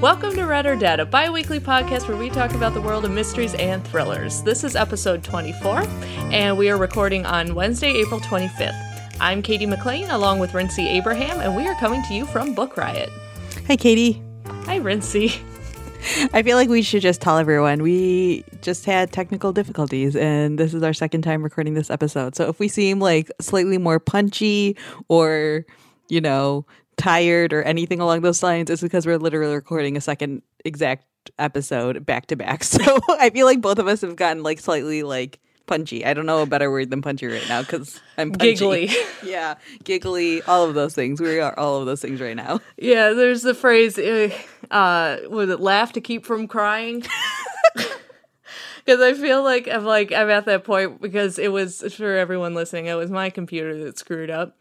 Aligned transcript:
Welcome 0.00 0.34
to 0.36 0.44
Read 0.44 0.64
or 0.64 0.76
Dead, 0.76 0.98
a 0.98 1.04
bi 1.04 1.28
weekly 1.28 1.60
podcast 1.60 2.08
where 2.08 2.16
we 2.16 2.30
talk 2.30 2.54
about 2.54 2.72
the 2.72 2.80
world 2.80 3.04
of 3.04 3.10
mysteries 3.10 3.52
and 3.56 3.86
thrillers. 3.86 4.40
This 4.40 4.64
is 4.64 4.74
episode 4.74 5.22
24, 5.22 5.82
and 6.32 6.56
we 6.56 6.70
are 6.70 6.78
recording 6.78 7.26
on 7.26 7.54
Wednesday, 7.54 7.90
April 7.90 8.18
25th. 8.18 9.12
I'm 9.20 9.42
Katie 9.42 9.66
McLean, 9.66 10.08
along 10.08 10.38
with 10.38 10.54
Rincey 10.54 10.88
Abraham, 10.88 11.40
and 11.40 11.54
we 11.54 11.68
are 11.68 11.74
coming 11.74 12.02
to 12.04 12.14
you 12.14 12.24
from 12.24 12.54
Book 12.54 12.78
Riot. 12.78 13.10
Hi, 13.66 13.76
Katie. 13.76 14.22
Hi, 14.64 14.76
Rincey. 14.76 15.34
I 16.32 16.42
feel 16.42 16.56
like 16.56 16.70
we 16.70 16.80
should 16.80 17.02
just 17.02 17.20
tell 17.20 17.36
everyone 17.36 17.82
we 17.82 18.42
just 18.62 18.86
had 18.86 19.12
technical 19.12 19.52
difficulties, 19.52 20.16
and 20.16 20.58
this 20.58 20.72
is 20.72 20.82
our 20.82 20.94
second 20.94 21.24
time 21.24 21.42
recording 21.42 21.74
this 21.74 21.90
episode. 21.90 22.34
So 22.36 22.48
if 22.48 22.58
we 22.58 22.68
seem 22.68 23.00
like 23.00 23.30
slightly 23.38 23.76
more 23.76 24.00
punchy 24.00 24.78
or, 25.08 25.66
you 26.08 26.22
know, 26.22 26.64
tired 27.00 27.52
or 27.52 27.62
anything 27.62 27.98
along 27.98 28.20
those 28.20 28.42
lines, 28.42 28.68
it's 28.68 28.82
because 28.82 29.06
we're 29.06 29.18
literally 29.18 29.54
recording 29.54 29.96
a 29.96 30.00
second 30.00 30.42
exact 30.64 31.06
episode 31.38 32.04
back 32.04 32.26
to 32.26 32.36
back. 32.36 32.62
So 32.70 32.98
I 33.08 33.30
feel 33.30 33.46
like 33.46 33.60
both 33.60 33.78
of 33.78 33.88
us 33.88 34.02
have 34.02 34.16
gotten 34.16 34.42
like 34.42 34.60
slightly 34.60 35.02
like 35.02 35.40
punchy. 35.66 36.04
I 36.04 36.14
don't 36.14 36.26
know 36.26 36.42
a 36.42 36.46
better 36.46 36.70
word 36.70 36.90
than 36.90 37.00
punchy 37.00 37.26
right 37.26 37.48
now 37.48 37.62
because 37.62 38.00
I'm 38.18 38.32
punchy. 38.32 38.54
Giggly. 38.54 38.90
yeah, 39.24 39.54
giggly. 39.82 40.42
All 40.42 40.68
of 40.68 40.74
those 40.74 40.94
things. 40.94 41.20
We 41.20 41.40
are 41.40 41.58
all 41.58 41.80
of 41.80 41.86
those 41.86 42.02
things 42.02 42.20
right 42.20 42.36
now. 42.36 42.60
Yeah, 42.76 43.10
there's 43.10 43.42
the 43.42 43.54
phrase, 43.54 43.98
uh, 43.98 44.30
uh 44.70 45.18
was 45.28 45.48
it 45.48 45.60
laugh 45.60 45.92
to 45.94 46.00
keep 46.00 46.26
from 46.26 46.46
crying? 46.46 47.04
Because 48.84 49.00
I 49.00 49.12
feel 49.12 49.42
like 49.42 49.68
I'm 49.68 49.84
like 49.84 50.10
I'm 50.12 50.30
at 50.30 50.46
that 50.46 50.64
point 50.64 51.00
because 51.00 51.38
it 51.38 51.52
was 51.52 51.82
for 51.94 52.16
everyone 52.16 52.54
listening, 52.54 52.86
it 52.86 52.94
was 52.94 53.10
my 53.10 53.30
computer 53.30 53.84
that 53.84 53.98
screwed 53.98 54.30
up. 54.30 54.58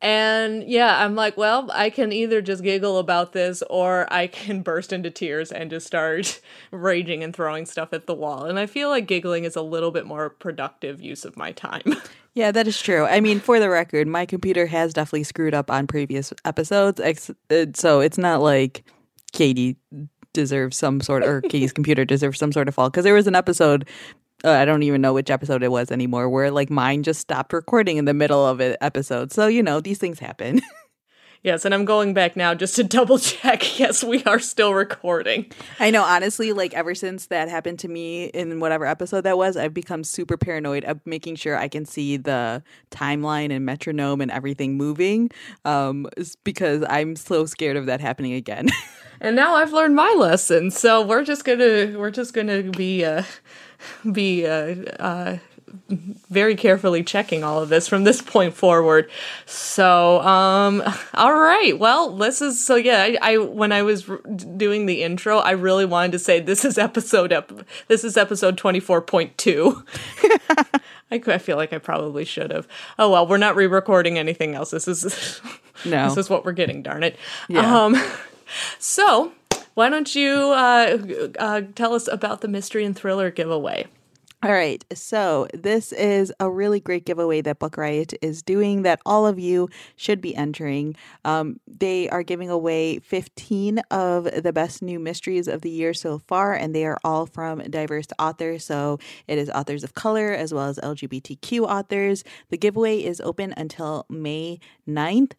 And 0.00 0.62
yeah, 0.68 1.04
I'm 1.04 1.16
like, 1.16 1.36
well, 1.36 1.68
I 1.72 1.90
can 1.90 2.12
either 2.12 2.40
just 2.40 2.62
giggle 2.62 2.98
about 2.98 3.32
this 3.32 3.62
or 3.68 4.06
I 4.12 4.28
can 4.28 4.62
burst 4.62 4.92
into 4.92 5.10
tears 5.10 5.50
and 5.50 5.70
just 5.70 5.86
start 5.86 6.40
raging 6.70 7.24
and 7.24 7.34
throwing 7.34 7.66
stuff 7.66 7.92
at 7.92 8.06
the 8.06 8.14
wall. 8.14 8.44
And 8.44 8.58
I 8.58 8.66
feel 8.66 8.90
like 8.90 9.06
giggling 9.06 9.44
is 9.44 9.56
a 9.56 9.62
little 9.62 9.90
bit 9.90 10.06
more 10.06 10.30
productive 10.30 11.00
use 11.02 11.24
of 11.24 11.36
my 11.36 11.52
time. 11.52 11.82
Yeah, 12.34 12.52
that 12.52 12.68
is 12.68 12.80
true. 12.80 13.04
I 13.04 13.18
mean, 13.18 13.40
for 13.40 13.58
the 13.58 13.68
record, 13.68 14.06
my 14.06 14.24
computer 14.24 14.66
has 14.66 14.94
definitely 14.94 15.24
screwed 15.24 15.54
up 15.54 15.72
on 15.72 15.88
previous 15.88 16.32
episodes. 16.44 17.00
uh, 17.00 17.66
So 17.74 17.98
it's 17.98 18.18
not 18.18 18.40
like 18.40 18.84
Katie 19.32 19.76
deserves 20.34 20.76
some 20.76 21.00
sort 21.00 21.24
or 21.24 21.40
Katie's 21.40 21.72
computer 21.72 22.04
deserves 22.04 22.38
some 22.38 22.52
sort 22.52 22.68
of 22.68 22.76
fault 22.76 22.92
because 22.92 23.02
there 23.02 23.14
was 23.14 23.26
an 23.26 23.34
episode 23.34 23.88
uh, 24.44 24.50
I 24.50 24.64
don't 24.64 24.82
even 24.82 25.00
know 25.00 25.12
which 25.12 25.30
episode 25.30 25.62
it 25.62 25.70
was 25.70 25.90
anymore, 25.90 26.28
where 26.28 26.50
like 26.50 26.70
mine 26.70 27.02
just 27.02 27.20
stopped 27.20 27.52
recording 27.52 27.96
in 27.96 28.04
the 28.04 28.14
middle 28.14 28.46
of 28.46 28.60
an 28.60 28.76
episode. 28.80 29.32
So, 29.32 29.46
you 29.46 29.62
know, 29.62 29.80
these 29.80 29.98
things 29.98 30.20
happen. 30.20 30.60
yes, 31.42 31.64
and 31.64 31.74
I'm 31.74 31.84
going 31.84 32.14
back 32.14 32.36
now 32.36 32.54
just 32.54 32.76
to 32.76 32.84
double 32.84 33.18
check. 33.18 33.64
Yes, 33.78 34.02
we 34.02 34.24
are 34.24 34.40
still 34.40 34.74
recording. 34.74 35.46
I 35.78 35.90
know, 35.90 36.02
honestly, 36.02 36.52
like 36.52 36.74
ever 36.74 36.94
since 36.94 37.26
that 37.26 37.48
happened 37.48 37.78
to 37.80 37.88
me 37.88 38.24
in 38.26 38.60
whatever 38.60 38.86
episode 38.86 39.22
that 39.22 39.38
was, 39.38 39.56
I've 39.56 39.74
become 39.74 40.02
super 40.02 40.36
paranoid 40.36 40.84
of 40.84 41.00
making 41.04 41.36
sure 41.36 41.56
I 41.56 41.68
can 41.68 41.84
see 41.84 42.16
the 42.16 42.62
timeline 42.90 43.52
and 43.52 43.64
metronome 43.64 44.20
and 44.20 44.30
everything 44.30 44.76
moving 44.76 45.30
um, 45.64 46.08
because 46.42 46.84
I'm 46.88 47.14
so 47.14 47.46
scared 47.46 47.76
of 47.76 47.86
that 47.86 48.00
happening 48.00 48.32
again. 48.32 48.68
and 49.20 49.36
now 49.36 49.54
I've 49.54 49.72
learned 49.72 49.94
my 49.94 50.12
lesson. 50.18 50.70
So 50.70 51.04
we're 51.04 51.24
just 51.24 51.44
gonna 51.44 51.96
we're 51.96 52.10
just 52.10 52.34
gonna 52.34 52.62
be 52.64 53.04
uh, 53.04 53.22
be 54.12 54.46
uh, 54.46 54.74
uh, 54.98 55.38
very 56.30 56.54
carefully 56.54 57.02
checking 57.02 57.44
all 57.44 57.62
of 57.62 57.68
this 57.68 57.88
from 57.88 58.04
this 58.04 58.20
point 58.22 58.54
forward. 58.54 59.10
So, 59.46 60.20
um, 60.20 60.82
all 61.14 61.34
right. 61.34 61.78
Well, 61.78 62.16
this 62.16 62.40
is 62.42 62.64
so. 62.64 62.76
Yeah, 62.76 63.02
I, 63.02 63.18
I 63.20 63.38
when 63.38 63.72
I 63.72 63.82
was 63.82 64.08
r- 64.08 64.18
doing 64.18 64.86
the 64.86 65.02
intro, 65.02 65.38
I 65.38 65.52
really 65.52 65.84
wanted 65.84 66.12
to 66.12 66.18
say 66.18 66.40
this 66.40 66.64
is 66.64 66.78
episode 66.78 67.32
up. 67.32 67.52
This 67.88 68.04
is 68.04 68.16
episode 68.16 68.58
twenty 68.58 68.80
four 68.80 69.00
point 69.00 69.36
two. 69.38 69.84
I, 71.10 71.22
I 71.26 71.38
feel 71.38 71.56
like 71.56 71.72
I 71.72 71.78
probably 71.78 72.24
should 72.24 72.50
have. 72.50 72.68
Oh 72.98 73.10
well, 73.10 73.26
we're 73.26 73.38
not 73.38 73.56
re-recording 73.56 74.18
anything 74.18 74.54
else. 74.54 74.70
This 74.70 74.86
is 74.88 75.40
no. 75.84 76.08
this 76.08 76.16
is 76.16 76.30
what 76.30 76.44
we're 76.44 76.52
getting. 76.52 76.82
Darn 76.82 77.02
it. 77.02 77.16
Yeah. 77.48 77.84
Um, 77.84 77.96
so 78.78 79.32
why 79.78 79.88
don't 79.88 80.12
you 80.12 80.34
uh, 80.34 80.98
uh, 81.38 81.60
tell 81.76 81.94
us 81.94 82.08
about 82.08 82.40
the 82.40 82.48
mystery 82.48 82.84
and 82.84 82.96
thriller 82.96 83.30
giveaway? 83.30 83.86
All 84.42 84.50
right. 84.50 84.84
So, 84.92 85.46
this 85.54 85.92
is 85.92 86.32
a 86.40 86.50
really 86.50 86.80
great 86.80 87.06
giveaway 87.06 87.42
that 87.42 87.60
Book 87.60 87.76
Riot 87.76 88.12
is 88.20 88.42
doing 88.42 88.82
that 88.82 89.00
all 89.06 89.24
of 89.24 89.38
you 89.38 89.68
should 89.94 90.20
be 90.20 90.34
entering. 90.34 90.96
Um, 91.24 91.60
they 91.68 92.08
are 92.08 92.24
giving 92.24 92.50
away 92.50 92.98
15 92.98 93.78
of 93.92 94.24
the 94.42 94.52
best 94.52 94.82
new 94.82 94.98
mysteries 94.98 95.46
of 95.46 95.62
the 95.62 95.70
year 95.70 95.94
so 95.94 96.18
far, 96.18 96.54
and 96.54 96.74
they 96.74 96.84
are 96.84 96.98
all 97.04 97.26
from 97.26 97.60
diverse 97.70 98.08
authors. 98.18 98.64
So, 98.64 98.98
it 99.28 99.38
is 99.38 99.48
authors 99.48 99.84
of 99.84 99.94
color 99.94 100.32
as 100.32 100.52
well 100.52 100.66
as 100.66 100.80
LGBTQ 100.80 101.60
authors. 101.68 102.24
The 102.50 102.58
giveaway 102.58 102.98
is 102.98 103.20
open 103.20 103.54
until 103.56 104.06
May 104.08 104.58
9th 104.88 105.34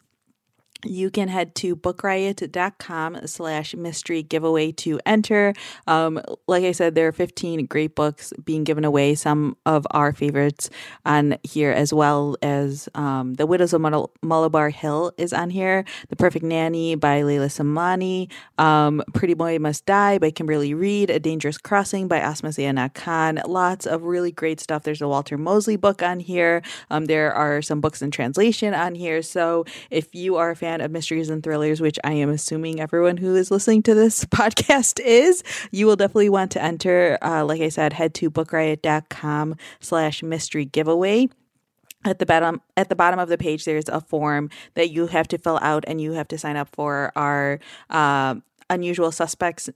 you 0.85 1.09
can 1.09 1.27
head 1.27 1.55
to 1.55 1.75
bookriot.com 1.75 3.27
slash 3.27 3.75
mystery 3.75 4.23
giveaway 4.23 4.71
to 4.71 4.99
enter. 5.05 5.53
Um, 5.87 6.21
like 6.47 6.63
I 6.63 6.71
said, 6.71 6.95
there 6.95 7.07
are 7.07 7.11
15 7.11 7.65
great 7.65 7.95
books 7.95 8.31
being 8.45 8.63
given 8.63 8.85
away, 8.85 9.15
some 9.15 9.57
of 9.65 9.85
our 9.91 10.13
favorites 10.13 10.69
on 11.05 11.37
here, 11.43 11.71
as 11.71 11.93
well 11.93 12.37
as 12.41 12.87
um, 12.95 13.33
The 13.33 13.45
Widows 13.45 13.73
of 13.73 13.81
Mul- 13.81 14.11
Malabar 14.21 14.69
Hill 14.69 15.11
is 15.17 15.33
on 15.33 15.49
here, 15.49 15.83
The 16.09 16.15
Perfect 16.15 16.45
Nanny 16.45 16.95
by 16.95 17.23
Leila 17.23 17.47
Slimani, 17.47 18.31
um, 18.57 19.03
Pretty 19.13 19.33
Boy 19.33 19.59
Must 19.59 19.85
Die 19.85 20.17
by 20.17 20.31
Kimberly 20.31 20.73
Reid, 20.73 21.09
A 21.09 21.19
Dangerous 21.19 21.57
Crossing 21.57 22.07
by 22.07 22.19
Ausma 22.19 22.49
Zehanat 22.49 22.93
Khan. 22.93 23.41
Lots 23.45 23.85
of 23.85 24.03
really 24.03 24.31
great 24.31 24.59
stuff. 24.61 24.83
There's 24.83 25.01
a 25.01 25.07
Walter 25.07 25.37
Mosley 25.37 25.75
book 25.75 26.01
on 26.01 26.19
here. 26.21 26.61
Um, 26.89 27.05
there 27.05 27.33
are 27.33 27.61
some 27.61 27.81
books 27.81 28.01
in 28.01 28.11
translation 28.11 28.73
on 28.73 28.95
here. 28.95 29.21
So 29.21 29.65
if 29.89 30.15
you 30.15 30.37
are 30.37 30.51
a 30.51 30.55
fan 30.55 30.68
fan 30.69 30.81
of 30.81 30.91
mysteries 30.91 31.29
and 31.29 31.41
thrillers, 31.43 31.81
which 31.81 31.97
I 32.03 32.13
am 32.13 32.29
assuming 32.29 32.79
everyone 32.79 33.17
who 33.17 33.35
is 33.35 33.49
listening 33.49 33.81
to 33.83 33.95
this 33.95 34.23
podcast 34.39 34.99
is, 34.99 35.43
you 35.71 35.87
will 35.87 35.95
definitely 35.95 36.29
want 36.29 36.51
to 36.51 36.61
enter. 36.61 37.17
Uh, 37.23 37.43
like 37.43 37.61
I 37.61 37.69
said, 37.69 37.93
head 37.93 38.13
to 38.15 38.29
bookriot.com 38.29 39.55
slash 39.79 40.21
mystery 40.21 40.65
giveaway 40.65 41.29
at 42.05 42.19
the 42.19 42.25
bottom 42.25 42.61
at 42.77 42.87
the 42.87 42.95
bottom 42.95 43.19
of 43.19 43.27
the 43.27 43.37
page 43.37 43.65
there's 43.65 43.89
a 43.89 43.99
form 43.99 44.49
that 44.75 44.89
you 44.89 45.07
have 45.07 45.27
to 45.27 45.37
fill 45.37 45.59
out 45.61 45.83
and 45.85 45.99
you 45.99 46.13
have 46.13 46.29
to 46.29 46.37
sign 46.37 46.55
up 46.55 46.69
for 46.71 47.11
our 47.17 47.59
uh, 47.89 48.35
unusual 48.69 49.11
suspects 49.11 49.69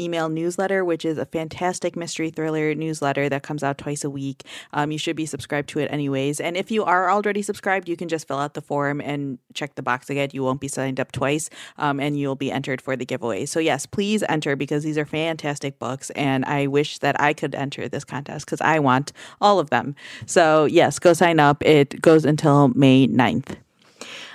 email 0.00 0.28
newsletter, 0.28 0.84
which 0.84 1.04
is 1.04 1.18
a 1.18 1.26
fantastic 1.26 1.96
mystery 1.96 2.30
thriller 2.30 2.74
newsletter 2.74 3.28
that 3.28 3.42
comes 3.42 3.62
out 3.62 3.78
twice 3.78 4.04
a 4.04 4.10
week. 4.10 4.44
Um, 4.72 4.90
you 4.90 4.98
should 4.98 5.16
be 5.16 5.26
subscribed 5.26 5.68
to 5.70 5.78
it 5.80 5.92
anyways. 5.92 6.40
And 6.40 6.56
if 6.56 6.70
you 6.70 6.84
are 6.84 7.10
already 7.10 7.42
subscribed, 7.42 7.88
you 7.88 7.96
can 7.96 8.08
just 8.08 8.26
fill 8.26 8.38
out 8.38 8.54
the 8.54 8.62
form 8.62 9.00
and 9.00 9.38
check 9.54 9.74
the 9.74 9.82
box 9.82 10.08
again. 10.08 10.30
You 10.32 10.42
won't 10.42 10.60
be 10.60 10.68
signed 10.68 11.00
up 11.00 11.12
twice 11.12 11.50
um, 11.78 12.00
and 12.00 12.18
you'll 12.18 12.36
be 12.36 12.50
entered 12.50 12.80
for 12.80 12.96
the 12.96 13.04
giveaway. 13.04 13.46
So, 13.46 13.60
yes, 13.60 13.86
please 13.86 14.22
enter 14.28 14.56
because 14.56 14.84
these 14.84 14.98
are 14.98 15.06
fantastic 15.06 15.78
books. 15.78 16.10
And 16.10 16.44
I 16.44 16.66
wish 16.66 16.98
that 16.98 17.20
I 17.20 17.32
could 17.32 17.54
enter 17.54 17.88
this 17.88 18.04
contest 18.04 18.46
because 18.46 18.60
I 18.60 18.78
want 18.78 19.12
all 19.40 19.58
of 19.58 19.70
them. 19.70 19.94
So, 20.26 20.64
yes, 20.64 20.98
go 20.98 21.12
sign 21.12 21.40
up. 21.40 21.62
It 21.64 22.00
goes 22.00 22.24
until 22.24 22.68
May 22.68 23.06
9th. 23.06 23.56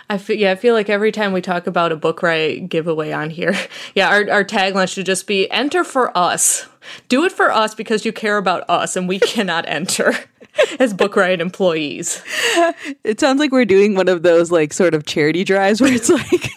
I 0.10 0.18
feel, 0.18 0.38
yeah, 0.38 0.52
I 0.52 0.56
feel 0.56 0.74
like 0.76 0.90
every 0.90 1.12
time 1.12 1.34
we 1.34 1.42
talk 1.42 1.66
about 1.66 1.92
a 1.92 1.96
book 1.96 2.22
riot 2.22 2.70
giveaway 2.70 3.12
on 3.12 3.30
here, 3.30 3.56
yeah, 3.96 4.10
our, 4.10 4.30
our 4.30 4.44
tagline 4.44 4.92
should 4.92 5.06
just 5.06 5.28
be 5.28 5.50
enter 5.52 5.84
for 5.84 6.16
us. 6.18 6.68
Do 7.10 7.24
it 7.24 7.32
for 7.32 7.52
us 7.52 7.74
because 7.74 8.06
you 8.06 8.14
care 8.14 8.38
about 8.38 8.64
us 8.70 8.96
and 8.96 9.08
we 9.08 9.20
cannot 9.20 9.68
enter 9.68 10.14
as 10.80 10.94
book 10.94 11.16
riot 11.16 11.42
employees. 11.42 12.24
It 13.04 13.20
sounds 13.20 13.40
like 13.40 13.52
we're 13.52 13.66
doing 13.66 13.96
one 13.96 14.08
of 14.08 14.24
those 14.24 14.52
like 14.52 14.74
sort 14.74 14.94
of 14.94 15.06
charity 15.06 15.44
drives 15.44 15.82
where 15.82 15.94
it's 15.94 16.10
like 16.10 16.50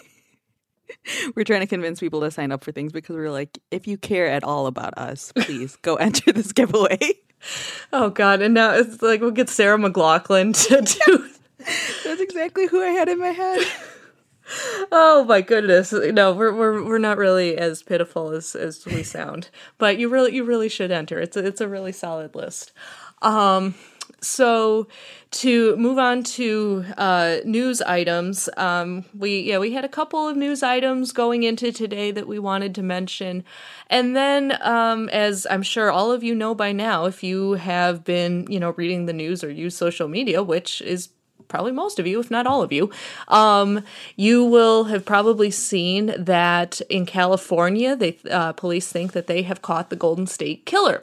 we're 1.35 1.43
trying 1.43 1.61
to 1.61 1.67
convince 1.67 1.99
people 1.99 2.21
to 2.21 2.29
sign 2.29 2.51
up 2.51 2.63
for 2.63 2.71
things 2.71 2.91
because 2.91 3.15
we're 3.15 3.31
like, 3.31 3.57
if 3.71 3.87
you 3.87 3.97
care 3.97 4.27
at 4.27 4.43
all 4.43 4.67
about 4.67 4.95
us, 4.97 5.31
please 5.35 5.75
go 5.77 5.95
enter 5.95 6.31
this 6.31 6.51
giveaway. 6.51 6.99
Oh 7.93 8.09
God! 8.09 8.41
And 8.41 8.53
now 8.53 8.73
it's 8.73 9.01
like 9.01 9.21
we'll 9.21 9.31
get 9.31 9.49
Sarah 9.49 9.77
McLachlan 9.77 10.53
to 10.67 10.81
do 10.81 11.29
that's 11.59 12.21
exactly 12.21 12.67
who 12.67 12.81
I 12.81 12.89
had 12.89 13.09
in 13.09 13.19
my 13.19 13.29
head. 13.29 13.65
oh 14.91 15.23
my 15.25 15.41
goodness. 15.41 15.91
No, 15.93 16.33
we're 16.33 16.53
we're 16.53 16.83
we're 16.83 16.97
not 16.97 17.17
really 17.17 17.57
as 17.57 17.83
pitiful 17.83 18.31
as 18.31 18.55
as 18.55 18.85
we 18.85 19.03
sound. 19.03 19.49
But 19.77 19.97
you 19.97 20.09
really 20.09 20.33
you 20.33 20.43
really 20.43 20.69
should 20.69 20.91
enter. 20.91 21.19
It's 21.19 21.37
a, 21.37 21.45
it's 21.45 21.61
a 21.61 21.67
really 21.67 21.91
solid 21.91 22.35
list. 22.35 22.71
Um 23.21 23.75
so 24.21 24.87
to 25.31 25.75
move 25.77 25.97
on 25.97 26.23
to 26.23 26.83
uh, 26.97 27.37
news 27.45 27.81
items, 27.81 28.49
um, 28.57 29.05
we 29.17 29.41
yeah 29.41 29.59
we 29.59 29.73
had 29.73 29.85
a 29.85 29.89
couple 29.89 30.27
of 30.27 30.35
news 30.35 30.63
items 30.63 31.11
going 31.11 31.43
into 31.43 31.71
today 31.71 32.11
that 32.11 32.27
we 32.27 32.39
wanted 32.39 32.75
to 32.75 32.83
mention, 32.83 33.43
and 33.89 34.15
then 34.15 34.57
um, 34.61 35.07
as 35.09 35.45
I'm 35.49 35.63
sure 35.63 35.91
all 35.91 36.11
of 36.11 36.23
you 36.23 36.35
know 36.35 36.55
by 36.55 36.71
now, 36.71 37.05
if 37.05 37.23
you 37.23 37.53
have 37.53 38.03
been 38.03 38.45
you 38.49 38.59
know 38.59 38.71
reading 38.71 39.05
the 39.05 39.13
news 39.13 39.43
or 39.43 39.51
use 39.51 39.77
social 39.77 40.07
media, 40.07 40.43
which 40.43 40.81
is 40.81 41.09
probably 41.49 41.73
most 41.73 41.99
of 41.99 42.07
you, 42.07 42.19
if 42.19 42.31
not 42.31 42.47
all 42.47 42.61
of 42.61 42.71
you, 42.71 42.89
um, 43.27 43.83
you 44.15 44.45
will 44.45 44.85
have 44.85 45.03
probably 45.03 45.51
seen 45.51 46.13
that 46.17 46.79
in 46.89 47.05
California, 47.05 47.95
they 47.95 48.17
uh, 48.31 48.53
police 48.53 48.89
think 48.89 49.11
that 49.11 49.27
they 49.27 49.41
have 49.41 49.61
caught 49.61 49.89
the 49.89 49.95
Golden 49.97 50.27
State 50.27 50.65
Killer, 50.65 51.01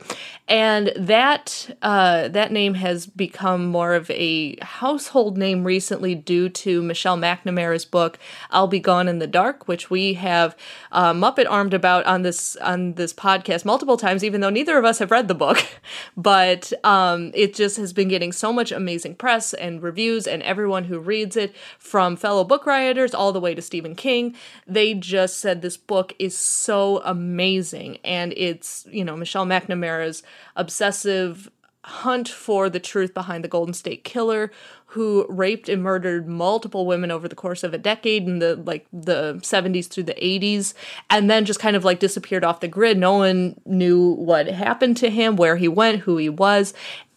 and 0.48 0.92
that 0.96 1.76
uh, 1.82 2.28
that 2.28 2.52
name 2.52 2.74
has 2.74 3.06
become 3.06 3.66
more 3.66 3.94
of 3.94 4.10
a 4.10 4.56
household 4.64 5.36
name 5.36 5.64
recently 5.64 6.14
due 6.14 6.48
to 6.48 6.82
Michelle 6.82 7.18
McNamara's 7.18 7.84
book 7.84 8.18
"I'll 8.50 8.68
Be 8.68 8.80
Gone 8.80 9.08
in 9.08 9.18
the 9.18 9.26
Dark," 9.26 9.68
which 9.68 9.90
we 9.90 10.14
have 10.14 10.56
uh, 10.92 11.12
Muppet 11.12 11.46
armed 11.50 11.74
about 11.74 12.06
on 12.06 12.22
this 12.22 12.56
on 12.56 12.94
this 12.94 13.12
podcast 13.12 13.64
multiple 13.64 13.96
times, 13.96 14.22
even 14.22 14.40
though 14.40 14.50
neither 14.50 14.78
of 14.78 14.84
us 14.84 15.00
have 15.00 15.10
read 15.10 15.28
the 15.28 15.34
book, 15.34 15.58
but 16.16 16.72
um, 16.84 17.32
it 17.34 17.54
just 17.54 17.76
has 17.76 17.92
been 17.92 18.08
getting 18.08 18.32
so 18.32 18.52
much 18.52 18.70
amazing 18.70 19.16
press 19.16 19.52
and 19.52 19.82
reviews, 19.82 20.26
and 20.26 20.35
everyone 20.42 20.84
who 20.84 20.98
reads 20.98 21.36
it, 21.36 21.54
from 21.78 22.16
fellow 22.16 22.44
book 22.44 22.66
rioters 22.66 23.14
all 23.14 23.32
the 23.32 23.40
way 23.40 23.54
to 23.54 23.62
Stephen 23.62 23.94
King, 23.94 24.34
they 24.66 24.94
just 24.94 25.38
said 25.38 25.62
this 25.62 25.76
book 25.76 26.14
is 26.18 26.36
so 26.36 27.00
amazing, 27.04 27.98
and 28.04 28.32
it's 28.36 28.86
you 28.90 29.04
know 29.04 29.16
Michelle 29.16 29.46
McNamara's 29.46 30.22
obsessive 30.54 31.50
hunt 31.86 32.28
for 32.28 32.68
the 32.68 32.80
truth 32.80 33.14
behind 33.14 33.44
the 33.44 33.48
Golden 33.48 33.72
State 33.72 34.02
Killer, 34.02 34.50
who 34.86 35.24
raped 35.28 35.68
and 35.68 35.84
murdered 35.84 36.26
multiple 36.26 36.84
women 36.84 37.12
over 37.12 37.28
the 37.28 37.36
course 37.36 37.62
of 37.62 37.72
a 37.72 37.78
decade 37.78 38.24
in 38.24 38.40
the 38.40 38.56
like 38.56 38.86
the 38.92 39.34
70s 39.34 39.86
through 39.86 40.02
the 40.02 40.14
80s, 40.14 40.74
and 41.10 41.30
then 41.30 41.44
just 41.44 41.60
kind 41.60 41.76
of 41.76 41.84
like 41.84 42.00
disappeared 42.00 42.42
off 42.42 42.58
the 42.58 42.66
grid. 42.66 42.98
No 42.98 43.18
one 43.18 43.60
knew 43.64 44.10
what 44.14 44.48
happened 44.48 44.96
to 44.98 45.10
him, 45.10 45.36
where 45.36 45.56
he 45.56 45.68
went, 45.68 46.00
who 46.00 46.16
he 46.16 46.28
was. 46.28 46.74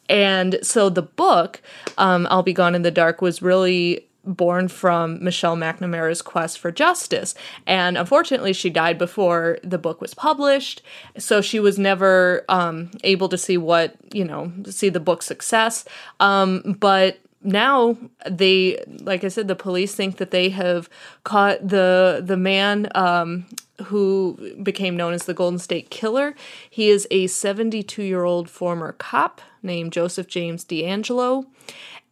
And 0.10 0.60
so 0.62 0.90
the 0.90 1.04
book, 1.04 1.62
um, 1.98 2.28
I'll 2.30 2.44
Be 2.44 2.54
Gone 2.54 2.76
in 2.76 2.82
the 2.82 2.92
Dark, 2.92 3.22
was 3.22 3.42
really 3.42 4.06
born 4.26 4.68
from 4.68 5.24
Michelle 5.24 5.56
McNamara's 5.56 6.22
quest 6.22 6.60
for 6.60 6.72
justice. 6.72 7.36
And 7.66 7.98
unfortunately, 7.98 8.54
she 8.54 8.70
died 8.70 8.98
before 8.98 9.60
the 9.64 9.78
book 9.78 10.02
was 10.02 10.14
published. 10.14 10.82
So 11.18 11.42
she 11.42 11.60
was 11.60 11.80
never 11.80 12.44
um, 12.50 12.92
able 13.04 13.30
to 13.30 13.38
see 13.38 13.58
what, 13.58 13.96
you 14.14 14.26
know, 14.26 14.52
see 14.70 14.90
the 14.90 15.00
book's 15.00 15.26
success. 15.26 15.86
Um, 16.20 16.76
but 16.80 17.20
now 17.42 17.98
they 18.30 18.84
like 19.00 19.24
i 19.24 19.30
said 19.30 19.48
the 19.48 19.56
police 19.56 19.96
think 19.96 20.18
that 20.18 20.30
they 20.30 20.50
have 20.50 20.90
caught 21.24 21.66
the 21.66 22.22
the 22.22 22.36
man 22.36 22.90
um, 22.96 23.46
who 23.86 24.56
became 24.62 24.96
known 24.96 25.14
as 25.14 25.26
the 25.26 25.34
golden 25.34 25.60
state 25.60 25.90
killer 25.90 26.36
he 26.70 26.90
is 26.90 27.08
a 27.12 27.28
72 27.28 28.04
year 28.04 28.24
old 28.24 28.50
former 28.50 28.94
cop 28.94 29.42
named 29.62 29.92
joseph 29.92 30.28
james 30.28 30.64
deangelo 30.66 31.46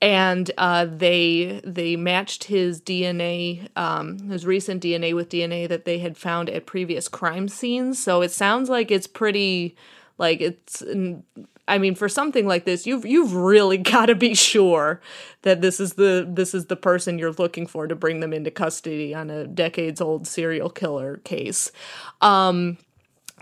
and 0.01 0.51
uh, 0.57 0.85
they 0.85 1.61
they 1.63 1.95
matched 1.95 2.45
his 2.45 2.81
DNA, 2.81 3.67
um, 3.75 4.19
his 4.29 4.45
recent 4.45 4.83
DNA 4.83 5.15
with 5.15 5.29
DNA 5.29 5.67
that 5.67 5.85
they 5.85 5.99
had 5.99 6.17
found 6.17 6.49
at 6.49 6.65
previous 6.65 7.07
crime 7.07 7.47
scenes. 7.47 8.01
So 8.01 8.21
it 8.21 8.31
sounds 8.31 8.69
like 8.69 8.91
it's 8.91 9.07
pretty, 9.07 9.75
like 10.17 10.41
it's. 10.41 10.83
I 11.67 11.77
mean, 11.77 11.95
for 11.95 12.07
something 12.07 12.47
like 12.47 12.65
this, 12.65 12.87
you've 12.87 13.05
you've 13.05 13.33
really 13.33 13.77
got 13.93 14.07
to 14.07 14.15
be 14.15 14.33
sure 14.33 15.01
that 15.41 15.61
this 15.61 15.79
is 15.79 15.93
the 15.93 16.27
this 16.27 16.53
is 16.53 16.67
the 16.67 16.75
person 16.75 17.19
you're 17.19 17.31
looking 17.33 17.67
for 17.67 17.87
to 17.87 17.95
bring 17.95 18.19
them 18.19 18.33
into 18.33 18.51
custody 18.51 19.13
on 19.13 19.29
a 19.29 19.45
decades 19.45 20.01
old 20.01 20.27
serial 20.27 20.69
killer 20.69 21.17
case. 21.17 21.71
Um, 22.21 22.77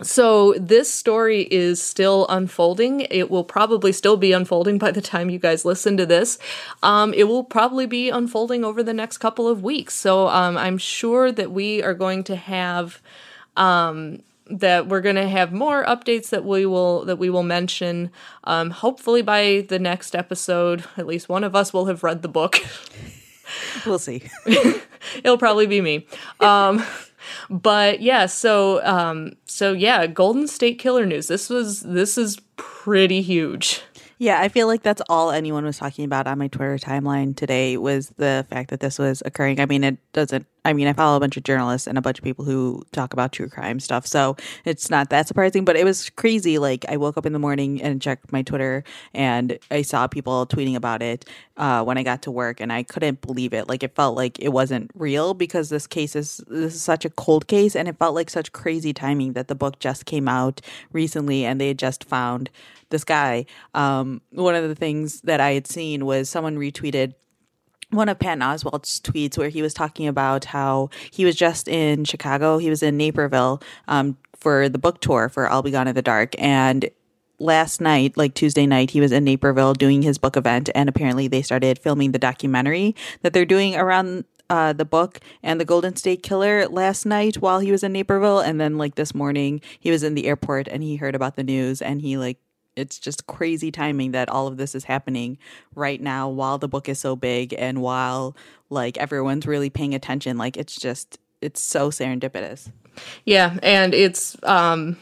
so 0.02 0.52
this 0.58 0.92
story 0.92 1.48
is 1.50 1.82
still 1.82 2.26
unfolding. 2.28 3.06
It 3.10 3.30
will 3.30 3.44
probably 3.44 3.92
still 3.92 4.18
be 4.18 4.32
unfolding 4.32 4.76
by 4.76 4.90
the 4.90 5.00
time 5.00 5.30
you 5.30 5.38
guys 5.38 5.64
listen 5.64 5.96
to 5.96 6.04
this. 6.04 6.38
Um, 6.82 7.14
it 7.14 7.24
will 7.24 7.44
probably 7.44 7.86
be 7.86 8.10
unfolding 8.10 8.62
over 8.62 8.82
the 8.82 8.92
next 8.92 9.18
couple 9.18 9.48
of 9.48 9.62
weeks. 9.62 9.94
So 9.94 10.28
um, 10.28 10.58
I'm 10.58 10.76
sure 10.76 11.32
that 11.32 11.50
we 11.50 11.82
are 11.82 11.94
going 11.94 12.24
to 12.24 12.36
have 12.36 13.00
um, 13.56 14.22
that 14.48 14.88
we're 14.88 15.00
going 15.00 15.16
to 15.16 15.28
have 15.28 15.52
more 15.52 15.84
updates 15.84 16.30
that 16.30 16.44
we 16.44 16.66
will 16.66 17.04
that 17.04 17.16
we 17.16 17.30
will 17.30 17.42
mention. 17.42 18.10
Um, 18.44 18.70
hopefully 18.70 19.22
by 19.22 19.66
the 19.68 19.78
next 19.78 20.14
episode, 20.14 20.84
at 20.96 21.06
least 21.06 21.28
one 21.28 21.44
of 21.44 21.56
us 21.56 21.72
will 21.72 21.86
have 21.86 22.02
read 22.02 22.22
the 22.22 22.28
book. 22.28 22.58
we'll 23.86 23.98
see. 23.98 24.22
It'll 25.16 25.38
probably 25.38 25.66
be 25.66 25.80
me. 25.80 26.06
Um, 26.40 26.84
but 27.50 28.00
yeah, 28.00 28.26
so 28.26 28.84
um, 28.84 29.32
so 29.44 29.72
yeah, 29.72 30.06
Golden 30.06 30.46
State 30.46 30.78
Killer 30.78 31.06
news. 31.06 31.28
This 31.28 31.50
was 31.50 31.80
this 31.80 32.16
is 32.18 32.38
pretty 32.56 33.22
huge. 33.22 33.82
Yeah, 34.18 34.40
I 34.40 34.48
feel 34.48 34.66
like 34.66 34.82
that's 34.82 35.02
all 35.10 35.30
anyone 35.30 35.64
was 35.64 35.76
talking 35.76 36.04
about 36.06 36.26
on 36.26 36.38
my 36.38 36.48
Twitter 36.48 36.78
timeline 36.78 37.36
today 37.36 37.76
was 37.76 38.08
the 38.16 38.46
fact 38.48 38.70
that 38.70 38.80
this 38.80 38.98
was 38.98 39.22
occurring. 39.26 39.60
I 39.60 39.66
mean, 39.66 39.84
it 39.84 39.98
doesn't 40.12 40.46
I 40.66 40.72
mean, 40.72 40.88
I 40.88 40.94
follow 40.94 41.16
a 41.16 41.20
bunch 41.20 41.36
of 41.36 41.44
journalists 41.44 41.86
and 41.86 41.96
a 41.96 42.02
bunch 42.02 42.18
of 42.18 42.24
people 42.24 42.44
who 42.44 42.82
talk 42.90 43.12
about 43.12 43.30
true 43.30 43.48
crime 43.48 43.78
stuff. 43.78 44.04
So 44.04 44.36
it's 44.64 44.90
not 44.90 45.10
that 45.10 45.28
surprising, 45.28 45.64
but 45.64 45.76
it 45.76 45.84
was 45.84 46.10
crazy. 46.10 46.58
Like, 46.58 46.84
I 46.88 46.96
woke 46.96 47.16
up 47.16 47.24
in 47.24 47.32
the 47.32 47.38
morning 47.38 47.80
and 47.80 48.02
checked 48.02 48.32
my 48.32 48.42
Twitter 48.42 48.82
and 49.14 49.60
I 49.70 49.82
saw 49.82 50.08
people 50.08 50.44
tweeting 50.44 50.74
about 50.74 51.02
it 51.02 51.24
uh, 51.56 51.84
when 51.84 51.98
I 51.98 52.02
got 52.02 52.22
to 52.22 52.32
work 52.32 52.60
and 52.60 52.72
I 52.72 52.82
couldn't 52.82 53.20
believe 53.20 53.54
it. 53.54 53.68
Like, 53.68 53.84
it 53.84 53.94
felt 53.94 54.16
like 54.16 54.40
it 54.40 54.48
wasn't 54.48 54.90
real 54.96 55.34
because 55.34 55.68
this 55.68 55.86
case 55.86 56.16
is, 56.16 56.38
this 56.48 56.74
is 56.74 56.82
such 56.82 57.04
a 57.04 57.10
cold 57.10 57.46
case 57.46 57.76
and 57.76 57.86
it 57.86 57.96
felt 57.96 58.16
like 58.16 58.28
such 58.28 58.50
crazy 58.50 58.92
timing 58.92 59.34
that 59.34 59.46
the 59.46 59.54
book 59.54 59.78
just 59.78 60.04
came 60.04 60.26
out 60.26 60.60
recently 60.90 61.44
and 61.44 61.60
they 61.60 61.68
had 61.68 61.78
just 61.78 62.02
found 62.02 62.50
this 62.90 63.04
guy. 63.04 63.46
Um, 63.72 64.20
one 64.30 64.56
of 64.56 64.68
the 64.68 64.74
things 64.74 65.20
that 65.20 65.40
I 65.40 65.52
had 65.52 65.68
seen 65.68 66.04
was 66.04 66.28
someone 66.28 66.56
retweeted 66.56 67.14
one 67.90 68.08
of 68.08 68.18
Patton 68.18 68.40
Oswalt's 68.40 69.00
tweets 69.00 69.38
where 69.38 69.48
he 69.48 69.62
was 69.62 69.74
talking 69.74 70.08
about 70.08 70.46
how 70.46 70.90
he 71.10 71.24
was 71.24 71.36
just 71.36 71.68
in 71.68 72.04
Chicago. 72.04 72.58
He 72.58 72.70
was 72.70 72.82
in 72.82 72.96
Naperville 72.96 73.62
um, 73.88 74.16
for 74.34 74.68
the 74.68 74.78
book 74.78 75.00
tour 75.00 75.28
for 75.28 75.48
I'll 75.48 75.62
Be 75.62 75.70
Gone 75.70 75.88
in 75.88 75.94
the 75.94 76.02
Dark. 76.02 76.34
And 76.38 76.90
last 77.38 77.80
night, 77.80 78.16
like 78.16 78.34
Tuesday 78.34 78.66
night, 78.66 78.90
he 78.90 79.00
was 79.00 79.12
in 79.12 79.24
Naperville 79.24 79.74
doing 79.74 80.02
his 80.02 80.18
book 80.18 80.36
event. 80.36 80.68
And 80.74 80.88
apparently 80.88 81.28
they 81.28 81.42
started 81.42 81.78
filming 81.78 82.12
the 82.12 82.18
documentary 82.18 82.94
that 83.22 83.32
they're 83.32 83.44
doing 83.44 83.76
around 83.76 84.24
uh, 84.48 84.72
the 84.72 84.84
book 84.84 85.20
and 85.42 85.60
the 85.60 85.64
Golden 85.64 85.96
State 85.96 86.22
Killer 86.22 86.66
last 86.68 87.04
night 87.04 87.36
while 87.36 87.60
he 87.60 87.72
was 87.72 87.82
in 87.82 87.92
Naperville. 87.92 88.40
And 88.40 88.60
then, 88.60 88.78
like, 88.78 88.94
this 88.94 89.14
morning, 89.14 89.60
he 89.78 89.90
was 89.90 90.02
in 90.02 90.14
the 90.14 90.26
airport 90.26 90.68
and 90.68 90.82
he 90.82 90.96
heard 90.96 91.14
about 91.14 91.36
the 91.36 91.42
news 91.42 91.82
and 91.82 92.00
he, 92.00 92.16
like, 92.16 92.38
it's 92.76 92.98
just 92.98 93.26
crazy 93.26 93.72
timing 93.72 94.12
that 94.12 94.28
all 94.28 94.46
of 94.46 94.58
this 94.58 94.74
is 94.74 94.84
happening 94.84 95.38
right 95.74 96.00
now 96.00 96.28
while 96.28 96.58
the 96.58 96.68
book 96.68 96.88
is 96.88 96.98
so 96.98 97.16
big 97.16 97.54
and 97.58 97.80
while 97.80 98.36
like 98.70 98.98
everyone's 98.98 99.46
really 99.46 99.70
paying 99.70 99.94
attention. 99.94 100.36
Like 100.36 100.56
it's 100.56 100.76
just 100.76 101.18
it's 101.40 101.60
so 101.60 101.90
serendipitous. 101.90 102.70
Yeah 103.24 103.58
and 103.62 103.94
it's 103.94 104.36
um 104.42 104.96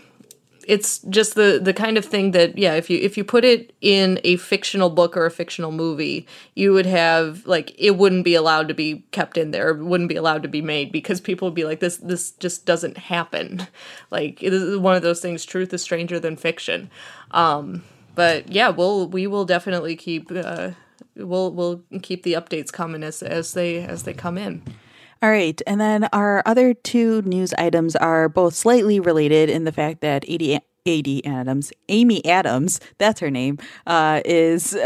it's 0.67 0.99
just 1.11 1.35
the 1.35 1.61
the 1.63 1.73
kind 1.73 1.99
of 1.99 2.05
thing 2.05 2.31
that 2.33 2.57
yeah 2.57 2.75
if 2.75 2.89
you 2.89 2.99
if 2.99 3.17
you 3.17 3.25
put 3.25 3.45
it 3.45 3.75
in 3.81 4.21
a 4.25 4.37
fictional 4.37 4.91
book 4.91 5.17
or 5.17 5.27
a 5.27 5.31
fictional 5.31 5.73
movie 5.73 6.27
you 6.55 6.73
would 6.73 6.87
have 6.87 7.47
like 7.47 7.75
it 7.79 7.93
wouldn't 7.93 8.25
be 8.25 8.35
allowed 8.35 8.69
to 8.69 8.75
be 8.75 9.05
kept 9.11 9.37
in 9.37 9.51
there 9.51 9.75
wouldn't 9.75 10.09
be 10.09 10.17
allowed 10.17 10.43
to 10.43 10.49
be 10.49 10.63
made 10.63 10.91
because 10.93 11.21
people 11.21 11.49
would 11.49 11.55
be 11.55 11.65
like 11.65 11.81
this 11.81 11.99
this 11.99 12.33
just 12.33 12.67
doesn't 12.67 12.97
happen. 12.97 13.67
Like 14.11 14.43
it 14.43 14.53
is 14.53 14.79
one 14.79 14.95
of 14.95 15.03
those 15.03 15.21
things 15.21 15.45
truth 15.45 15.73
is 15.75 15.83
stranger 15.83 16.21
than 16.21 16.37
fiction 16.37 16.91
um 17.35 17.83
but 18.15 18.51
yeah 18.51 18.71
we'll 18.71 19.07
we 19.09 19.27
will 19.27 19.45
definitely 19.45 19.95
keep 19.95 20.31
uh 20.33 20.71
we'll 21.17 21.53
we'll 21.53 21.83
keep 22.03 22.23
the 22.23 22.33
updates 22.33 22.73
coming 22.73 23.03
as 23.03 23.23
as 23.23 23.53
they 23.53 23.83
as 23.85 24.05
they 24.05 24.15
come 24.15 24.39
in 24.39 24.63
all 25.25 25.31
right. 25.31 25.63
And 25.67 25.81
then 25.81 26.05
our 26.13 26.43
other 26.45 26.75
two 26.75 27.23
news 27.23 27.55
items 27.55 27.97
are 27.97 28.29
both 28.29 28.53
slightly 28.55 29.01
related 29.01 29.49
in 29.49 29.65
the 29.65 29.73
fact 29.73 30.03
that 30.03 30.29
AD, 30.29 30.61
AD 30.87 31.09
Adams, 31.25 31.73
Amy 31.89 32.23
Adams, 32.27 32.79
that's 32.99 33.21
her 33.21 33.31
name, 33.31 33.57
uh, 33.87 34.21
is 34.27 34.77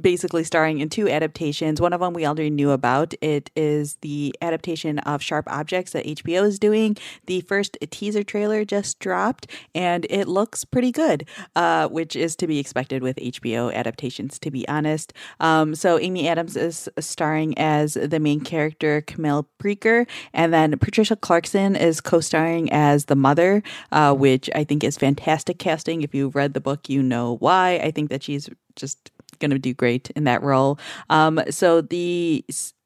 basically 0.00 0.44
starring 0.44 0.80
in 0.80 0.88
two 0.88 1.08
adaptations. 1.08 1.80
One 1.80 1.92
of 1.92 2.00
them 2.00 2.14
we 2.14 2.26
already 2.26 2.50
knew 2.50 2.70
about. 2.70 3.14
It 3.20 3.50
is 3.56 3.96
the 4.00 4.34
adaptation 4.40 4.98
of 5.00 5.22
Sharp 5.22 5.46
Objects 5.50 5.92
that 5.92 6.04
HBO 6.04 6.44
is 6.44 6.58
doing. 6.58 6.96
The 7.26 7.40
first 7.42 7.78
teaser 7.90 8.22
trailer 8.22 8.64
just 8.64 8.98
dropped, 8.98 9.46
and 9.74 10.06
it 10.10 10.26
looks 10.26 10.64
pretty 10.64 10.92
good, 10.92 11.28
uh, 11.54 11.88
which 11.88 12.16
is 12.16 12.36
to 12.36 12.46
be 12.46 12.58
expected 12.58 13.02
with 13.02 13.16
HBO 13.16 13.72
adaptations, 13.72 14.38
to 14.40 14.50
be 14.50 14.66
honest. 14.68 15.12
Um, 15.40 15.74
so 15.74 15.98
Amy 15.98 16.28
Adams 16.28 16.56
is 16.56 16.88
starring 16.98 17.56
as 17.58 17.94
the 17.94 18.20
main 18.20 18.40
character, 18.40 19.00
Camille 19.02 19.48
Preaker, 19.58 20.06
and 20.32 20.52
then 20.52 20.78
Patricia 20.78 21.16
Clarkson 21.16 21.76
is 21.76 22.00
co-starring 22.00 22.72
as 22.72 23.06
the 23.06 23.16
mother, 23.16 23.62
uh, 23.92 24.14
which 24.14 24.50
I 24.54 24.64
think 24.64 24.82
is 24.82 24.96
fantastic 24.96 25.58
casting. 25.58 26.02
If 26.02 26.14
you've 26.14 26.34
read 26.34 26.54
the 26.54 26.60
book, 26.60 26.88
you 26.88 27.02
know 27.02 27.36
why. 27.36 27.80
I 27.82 27.90
think 27.90 28.10
that 28.10 28.22
she's 28.22 28.48
just 28.76 29.10
going 29.44 29.50
to 29.50 29.58
do 29.58 29.74
great 29.74 30.10
in 30.10 30.24
that 30.24 30.42
role. 30.42 30.78
Um, 31.10 31.40
so 31.50 31.80
the 31.80 32.44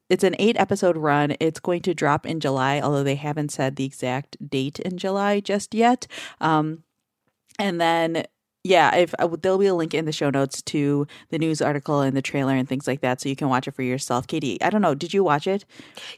it's 0.09 0.23
an 0.23 0.35
eight 0.39 0.57
episode 0.59 0.97
run. 0.97 1.35
It's 1.39 1.59
going 1.59 1.81
to 1.83 1.93
drop 1.93 2.25
in 2.25 2.39
July, 2.39 2.81
although 2.81 3.03
they 3.03 3.15
haven't 3.15 3.51
said 3.51 3.75
the 3.75 3.85
exact 3.85 4.37
date 4.49 4.79
in 4.79 4.97
July 4.97 5.39
just 5.39 5.75
yet. 5.75 6.07
Um, 6.41 6.83
and 7.59 7.79
then 7.79 8.25
yeah, 8.69 8.95
if 8.95 9.15
uh, 9.17 9.27
there'll 9.41 9.57
be 9.57 9.65
a 9.65 9.73
link 9.73 9.95
in 9.95 10.05
the 10.05 10.11
show 10.11 10.29
notes 10.29 10.61
to 10.61 11.07
the 11.29 11.39
news 11.39 11.59
article 11.59 12.01
and 12.01 12.15
the 12.15 12.21
trailer 12.21 12.53
and 12.53 12.69
things 12.69 12.85
like 12.85 13.01
that, 13.01 13.19
so 13.19 13.27
you 13.27 13.35
can 13.35 13.49
watch 13.49 13.67
it 13.67 13.71
for 13.71 13.81
yourself. 13.81 14.27
Katie, 14.27 14.61
I 14.61 14.69
don't 14.69 14.83
know, 14.83 14.93
did 14.93 15.11
you 15.11 15.23
watch 15.23 15.47
it? 15.47 15.65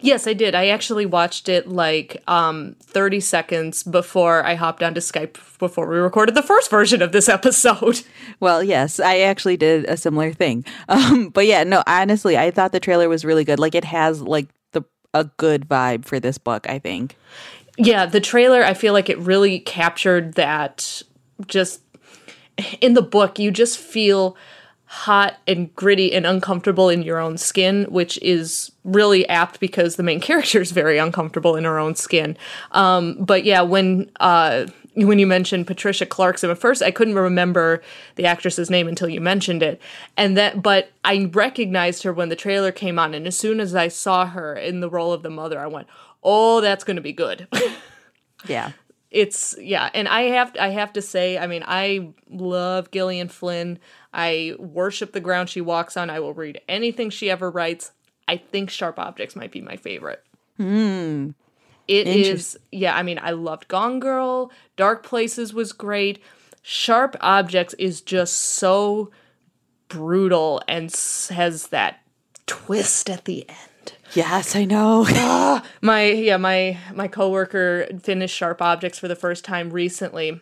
Yes, 0.01 0.27
I 0.27 0.33
did. 0.33 0.53
I 0.53 0.67
actually 0.67 1.05
watched 1.05 1.47
it 1.47 1.69
like 1.69 2.21
um, 2.27 2.75
30 2.81 3.21
seconds 3.21 3.83
before 3.83 4.45
I 4.45 4.55
hopped 4.55 4.83
onto 4.83 4.99
Skype 4.99 5.37
before 5.59 5.87
we 5.87 5.97
recorded 5.97 6.35
the 6.35 6.43
first 6.43 6.69
version 6.69 7.01
of 7.01 7.13
this 7.13 7.29
episode. 7.29 8.01
Well, 8.39 8.63
yes, 8.63 8.99
I 8.99 9.19
actually 9.19 9.57
did 9.57 9.85
a 9.85 9.95
similar 9.95 10.33
thing. 10.33 10.65
Um, 10.89 11.29
but 11.29 11.45
yeah, 11.45 11.63
no, 11.63 11.83
honestly, 11.87 12.37
I 12.37 12.51
thought 12.51 12.71
the 12.71 12.79
trailer 12.79 13.07
was 13.07 13.23
really 13.23 13.43
good. 13.45 13.59
Like 13.59 13.75
it 13.75 13.85
has 13.85 14.21
like 14.21 14.47
the 14.73 14.83
a 15.13 15.25
good 15.37 15.69
vibe 15.69 16.05
for 16.05 16.19
this 16.19 16.37
book. 16.37 16.67
I 16.67 16.79
think. 16.79 17.15
Yeah, 17.77 18.05
the 18.07 18.19
trailer. 18.19 18.63
I 18.63 18.73
feel 18.73 18.93
like 18.93 19.09
it 19.09 19.17
really 19.19 19.59
captured 19.59 20.33
that. 20.33 21.01
Just 21.47 21.81
in 22.79 22.93
the 22.93 23.01
book, 23.01 23.39
you 23.39 23.51
just 23.51 23.77
feel 23.77 24.35
hot 24.85 25.37
and 25.47 25.73
gritty 25.73 26.11
and 26.11 26.25
uncomfortable 26.25 26.89
in 26.89 27.01
your 27.01 27.17
own 27.17 27.37
skin, 27.37 27.85
which 27.85 28.21
is 28.21 28.73
really 28.83 29.27
apt 29.29 29.61
because 29.61 29.95
the 29.95 30.03
main 30.03 30.19
character 30.29 30.59
is 30.59 30.71
very 30.71 30.97
uncomfortable 30.97 31.55
in 31.55 31.63
her 31.63 31.79
own 31.79 31.95
skin. 31.95 32.37
Um, 32.73 33.15
but 33.17 33.45
yeah, 33.45 33.61
when 33.61 34.11
uh, 34.19 34.65
when 34.95 35.17
you 35.17 35.25
mentioned 35.25 35.65
Patricia 35.65 36.05
Clarkson, 36.05 36.49
at 36.49 36.57
first 36.57 36.83
I 36.83 36.91
couldn't 36.91 37.15
remember 37.15 37.81
the 38.15 38.25
actress's 38.25 38.69
name 38.69 38.89
until 38.89 39.07
you 39.07 39.21
mentioned 39.21 39.63
it, 39.63 39.81
and 40.17 40.35
that 40.35 40.61
but 40.61 40.91
I 41.05 41.29
recognized 41.31 42.03
her 42.03 42.11
when 42.11 42.27
the 42.27 42.35
trailer 42.35 42.73
came 42.73 42.99
on, 42.99 43.13
and 43.13 43.25
as 43.25 43.37
soon 43.37 43.61
as 43.61 43.73
I 43.73 43.87
saw 43.87 44.25
her 44.25 44.55
in 44.55 44.81
the 44.81 44.89
role 44.89 45.13
of 45.13 45.23
the 45.23 45.29
mother, 45.29 45.57
I 45.57 45.67
went, 45.67 45.87
"Oh, 46.21 46.59
that's 46.59 46.83
going 46.83 46.97
to 46.97 47.01
be 47.01 47.13
good." 47.13 47.47
yeah 48.47 48.71
it's 49.11 49.55
yeah 49.59 49.89
and 49.93 50.07
i 50.07 50.21
have 50.21 50.55
i 50.59 50.69
have 50.69 50.93
to 50.93 51.01
say 51.01 51.37
i 51.37 51.45
mean 51.45 51.63
i 51.67 52.13
love 52.29 52.89
gillian 52.91 53.27
flynn. 53.27 53.77
I 54.13 54.55
worship 54.59 55.13
the 55.13 55.21
ground 55.21 55.49
she 55.49 55.61
walks 55.61 55.95
on. 55.95 56.09
I 56.09 56.19
will 56.19 56.33
read 56.33 56.59
anything 56.67 57.09
she 57.11 57.29
ever 57.29 57.49
writes. 57.49 57.91
I 58.27 58.35
think 58.35 58.69
sharp 58.69 58.99
objects 58.99 59.37
might 59.37 59.51
be 59.51 59.61
my 59.61 59.77
favorite. 59.77 60.21
Hmm. 60.57 61.29
it 61.87 62.07
is 62.07 62.59
yeah 62.71 62.95
i 62.95 63.03
mean 63.03 63.19
i 63.21 63.31
loved 63.31 63.67
gone 63.67 63.99
girl. 63.99 64.51
Dark 64.77 65.03
places 65.03 65.53
was 65.53 65.73
great. 65.73 66.21
Sharp 66.61 67.15
objects 67.21 67.73
is 67.75 68.01
just 68.01 68.35
so 68.35 69.11
brutal 69.87 70.61
and 70.67 70.93
has 71.29 71.67
that 71.67 72.01
twist 72.45 73.09
at 73.09 73.25
the 73.25 73.47
end 73.49 73.57
Yes, 74.13 74.55
I 74.55 74.65
know. 74.65 75.05
my 75.81 76.05
yeah 76.05 76.37
my 76.37 76.77
my 76.93 77.07
coworker 77.07 77.87
finished 78.01 78.35
sharp 78.35 78.61
objects 78.61 78.99
for 78.99 79.07
the 79.07 79.15
first 79.15 79.43
time 79.45 79.69
recently 79.71 80.39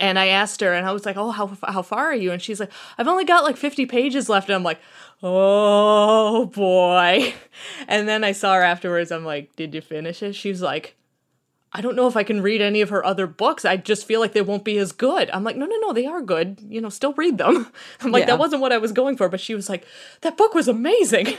and 0.00 0.18
i 0.18 0.26
asked 0.26 0.60
her 0.60 0.72
and 0.72 0.84
i 0.84 0.90
was 0.92 1.06
like 1.06 1.16
oh 1.16 1.30
how, 1.30 1.46
how 1.68 1.80
far 1.82 2.06
are 2.06 2.14
you? 2.14 2.32
And 2.32 2.42
she's 2.42 2.58
like 2.58 2.72
i've 2.98 3.06
only 3.08 3.24
got 3.24 3.44
like 3.44 3.56
50 3.56 3.86
pages 3.86 4.28
left 4.28 4.48
and 4.48 4.56
i'm 4.56 4.62
like 4.64 4.80
oh 5.22 6.46
boy. 6.46 7.34
And 7.88 8.08
then 8.08 8.24
i 8.24 8.32
saw 8.32 8.54
her 8.54 8.62
afterwards 8.62 9.10
i'm 9.12 9.24
like 9.24 9.54
did 9.56 9.74
you 9.74 9.80
finish 9.80 10.22
it? 10.22 10.34
She's 10.34 10.60
like 10.62 10.96
i 11.72 11.80
don't 11.80 11.94
know 11.96 12.06
if 12.08 12.16
i 12.16 12.22
can 12.24 12.40
read 12.42 12.60
any 12.60 12.80
of 12.80 12.88
her 12.90 13.04
other 13.04 13.26
books. 13.26 13.64
I 13.64 13.76
just 13.76 14.06
feel 14.06 14.18
like 14.20 14.32
they 14.32 14.40
won't 14.42 14.64
be 14.64 14.78
as 14.78 14.92
good. 14.92 15.30
I'm 15.30 15.44
like 15.44 15.56
no 15.56 15.66
no 15.66 15.76
no 15.78 15.92
they 15.92 16.06
are 16.06 16.22
good. 16.22 16.58
You 16.68 16.80
know 16.80 16.88
still 16.88 17.12
read 17.12 17.38
them. 17.38 17.70
I'm 18.00 18.10
like 18.12 18.22
Yeah. 18.22 18.26
that 18.26 18.38
wasn't 18.38 18.62
what 18.62 18.72
i 18.72 18.78
was 18.78 18.92
going 18.92 19.16
for 19.16 19.28
but 19.28 19.40
she 19.40 19.54
was 19.54 19.68
like 19.68 19.86
that 20.22 20.36
book 20.36 20.54
was 20.54 20.66
amazing 20.68 21.36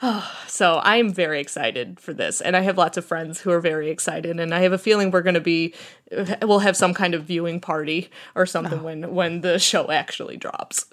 So 0.48 0.80
I'm 0.82 1.12
very 1.12 1.40
excited 1.40 2.00
for 2.00 2.12
this, 2.12 2.40
and 2.40 2.56
I 2.56 2.60
have 2.60 2.76
lots 2.76 2.96
of 2.96 3.04
friends 3.04 3.40
who 3.40 3.50
are 3.50 3.60
very 3.60 3.90
excited, 3.90 4.40
and 4.40 4.52
I 4.52 4.60
have 4.60 4.72
a 4.72 4.78
feeling 4.78 5.10
we're 5.10 5.22
going 5.22 5.34
to 5.34 5.40
be, 5.40 5.72
we'll 6.42 6.60
have 6.60 6.76
some 6.76 6.94
kind 6.94 7.14
of 7.14 7.24
viewing 7.24 7.60
party 7.60 8.10
or 8.34 8.44
something 8.44 8.80
ah. 8.80 8.82
when 8.82 9.14
when 9.14 9.40
the 9.42 9.58
show 9.58 9.90
actually 9.90 10.36
drops. 10.36 10.86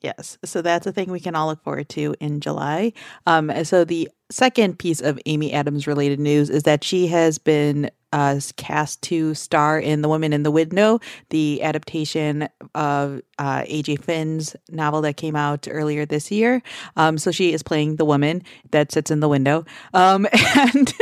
Yes. 0.00 0.38
So 0.44 0.62
that's 0.62 0.86
a 0.86 0.92
thing 0.92 1.10
we 1.10 1.20
can 1.20 1.34
all 1.34 1.48
look 1.48 1.62
forward 1.64 1.88
to 1.90 2.14
in 2.20 2.40
July. 2.40 2.92
Um, 3.26 3.52
so 3.64 3.84
the 3.84 4.08
second 4.30 4.78
piece 4.78 5.00
of 5.00 5.18
Amy 5.26 5.52
Adams 5.52 5.86
related 5.86 6.20
news 6.20 6.50
is 6.50 6.62
that 6.64 6.84
she 6.84 7.08
has 7.08 7.38
been 7.38 7.90
uh, 8.12 8.40
cast 8.56 9.02
to 9.02 9.34
star 9.34 9.78
in 9.78 10.02
The 10.02 10.08
Woman 10.08 10.32
in 10.32 10.42
the 10.42 10.50
Window, 10.50 11.00
the 11.30 11.62
adaptation 11.62 12.48
of 12.74 13.20
uh, 13.38 13.62
AJ 13.62 14.04
Finn's 14.04 14.54
novel 14.70 15.02
that 15.02 15.16
came 15.16 15.36
out 15.36 15.66
earlier 15.70 16.06
this 16.06 16.30
year. 16.30 16.62
Um, 16.96 17.18
so 17.18 17.30
she 17.30 17.52
is 17.52 17.62
playing 17.62 17.96
the 17.96 18.04
woman 18.04 18.42
that 18.70 18.92
sits 18.92 19.10
in 19.10 19.20
the 19.20 19.28
window. 19.28 19.64
Um, 19.94 20.26
and 20.56 20.94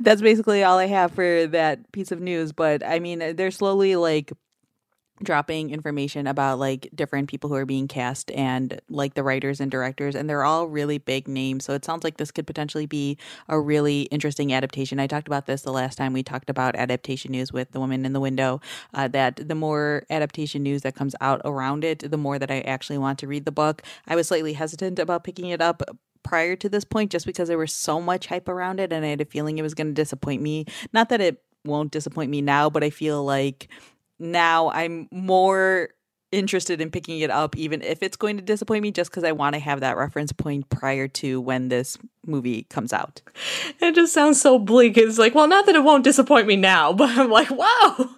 that's 0.00 0.22
basically 0.22 0.64
all 0.64 0.78
I 0.78 0.86
have 0.86 1.12
for 1.12 1.46
that 1.48 1.92
piece 1.92 2.10
of 2.10 2.20
news. 2.20 2.52
But 2.52 2.84
I 2.84 2.98
mean, 2.98 3.36
they're 3.36 3.50
slowly 3.50 3.96
like 3.96 4.32
dropping 5.22 5.70
information 5.70 6.26
about 6.26 6.58
like 6.58 6.88
different 6.94 7.28
people 7.28 7.48
who 7.48 7.54
are 7.54 7.64
being 7.64 7.86
cast 7.86 8.30
and 8.32 8.80
like 8.88 9.14
the 9.14 9.22
writers 9.22 9.60
and 9.60 9.70
directors 9.70 10.14
and 10.14 10.28
they're 10.28 10.42
all 10.42 10.66
really 10.66 10.98
big 10.98 11.28
names 11.28 11.64
so 11.64 11.72
it 11.72 11.84
sounds 11.84 12.02
like 12.02 12.16
this 12.16 12.32
could 12.32 12.46
potentially 12.46 12.86
be 12.86 13.16
a 13.48 13.60
really 13.60 14.02
interesting 14.02 14.52
adaptation. 14.52 14.98
I 14.98 15.06
talked 15.06 15.28
about 15.28 15.46
this 15.46 15.62
the 15.62 15.72
last 15.72 15.96
time 15.96 16.12
we 16.12 16.22
talked 16.22 16.50
about 16.50 16.74
adaptation 16.74 17.30
news 17.30 17.52
with 17.52 17.70
the 17.70 17.80
woman 17.80 18.04
in 18.04 18.12
the 18.12 18.20
window 18.20 18.60
uh, 18.92 19.08
that 19.08 19.48
the 19.48 19.54
more 19.54 20.04
adaptation 20.10 20.62
news 20.62 20.82
that 20.82 20.96
comes 20.96 21.14
out 21.20 21.40
around 21.44 21.84
it 21.84 22.10
the 22.10 22.16
more 22.16 22.38
that 22.38 22.50
i 22.50 22.60
actually 22.60 22.98
want 22.98 23.18
to 23.20 23.28
read 23.28 23.44
the 23.44 23.52
book. 23.52 23.82
I 24.06 24.16
was 24.16 24.28
slightly 24.28 24.54
hesitant 24.54 24.98
about 24.98 25.24
picking 25.24 25.50
it 25.50 25.60
up 25.60 25.82
prior 26.22 26.56
to 26.56 26.68
this 26.68 26.84
point 26.84 27.12
just 27.12 27.26
because 27.26 27.48
there 27.48 27.58
was 27.58 27.72
so 27.72 28.00
much 28.00 28.26
hype 28.26 28.48
around 28.48 28.80
it 28.80 28.92
and 28.92 29.04
i 29.04 29.08
had 29.08 29.20
a 29.20 29.26
feeling 29.26 29.58
it 29.58 29.62
was 29.62 29.74
going 29.74 29.86
to 29.86 29.92
disappoint 29.92 30.42
me. 30.42 30.66
Not 30.92 31.08
that 31.10 31.20
it 31.20 31.42
won't 31.64 31.92
disappoint 31.92 32.30
me 32.30 32.42
now 32.42 32.68
but 32.68 32.84
i 32.84 32.90
feel 32.90 33.24
like 33.24 33.68
now 34.32 34.70
I'm 34.70 35.08
more 35.10 35.90
interested 36.34 36.80
in 36.80 36.90
picking 36.90 37.20
it 37.20 37.30
up, 37.30 37.56
even 37.56 37.82
if 37.82 38.02
it's 38.02 38.16
going 38.16 38.36
to 38.36 38.42
disappoint 38.42 38.82
me, 38.82 38.90
just 38.90 39.10
because 39.10 39.24
I 39.24 39.32
want 39.32 39.54
to 39.54 39.60
have 39.60 39.80
that 39.80 39.96
reference 39.96 40.32
point 40.32 40.68
prior 40.68 41.08
to 41.08 41.40
when 41.40 41.68
this 41.68 41.96
movie 42.26 42.64
comes 42.64 42.92
out. 42.92 43.22
It 43.80 43.94
just 43.94 44.12
sounds 44.12 44.40
so 44.40 44.58
bleak. 44.58 44.96
It's 44.96 45.18
like, 45.18 45.34
well, 45.34 45.46
not 45.46 45.66
that 45.66 45.74
it 45.74 45.84
won't 45.84 46.04
disappoint 46.04 46.46
me 46.46 46.56
now, 46.56 46.92
but 46.94 47.10
I'm 47.10 47.30
like, 47.30 47.50
wow. 47.50 48.16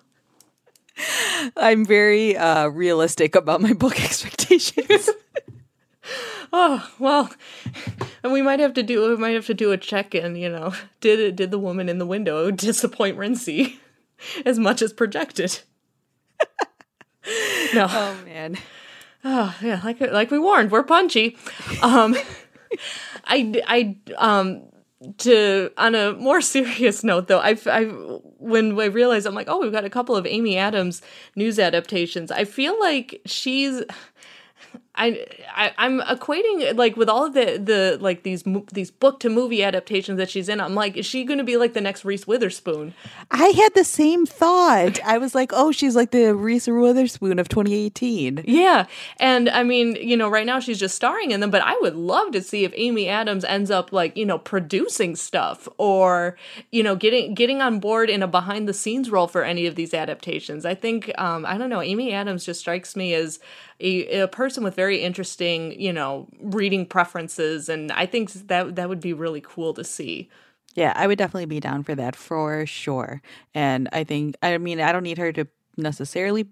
I'm 1.56 1.84
very 1.84 2.36
uh, 2.36 2.68
realistic 2.68 3.34
about 3.34 3.60
my 3.60 3.74
book 3.74 4.00
expectations. 4.04 5.10
Oh 6.52 6.88
well, 7.00 7.28
and 8.22 8.32
we 8.32 8.40
might 8.40 8.60
have 8.60 8.72
to 8.74 8.82
do 8.84 9.10
we 9.10 9.16
might 9.16 9.34
have 9.34 9.46
to 9.46 9.54
do 9.54 9.72
a 9.72 9.76
check 9.76 10.14
in. 10.14 10.36
You 10.36 10.48
know, 10.48 10.72
did 11.00 11.18
it 11.18 11.34
did 11.34 11.50
the 11.50 11.58
woman 11.58 11.88
in 11.88 11.98
the 11.98 12.06
window 12.06 12.52
disappoint 12.52 13.18
Rincey 13.18 13.80
as 14.44 14.56
much 14.56 14.80
as 14.82 14.92
projected? 14.92 15.60
No. 17.74 17.86
oh 17.90 18.16
man. 18.24 18.56
Oh, 19.24 19.56
yeah, 19.60 19.80
like 19.84 20.00
like 20.00 20.30
we 20.30 20.38
warned, 20.38 20.70
we're 20.70 20.84
punchy. 20.84 21.36
Um, 21.82 22.16
I 23.24 23.62
I 23.66 23.96
um 24.16 24.62
to 25.18 25.70
on 25.76 25.94
a 25.94 26.12
more 26.14 26.40
serious 26.54 27.02
note 27.04 27.28
though, 27.28 27.40
I've 27.40 27.66
I 27.66 27.84
when 27.84 28.78
I 28.78 28.86
realized 28.86 29.26
I'm 29.26 29.34
like, 29.34 29.48
oh, 29.48 29.58
we've 29.60 29.72
got 29.72 29.84
a 29.84 29.90
couple 29.90 30.16
of 30.16 30.26
Amy 30.26 30.56
Adams 30.56 31.02
news 31.34 31.58
adaptations. 31.58 32.30
I 32.30 32.44
feel 32.44 32.78
like 32.80 33.20
she's. 33.26 33.82
I, 34.96 35.26
I 35.54 35.72
I'm 35.78 36.00
equating 36.00 36.76
like 36.76 36.96
with 36.96 37.08
all 37.08 37.26
of 37.26 37.34
the 37.34 37.60
the 37.62 37.98
like 38.00 38.22
these 38.22 38.44
these 38.72 38.90
book 38.90 39.20
to 39.20 39.30
movie 39.30 39.62
adaptations 39.62 40.18
that 40.18 40.30
she's 40.30 40.48
in. 40.48 40.60
I'm 40.60 40.74
like, 40.74 40.96
is 40.96 41.06
she 41.06 41.24
going 41.24 41.38
to 41.38 41.44
be 41.44 41.56
like 41.56 41.74
the 41.74 41.80
next 41.80 42.04
Reese 42.04 42.26
Witherspoon? 42.26 42.94
I 43.30 43.48
had 43.48 43.74
the 43.74 43.84
same 43.84 44.26
thought. 44.26 44.98
I 45.04 45.18
was 45.18 45.34
like, 45.34 45.52
oh, 45.52 45.72
she's 45.72 45.94
like 45.96 46.10
the 46.10 46.34
Reese 46.34 46.66
Witherspoon 46.66 47.38
of 47.38 47.48
2018. 47.48 48.44
Yeah. 48.46 48.86
And 49.18 49.48
I 49.48 49.62
mean, 49.62 49.96
you 49.96 50.16
know, 50.16 50.28
right 50.28 50.46
now 50.46 50.60
she's 50.60 50.78
just 50.78 50.94
starring 50.94 51.30
in 51.30 51.40
them, 51.40 51.50
but 51.50 51.62
I 51.62 51.76
would 51.80 51.96
love 51.96 52.32
to 52.32 52.42
see 52.42 52.64
if 52.64 52.72
Amy 52.74 53.08
Adams 53.08 53.44
ends 53.44 53.70
up 53.70 53.92
like, 53.92 54.16
you 54.16 54.24
know, 54.24 54.38
producing 54.38 55.16
stuff 55.16 55.68
or, 55.78 56.36
you 56.70 56.82
know, 56.82 56.96
getting 56.96 57.34
getting 57.34 57.60
on 57.60 57.80
board 57.80 58.08
in 58.08 58.22
a 58.22 58.26
behind 58.26 58.68
the 58.68 58.74
scenes 58.74 59.10
role 59.10 59.28
for 59.28 59.44
any 59.44 59.66
of 59.66 59.74
these 59.74 59.92
adaptations. 59.92 60.64
I 60.64 60.74
think 60.74 61.12
um 61.18 61.44
I 61.44 61.58
don't 61.58 61.70
know, 61.70 61.82
Amy 61.82 62.12
Adams 62.12 62.44
just 62.44 62.60
strikes 62.60 62.96
me 62.96 63.14
as 63.14 63.38
a, 63.80 64.20
a 64.20 64.28
person 64.28 64.64
with 64.64 64.74
very 64.74 65.02
interesting, 65.02 65.78
you 65.80 65.92
know, 65.92 66.28
reading 66.40 66.86
preferences 66.86 67.68
and 67.68 67.92
I 67.92 68.06
think 68.06 68.32
that 68.32 68.76
that 68.76 68.88
would 68.88 69.00
be 69.00 69.12
really 69.12 69.40
cool 69.40 69.74
to 69.74 69.84
see. 69.84 70.28
Yeah, 70.74 70.92
I 70.94 71.06
would 71.06 71.18
definitely 71.18 71.46
be 71.46 71.60
down 71.60 71.82
for 71.82 71.94
that 71.94 72.14
for 72.14 72.66
sure. 72.66 73.22
And 73.54 73.88
I 73.92 74.04
think, 74.04 74.36
I 74.42 74.58
mean, 74.58 74.78
I 74.80 74.92
don't 74.92 75.02
need 75.04 75.18
her 75.18 75.32
to 75.32 75.46
necessarily 75.78 76.48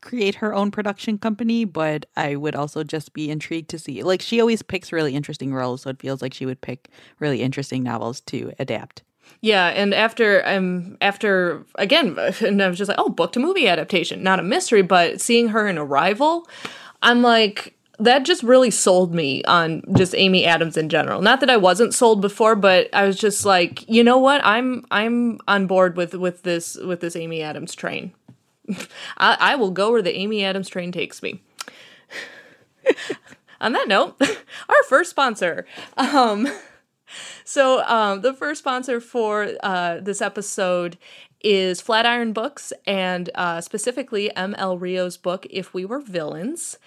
create 0.00 0.36
her 0.36 0.54
own 0.54 0.70
production 0.70 1.18
company, 1.18 1.64
but 1.64 2.06
I 2.16 2.36
would 2.36 2.54
also 2.54 2.82
just 2.82 3.12
be 3.12 3.30
intrigued 3.30 3.68
to 3.70 3.78
see. 3.78 4.02
Like, 4.02 4.22
she 4.22 4.40
always 4.40 4.62
picks 4.62 4.92
really 4.92 5.14
interesting 5.14 5.52
roles, 5.52 5.82
so 5.82 5.90
it 5.90 6.00
feels 6.00 6.22
like 6.22 6.32
she 6.32 6.46
would 6.46 6.60
pick 6.60 6.88
really 7.18 7.42
interesting 7.42 7.82
novels 7.82 8.20
to 8.22 8.52
adapt. 8.58 9.02
Yeah, 9.40 9.68
and 9.68 9.94
after 9.94 10.46
um 10.46 10.96
after 11.00 11.64
again, 11.76 12.18
and 12.40 12.62
I 12.62 12.68
was 12.68 12.78
just 12.78 12.88
like, 12.88 12.98
oh, 12.98 13.08
book 13.08 13.32
to 13.32 13.40
movie 13.40 13.68
adaptation, 13.68 14.22
not 14.22 14.40
a 14.40 14.42
mystery, 14.42 14.82
but 14.82 15.20
seeing 15.20 15.48
her 15.48 15.68
in 15.68 15.78
Arrival, 15.78 16.48
I'm 17.02 17.22
like, 17.22 17.74
that 17.98 18.24
just 18.24 18.42
really 18.42 18.70
sold 18.70 19.14
me 19.14 19.42
on 19.44 19.82
just 19.96 20.14
Amy 20.14 20.44
Adams 20.44 20.76
in 20.76 20.88
general. 20.88 21.20
Not 21.20 21.40
that 21.40 21.50
I 21.50 21.56
wasn't 21.56 21.94
sold 21.94 22.20
before, 22.20 22.54
but 22.54 22.88
I 22.92 23.06
was 23.06 23.18
just 23.18 23.44
like, 23.44 23.88
you 23.88 24.04
know 24.04 24.18
what, 24.18 24.40
I'm 24.44 24.84
I'm 24.90 25.38
on 25.48 25.66
board 25.66 25.96
with 25.96 26.14
with 26.14 26.42
this 26.42 26.76
with 26.76 27.00
this 27.00 27.16
Amy 27.16 27.42
Adams 27.42 27.74
train. 27.74 28.12
I, 29.18 29.36
I 29.40 29.54
will 29.56 29.70
go 29.70 29.90
where 29.90 30.02
the 30.02 30.16
Amy 30.16 30.44
Adams 30.44 30.68
train 30.68 30.92
takes 30.92 31.22
me. 31.22 31.42
On 33.60 33.72
that 33.72 33.88
note, 33.88 34.20
our 34.68 34.82
first 34.88 35.10
sponsor. 35.10 35.66
Um, 35.96 36.46
so 37.44 37.84
um, 37.84 38.20
the 38.20 38.32
first 38.32 38.60
sponsor 38.60 39.00
for 39.00 39.48
uh, 39.62 39.98
this 40.00 40.20
episode 40.20 40.98
is 41.40 41.80
Flatiron 41.80 42.32
Books, 42.32 42.72
and 42.86 43.30
uh, 43.34 43.60
specifically 43.60 44.34
M.L. 44.34 44.78
Rio's 44.78 45.16
book, 45.16 45.46
If 45.50 45.72
We 45.72 45.84
Were 45.84 46.00
Villains. 46.00 46.78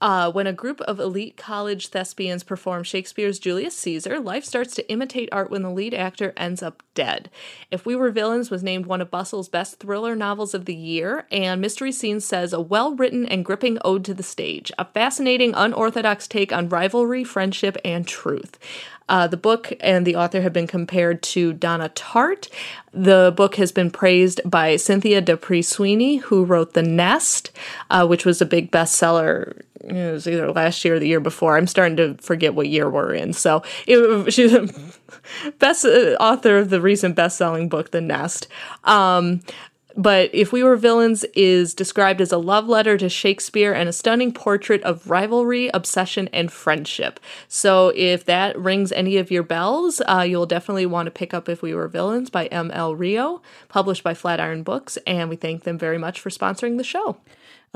Uh, 0.00 0.30
when 0.30 0.46
a 0.46 0.52
group 0.52 0.80
of 0.82 1.00
elite 1.00 1.36
college 1.36 1.88
thespians 1.88 2.44
perform 2.44 2.84
Shakespeare's 2.84 3.38
Julius 3.38 3.76
Caesar, 3.78 4.20
life 4.20 4.44
starts 4.44 4.74
to 4.76 4.88
imitate 4.90 5.28
art 5.32 5.50
when 5.50 5.62
the 5.62 5.70
lead 5.70 5.92
actor 5.92 6.32
ends 6.36 6.62
up 6.62 6.82
dead. 6.94 7.30
If 7.70 7.84
We 7.84 7.96
Were 7.96 8.10
Villains 8.10 8.50
was 8.50 8.62
named 8.62 8.86
one 8.86 9.00
of 9.00 9.10
Bustle's 9.10 9.48
best 9.48 9.80
thriller 9.80 10.14
novels 10.14 10.54
of 10.54 10.66
the 10.66 10.74
year, 10.74 11.26
and 11.32 11.60
Mystery 11.60 11.90
Scene 11.90 12.20
says 12.20 12.52
a 12.52 12.60
well 12.60 12.94
written 12.94 13.26
and 13.26 13.44
gripping 13.44 13.78
ode 13.84 14.04
to 14.04 14.14
the 14.14 14.22
stage, 14.22 14.70
a 14.78 14.84
fascinating, 14.84 15.52
unorthodox 15.54 16.28
take 16.28 16.52
on 16.52 16.68
rivalry, 16.68 17.24
friendship, 17.24 17.76
and 17.84 18.06
truth. 18.06 18.58
Uh, 19.08 19.26
the 19.26 19.36
book 19.36 19.72
and 19.80 20.06
the 20.06 20.16
author 20.16 20.42
have 20.42 20.52
been 20.52 20.66
compared 20.66 21.22
to 21.22 21.52
Donna 21.54 21.88
Tartt. 21.94 22.48
The 22.92 23.32
book 23.34 23.56
has 23.56 23.72
been 23.72 23.90
praised 23.90 24.40
by 24.44 24.76
Cynthia 24.76 25.20
D'Aprix 25.20 25.64
Sweeney, 25.64 26.16
who 26.16 26.44
wrote 26.44 26.74
The 26.74 26.82
Nest, 26.82 27.50
uh, 27.90 28.06
which 28.06 28.26
was 28.26 28.42
a 28.42 28.46
big 28.46 28.70
bestseller. 28.70 29.62
It 29.84 30.12
was 30.12 30.26
either 30.26 30.50
last 30.52 30.84
year 30.84 30.96
or 30.96 30.98
the 30.98 31.08
year 31.08 31.20
before. 31.20 31.56
I'm 31.56 31.66
starting 31.66 31.96
to 31.96 32.14
forget 32.14 32.54
what 32.54 32.68
year 32.68 32.90
we're 32.90 33.14
in. 33.14 33.32
So 33.32 33.62
it, 33.86 34.32
she's 34.32 34.52
a 34.52 34.68
best 35.58 35.84
uh, 35.84 36.16
author 36.20 36.58
of 36.58 36.70
the 36.70 36.80
recent 36.80 37.14
best-selling 37.14 37.68
book, 37.68 37.90
The 37.90 38.00
Nest. 38.00 38.48
Um, 38.84 39.40
but 39.96 40.30
If 40.32 40.52
We 40.52 40.62
Were 40.62 40.76
Villains 40.76 41.24
is 41.34 41.74
described 41.74 42.20
as 42.20 42.30
a 42.30 42.38
love 42.38 42.68
letter 42.68 42.96
to 42.96 43.08
Shakespeare 43.08 43.72
and 43.72 43.88
a 43.88 43.92
stunning 43.92 44.32
portrait 44.32 44.80
of 44.84 45.10
rivalry, 45.10 45.70
obsession, 45.74 46.28
and 46.32 46.52
friendship. 46.52 47.18
So 47.48 47.92
if 47.96 48.24
that 48.26 48.56
rings 48.56 48.92
any 48.92 49.16
of 49.16 49.32
your 49.32 49.42
bells, 49.42 50.00
uh, 50.06 50.24
you'll 50.28 50.46
definitely 50.46 50.86
want 50.86 51.06
to 51.06 51.10
pick 51.10 51.34
up 51.34 51.48
If 51.48 51.62
We 51.62 51.74
Were 51.74 51.88
Villains 51.88 52.30
by 52.30 52.46
M.L. 52.46 52.94
Rio, 52.94 53.42
published 53.68 54.04
by 54.04 54.14
Flatiron 54.14 54.62
Books, 54.62 54.98
and 55.04 55.28
we 55.28 55.34
thank 55.34 55.64
them 55.64 55.78
very 55.78 55.98
much 55.98 56.20
for 56.20 56.30
sponsoring 56.30 56.78
the 56.78 56.84
show. 56.84 57.16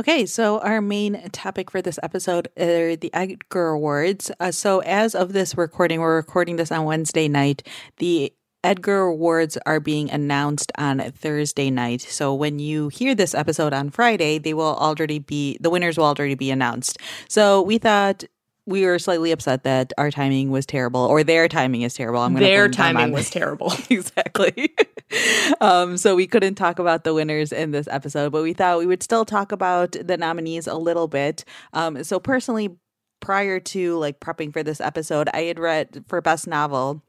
Okay, 0.00 0.24
so 0.24 0.58
our 0.60 0.80
main 0.80 1.28
topic 1.32 1.70
for 1.70 1.82
this 1.82 1.98
episode 2.02 2.48
are 2.58 2.96
the 2.96 3.12
Edgar 3.12 3.68
Awards. 3.68 4.30
Uh, 4.40 4.50
so, 4.50 4.80
as 4.80 5.14
of 5.14 5.34
this 5.34 5.54
recording, 5.54 6.00
we're 6.00 6.16
recording 6.16 6.56
this 6.56 6.72
on 6.72 6.86
Wednesday 6.86 7.28
night. 7.28 7.66
The 7.98 8.32
Edgar 8.64 9.00
Awards 9.00 9.58
are 9.66 9.80
being 9.80 10.10
announced 10.10 10.72
on 10.78 11.00
Thursday 11.12 11.68
night. 11.68 12.00
So 12.00 12.32
when 12.32 12.58
you 12.60 12.88
hear 12.88 13.14
this 13.14 13.34
episode 13.34 13.72
on 13.72 13.90
Friday, 13.90 14.38
they 14.38 14.54
will 14.54 14.76
already 14.76 15.18
be 15.18 15.58
the 15.60 15.68
winners 15.68 15.98
will 15.98 16.04
already 16.04 16.36
be 16.36 16.50
announced. 16.50 16.98
So 17.28 17.60
we 17.60 17.78
thought 17.78 18.24
we 18.66 18.84
were 18.84 18.98
slightly 18.98 19.32
upset 19.32 19.64
that 19.64 19.92
our 19.98 20.10
timing 20.10 20.50
was 20.50 20.66
terrible, 20.66 21.00
or 21.00 21.24
their 21.24 21.48
timing 21.48 21.82
is 21.82 21.94
terrible. 21.94 22.20
I'm 22.20 22.32
going 22.32 22.42
to 22.42 22.46
their 22.46 22.68
timing 22.68 23.12
was 23.12 23.30
terrible. 23.30 23.72
exactly. 23.90 24.74
um, 25.60 25.96
so 25.96 26.14
we 26.14 26.26
couldn't 26.26 26.54
talk 26.54 26.78
about 26.78 27.04
the 27.04 27.14
winners 27.14 27.52
in 27.52 27.72
this 27.72 27.88
episode, 27.88 28.30
but 28.30 28.42
we 28.42 28.52
thought 28.52 28.78
we 28.78 28.86
would 28.86 29.02
still 29.02 29.24
talk 29.24 29.52
about 29.52 29.92
the 29.92 30.16
nominees 30.16 30.66
a 30.66 30.74
little 30.76 31.08
bit. 31.08 31.44
Um, 31.72 32.04
so 32.04 32.20
personally, 32.20 32.76
prior 33.20 33.58
to 33.60 33.98
like 33.98 34.20
prepping 34.20 34.52
for 34.52 34.62
this 34.62 34.80
episode, 34.80 35.28
I 35.34 35.42
had 35.42 35.58
read 35.58 36.04
for 36.08 36.20
best 36.20 36.46
novel 36.46 37.02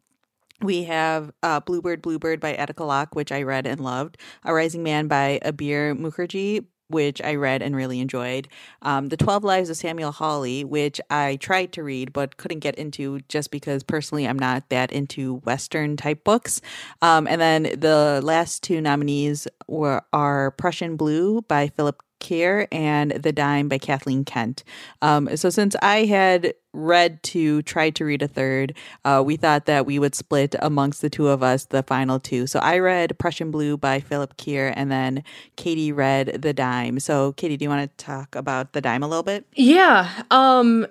we 0.63 0.83
have 0.83 1.31
uh, 1.43 1.59
Bluebird 1.59 2.01
Bluebird 2.01 2.39
by 2.39 2.55
Attica 2.55 2.83
Locke, 2.83 3.15
which 3.15 3.31
I 3.31 3.43
read 3.43 3.67
and 3.67 3.81
loved. 3.81 4.17
A 4.43 4.53
Rising 4.53 4.81
Man 4.81 5.07
by 5.07 5.39
Abir 5.43 5.97
Mukherjee, 5.97 6.65
which 6.89 7.21
I 7.21 7.35
read 7.35 7.61
and 7.61 7.75
really 7.75 7.99
enjoyed. 7.99 8.47
Um, 8.81 9.09
the 9.09 9.17
12 9.17 9.43
Lives 9.43 9.69
of 9.69 9.77
Samuel 9.77 10.11
Hawley, 10.11 10.63
which 10.63 10.99
I 11.09 11.37
tried 11.37 11.73
to 11.73 11.83
read 11.83 12.13
but 12.13 12.37
couldn't 12.37 12.59
get 12.59 12.75
into 12.75 13.21
just 13.29 13.51
because 13.51 13.83
personally 13.83 14.27
I'm 14.27 14.39
not 14.39 14.69
that 14.69 14.91
into 14.91 15.35
Western 15.37 15.97
type 15.97 16.23
books. 16.23 16.61
Um, 17.01 17.27
and 17.27 17.41
then 17.41 17.63
the 17.63 18.21
last 18.23 18.63
two 18.63 18.81
nominees 18.81 19.47
were 19.67 20.03
are 20.13 20.51
Prussian 20.51 20.95
Blue 20.95 21.41
by 21.41 21.67
Philip 21.67 22.01
Care 22.23 22.67
and 22.71 23.11
The 23.11 23.31
Dime 23.31 23.67
by 23.67 23.77
Kathleen 23.77 24.25
Kent. 24.25 24.63
Um, 25.03 25.37
so 25.37 25.51
since 25.51 25.75
I 25.81 26.05
had 26.05 26.55
read 26.73 27.21
two, 27.21 27.61
tried 27.61 27.93
to 27.97 28.05
read 28.05 28.23
a 28.23 28.27
third, 28.27 28.75
uh, 29.05 29.21
we 29.23 29.35
thought 29.35 29.67
that 29.67 29.85
we 29.85 29.99
would 29.99 30.15
split 30.15 30.55
amongst 30.59 31.01
the 31.01 31.09
two 31.09 31.27
of 31.27 31.43
us 31.43 31.65
the 31.65 31.83
final 31.83 32.19
two. 32.19 32.47
So 32.47 32.57
I 32.59 32.79
read 32.79 33.19
Prussian 33.19 33.51
Blue 33.51 33.77
by 33.77 33.99
Philip 33.99 34.37
Keir, 34.37 34.73
and 34.75 34.91
then 34.91 35.23
Katie 35.55 35.91
read 35.91 36.41
The 36.41 36.53
Dime. 36.53 36.99
So 36.99 37.33
Katie, 37.33 37.57
do 37.57 37.65
you 37.65 37.69
want 37.69 37.95
to 37.95 38.03
talk 38.03 38.35
about 38.35 38.73
The 38.73 38.81
Dime 38.81 39.03
a 39.03 39.07
little 39.07 39.21
bit? 39.21 39.45
Yeah. 39.53 40.09
Um, 40.31 40.87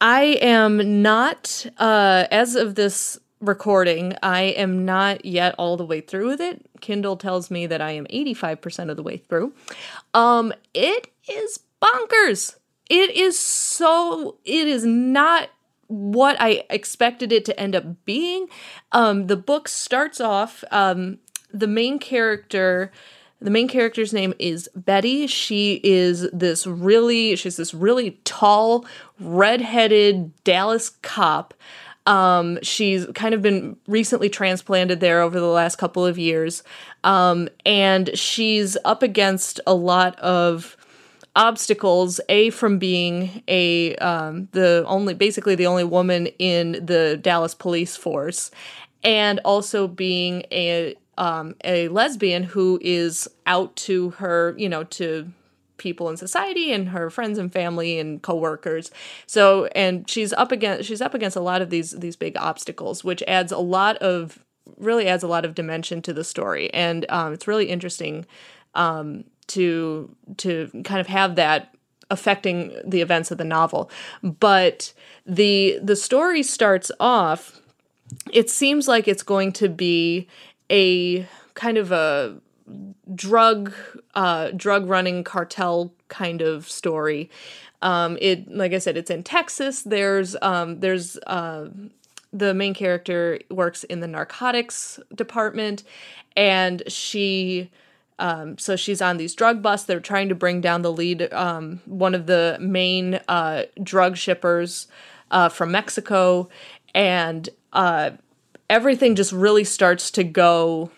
I 0.00 0.38
am 0.42 1.02
not, 1.02 1.66
uh, 1.78 2.26
as 2.30 2.54
of 2.54 2.74
this 2.74 3.18
recording. 3.46 4.14
I 4.22 4.42
am 4.42 4.84
not 4.84 5.24
yet 5.24 5.54
all 5.58 5.76
the 5.76 5.86
way 5.86 6.00
through 6.00 6.28
with 6.28 6.40
it. 6.40 6.64
Kindle 6.80 7.16
tells 7.16 7.50
me 7.50 7.66
that 7.66 7.80
I 7.80 7.92
am 7.92 8.06
85% 8.06 8.90
of 8.90 8.96
the 8.96 9.02
way 9.02 9.16
through. 9.16 9.52
Um 10.14 10.52
it 10.74 11.08
is 11.28 11.60
bonkers. 11.82 12.56
It 12.88 13.10
is 13.16 13.38
so 13.38 14.36
it 14.44 14.68
is 14.68 14.84
not 14.84 15.50
what 15.88 16.36
I 16.40 16.64
expected 16.70 17.32
it 17.32 17.44
to 17.46 17.58
end 17.58 17.74
up 17.74 18.04
being. 18.04 18.48
Um 18.92 19.26
the 19.26 19.36
book 19.36 19.68
starts 19.68 20.20
off 20.20 20.64
um 20.70 21.18
the 21.52 21.68
main 21.68 21.98
character 21.98 22.92
the 23.40 23.50
main 23.50 23.68
character's 23.68 24.14
name 24.14 24.32
is 24.38 24.68
Betty. 24.74 25.26
She 25.26 25.80
is 25.84 26.28
this 26.32 26.66
really 26.66 27.36
she's 27.36 27.56
this 27.56 27.74
really 27.74 28.18
tall, 28.24 28.86
red-headed 29.20 30.32
Dallas 30.42 30.90
cop 31.02 31.52
um, 32.06 32.58
she's 32.62 33.06
kind 33.14 33.34
of 33.34 33.42
been 33.42 33.76
recently 33.86 34.28
transplanted 34.28 35.00
there 35.00 35.20
over 35.20 35.38
the 35.38 35.46
last 35.46 35.76
couple 35.76 36.06
of 36.06 36.18
years. 36.18 36.62
Um, 37.04 37.48
and 37.64 38.16
she's 38.16 38.76
up 38.84 39.02
against 39.02 39.60
a 39.66 39.74
lot 39.74 40.18
of 40.20 40.76
obstacles 41.34 42.18
a 42.30 42.48
from 42.50 42.78
being 42.78 43.42
a 43.46 43.94
um, 43.96 44.48
the 44.52 44.84
only 44.86 45.12
basically 45.12 45.54
the 45.54 45.66
only 45.66 45.84
woman 45.84 46.28
in 46.38 46.72
the 46.84 47.18
Dallas 47.20 47.54
police 47.54 47.94
force 47.94 48.50
and 49.04 49.38
also 49.44 49.86
being 49.86 50.44
a 50.50 50.94
um, 51.18 51.54
a 51.62 51.88
lesbian 51.88 52.42
who 52.42 52.78
is 52.82 53.28
out 53.44 53.76
to 53.76 54.10
her 54.10 54.54
you 54.56 54.68
know 54.68 54.84
to 54.84 55.30
people 55.78 56.08
in 56.08 56.16
society 56.16 56.72
and 56.72 56.90
her 56.90 57.10
friends 57.10 57.38
and 57.38 57.52
family 57.52 57.98
and 57.98 58.22
coworkers. 58.22 58.90
So 59.26 59.66
and 59.66 60.08
she's 60.08 60.32
up 60.32 60.52
against 60.52 60.88
she's 60.88 61.00
up 61.00 61.14
against 61.14 61.36
a 61.36 61.40
lot 61.40 61.62
of 61.62 61.70
these 61.70 61.92
these 61.92 62.16
big 62.16 62.36
obstacles, 62.36 63.04
which 63.04 63.22
adds 63.26 63.52
a 63.52 63.58
lot 63.58 63.96
of 63.98 64.38
really 64.78 65.06
adds 65.06 65.22
a 65.22 65.28
lot 65.28 65.44
of 65.44 65.54
dimension 65.54 66.02
to 66.02 66.12
the 66.12 66.24
story, 66.24 66.72
and 66.74 67.06
um, 67.08 67.32
it's 67.32 67.48
really 67.48 67.66
interesting 67.66 68.26
um, 68.74 69.24
to 69.48 70.14
to 70.38 70.70
kind 70.84 71.00
of 71.00 71.06
have 71.06 71.36
that 71.36 71.74
affecting 72.10 72.72
the 72.84 73.00
events 73.00 73.30
of 73.30 73.38
the 73.38 73.44
novel. 73.44 73.90
But 74.22 74.92
the 75.24 75.78
the 75.82 75.96
story 75.96 76.42
starts 76.42 76.90
off. 77.00 77.60
It 78.32 78.50
seems 78.50 78.86
like 78.86 79.08
it's 79.08 79.24
going 79.24 79.52
to 79.52 79.68
be 79.68 80.28
a 80.70 81.26
kind 81.54 81.78
of 81.78 81.90
a 81.92 82.36
drug 83.14 83.72
uh, 84.14 84.50
drug 84.50 84.88
running 84.88 85.24
cartel 85.24 85.92
kind 86.08 86.40
of 86.42 86.68
story. 86.68 87.30
Um, 87.82 88.18
it 88.20 88.50
like 88.50 88.72
I 88.72 88.78
said, 88.78 88.96
it's 88.96 89.10
in 89.10 89.22
Texas. 89.22 89.82
There's 89.82 90.36
um, 90.42 90.80
there's 90.80 91.16
uh, 91.26 91.68
the 92.32 92.54
main 92.54 92.74
character 92.74 93.38
works 93.50 93.84
in 93.84 94.00
the 94.00 94.08
narcotics 94.08 94.98
department, 95.14 95.84
and 96.36 96.82
she. 96.88 97.70
Um, 98.18 98.56
so 98.56 98.76
she's 98.76 99.02
on 99.02 99.18
these 99.18 99.34
drug 99.34 99.60
busts. 99.60 99.86
They're 99.86 100.00
trying 100.00 100.30
to 100.30 100.34
bring 100.34 100.62
down 100.62 100.80
the 100.80 100.90
lead, 100.90 101.30
um, 101.34 101.82
one 101.84 102.14
of 102.14 102.24
the 102.24 102.56
main 102.58 103.20
uh, 103.28 103.64
drug 103.82 104.16
shippers 104.16 104.86
uh, 105.30 105.50
from 105.50 105.70
Mexico, 105.70 106.48
and 106.94 107.46
uh, 107.74 108.12
everything 108.70 109.16
just 109.16 109.32
really 109.32 109.64
starts 109.64 110.10
to 110.12 110.24
go 110.24 110.90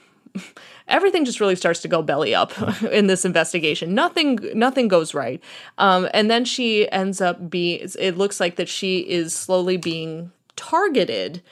everything 0.89 1.25
just 1.25 1.41
really 1.41 1.57
starts 1.57 1.81
to 1.83 1.89
go 1.89 2.03
belly 2.03 2.35
up 2.35 2.53
in 2.83 3.07
this 3.07 3.25
investigation. 3.25 3.95
Nothing 3.95 4.39
nothing 4.55 4.89
goes 4.89 5.15
right. 5.15 5.43
Um, 5.79 6.09
and 6.13 6.31
then 6.31 6.45
she 6.45 6.91
ends 6.91 7.21
up 7.21 7.49
being 7.51 7.89
it 7.99 8.17
looks 8.17 8.41
like 8.41 8.57
that 8.57 8.69
she 8.69 9.01
is 9.01 9.35
slowly 9.35 9.77
being 9.77 10.33
targeted 10.57 11.43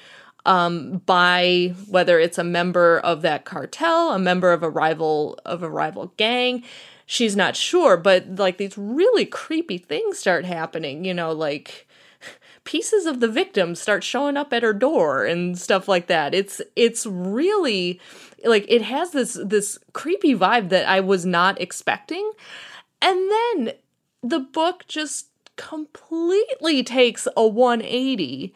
um, 0.44 1.02
by 1.06 1.74
whether 1.88 2.18
it's 2.18 2.38
a 2.38 2.44
member 2.44 2.98
of 3.00 3.22
that 3.22 3.44
cartel, 3.44 4.12
a 4.12 4.18
member 4.18 4.52
of 4.52 4.62
a 4.62 4.70
rival 4.70 5.38
of 5.44 5.62
a 5.62 5.70
rival 5.70 6.12
gang. 6.16 6.62
She's 7.04 7.36
not 7.36 7.54
sure, 7.54 7.96
but 7.96 8.36
like 8.36 8.58
these 8.58 8.76
really 8.76 9.26
creepy 9.26 9.78
things 9.78 10.18
start 10.18 10.44
happening, 10.44 11.04
you 11.04 11.14
know, 11.14 11.32
like 11.32 11.85
pieces 12.66 13.06
of 13.06 13.20
the 13.20 13.28
victim 13.28 13.74
start 13.74 14.04
showing 14.04 14.36
up 14.36 14.52
at 14.52 14.62
her 14.62 14.74
door 14.74 15.24
and 15.24 15.58
stuff 15.58 15.88
like 15.88 16.08
that. 16.08 16.34
It's 16.34 16.60
it's 16.74 17.06
really 17.06 17.98
like 18.44 18.66
it 18.68 18.82
has 18.82 19.12
this 19.12 19.38
this 19.42 19.78
creepy 19.94 20.34
vibe 20.34 20.68
that 20.68 20.86
I 20.86 21.00
was 21.00 21.24
not 21.24 21.58
expecting. 21.58 22.30
And 23.00 23.30
then 23.30 23.72
the 24.22 24.40
book 24.40 24.84
just 24.86 25.28
completely 25.56 26.82
takes 26.82 27.26
a 27.34 27.46
180 27.46 28.52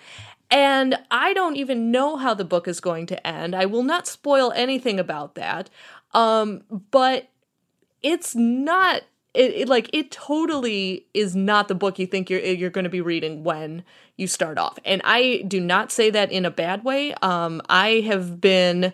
and 0.51 0.99
I 1.11 1.33
don't 1.33 1.57
even 1.57 1.91
know 1.91 2.17
how 2.17 2.35
the 2.35 2.45
book 2.45 2.67
is 2.67 2.81
going 2.81 3.07
to 3.07 3.27
end. 3.27 3.55
I 3.55 3.67
will 3.67 3.85
not 3.85 4.07
spoil 4.07 4.53
anything 4.55 4.99
about 4.99 5.37
that. 5.37 5.71
Um, 6.13 6.63
but 6.91 7.29
it's 8.03 8.35
not 8.35 9.03
it, 9.35 9.53
it, 9.53 9.69
like 9.69 9.89
it 9.93 10.11
totally 10.11 11.07
is 11.15 11.37
not 11.37 11.69
the 11.69 11.75
book 11.75 11.99
you 11.99 12.07
think 12.07 12.31
you're 12.31 12.41
you're 12.41 12.71
going 12.71 12.85
to 12.85 12.91
be 12.91 13.01
reading 13.01 13.45
when 13.45 13.85
you 14.17 14.27
start 14.27 14.59
off. 14.59 14.79
And 14.85 15.01
I 15.05 15.45
do 15.47 15.61
not 15.61 15.93
say 15.93 16.11
that 16.11 16.31
in 16.31 16.45
a 16.45 16.51
bad 16.51 16.85
way. 16.85 17.15
Um, 17.23 17.63
I 17.69 18.01
have 18.07 18.41
been 18.41 18.93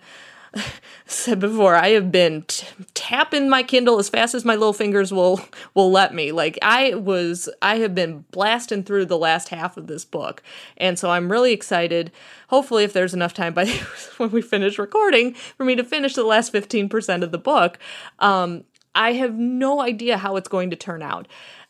said 1.06 1.38
before 1.38 1.74
i 1.74 1.88
have 1.88 2.10
been 2.10 2.42
t- 2.42 2.66
tapping 2.94 3.48
my 3.48 3.62
kindle 3.62 3.98
as 3.98 4.08
fast 4.08 4.34
as 4.34 4.44
my 4.44 4.54
little 4.54 4.72
fingers 4.72 5.12
will 5.12 5.40
will 5.74 5.90
let 5.90 6.14
me 6.14 6.32
like 6.32 6.58
i 6.62 6.94
was 6.94 7.48
i 7.60 7.76
have 7.76 7.94
been 7.94 8.24
blasting 8.30 8.82
through 8.82 9.04
the 9.04 9.18
last 9.18 9.48
half 9.48 9.76
of 9.76 9.86
this 9.86 10.04
book 10.04 10.42
and 10.76 10.98
so 10.98 11.10
i'm 11.10 11.30
really 11.30 11.52
excited 11.52 12.10
hopefully 12.48 12.84
if 12.84 12.92
there's 12.92 13.14
enough 13.14 13.34
time 13.34 13.52
by 13.52 13.66
when 14.16 14.30
we 14.30 14.40
finish 14.40 14.78
recording 14.78 15.34
for 15.34 15.64
me 15.64 15.74
to 15.74 15.84
finish 15.84 16.14
the 16.14 16.24
last 16.24 16.52
15% 16.52 17.22
of 17.22 17.32
the 17.32 17.38
book 17.38 17.78
um, 18.18 18.64
i 18.96 19.12
have 19.12 19.34
no 19.34 19.80
idea 19.80 20.16
how 20.16 20.36
it's 20.36 20.48
going 20.48 20.70
to 20.70 20.76
turn 20.76 21.02
out 21.02 21.28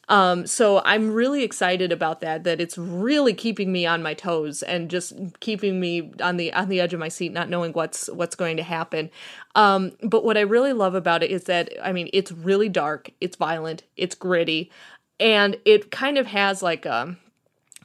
um, 0.08 0.46
so 0.46 0.82
I'm 0.84 1.12
really 1.12 1.42
excited 1.42 1.90
about 1.90 2.20
that. 2.20 2.44
That 2.44 2.60
it's 2.60 2.78
really 2.78 3.34
keeping 3.34 3.72
me 3.72 3.86
on 3.86 4.02
my 4.02 4.14
toes 4.14 4.62
and 4.62 4.88
just 4.88 5.14
keeping 5.40 5.80
me 5.80 6.12
on 6.20 6.36
the 6.36 6.52
on 6.52 6.68
the 6.68 6.80
edge 6.80 6.94
of 6.94 7.00
my 7.00 7.08
seat, 7.08 7.32
not 7.32 7.48
knowing 7.48 7.72
what's 7.72 8.08
what's 8.10 8.36
going 8.36 8.56
to 8.56 8.62
happen. 8.62 9.10
Um, 9.54 9.92
but 10.02 10.24
what 10.24 10.36
I 10.36 10.42
really 10.42 10.72
love 10.72 10.94
about 10.94 11.22
it 11.22 11.30
is 11.30 11.44
that 11.44 11.72
I 11.82 11.92
mean, 11.92 12.08
it's 12.12 12.30
really 12.30 12.68
dark, 12.68 13.10
it's 13.20 13.36
violent, 13.36 13.82
it's 13.96 14.14
gritty, 14.14 14.70
and 15.18 15.56
it 15.64 15.90
kind 15.90 16.18
of 16.18 16.26
has 16.26 16.62
like 16.62 16.86
a 16.86 17.16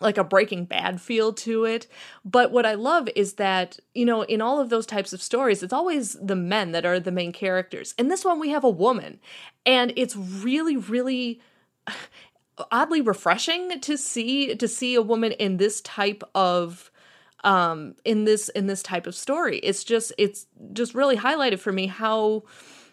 like 0.01 0.17
a 0.17 0.23
breaking 0.23 0.65
bad 0.65 0.99
feel 0.99 1.33
to 1.33 1.65
it. 1.65 1.87
But 2.25 2.51
what 2.51 2.65
i 2.65 2.73
love 2.73 3.09
is 3.15 3.33
that 3.33 3.79
you 3.93 4.05
know 4.05 4.23
in 4.23 4.41
all 4.41 4.59
of 4.59 4.69
those 4.69 4.85
types 4.85 5.13
of 5.13 5.21
stories 5.21 5.63
it's 5.63 5.73
always 5.73 6.13
the 6.13 6.35
men 6.35 6.71
that 6.71 6.85
are 6.85 6.99
the 6.99 7.11
main 7.11 7.31
characters. 7.31 7.93
In 7.97 8.07
this 8.07 8.25
one 8.25 8.39
we 8.39 8.49
have 8.49 8.63
a 8.63 8.69
woman. 8.69 9.19
And 9.65 9.93
it's 9.95 10.15
really 10.15 10.77
really 10.77 11.41
oddly 12.71 13.01
refreshing 13.01 13.79
to 13.81 13.97
see 13.97 14.55
to 14.55 14.67
see 14.67 14.95
a 14.95 15.01
woman 15.01 15.31
in 15.33 15.57
this 15.57 15.81
type 15.81 16.23
of 16.35 16.91
um 17.43 17.95
in 18.05 18.25
this 18.25 18.49
in 18.49 18.67
this 18.67 18.83
type 18.83 19.07
of 19.07 19.15
story. 19.15 19.57
It's 19.59 19.83
just 19.83 20.13
it's 20.17 20.47
just 20.73 20.93
really 20.93 21.17
highlighted 21.17 21.59
for 21.59 21.71
me 21.71 21.87
how 21.87 22.43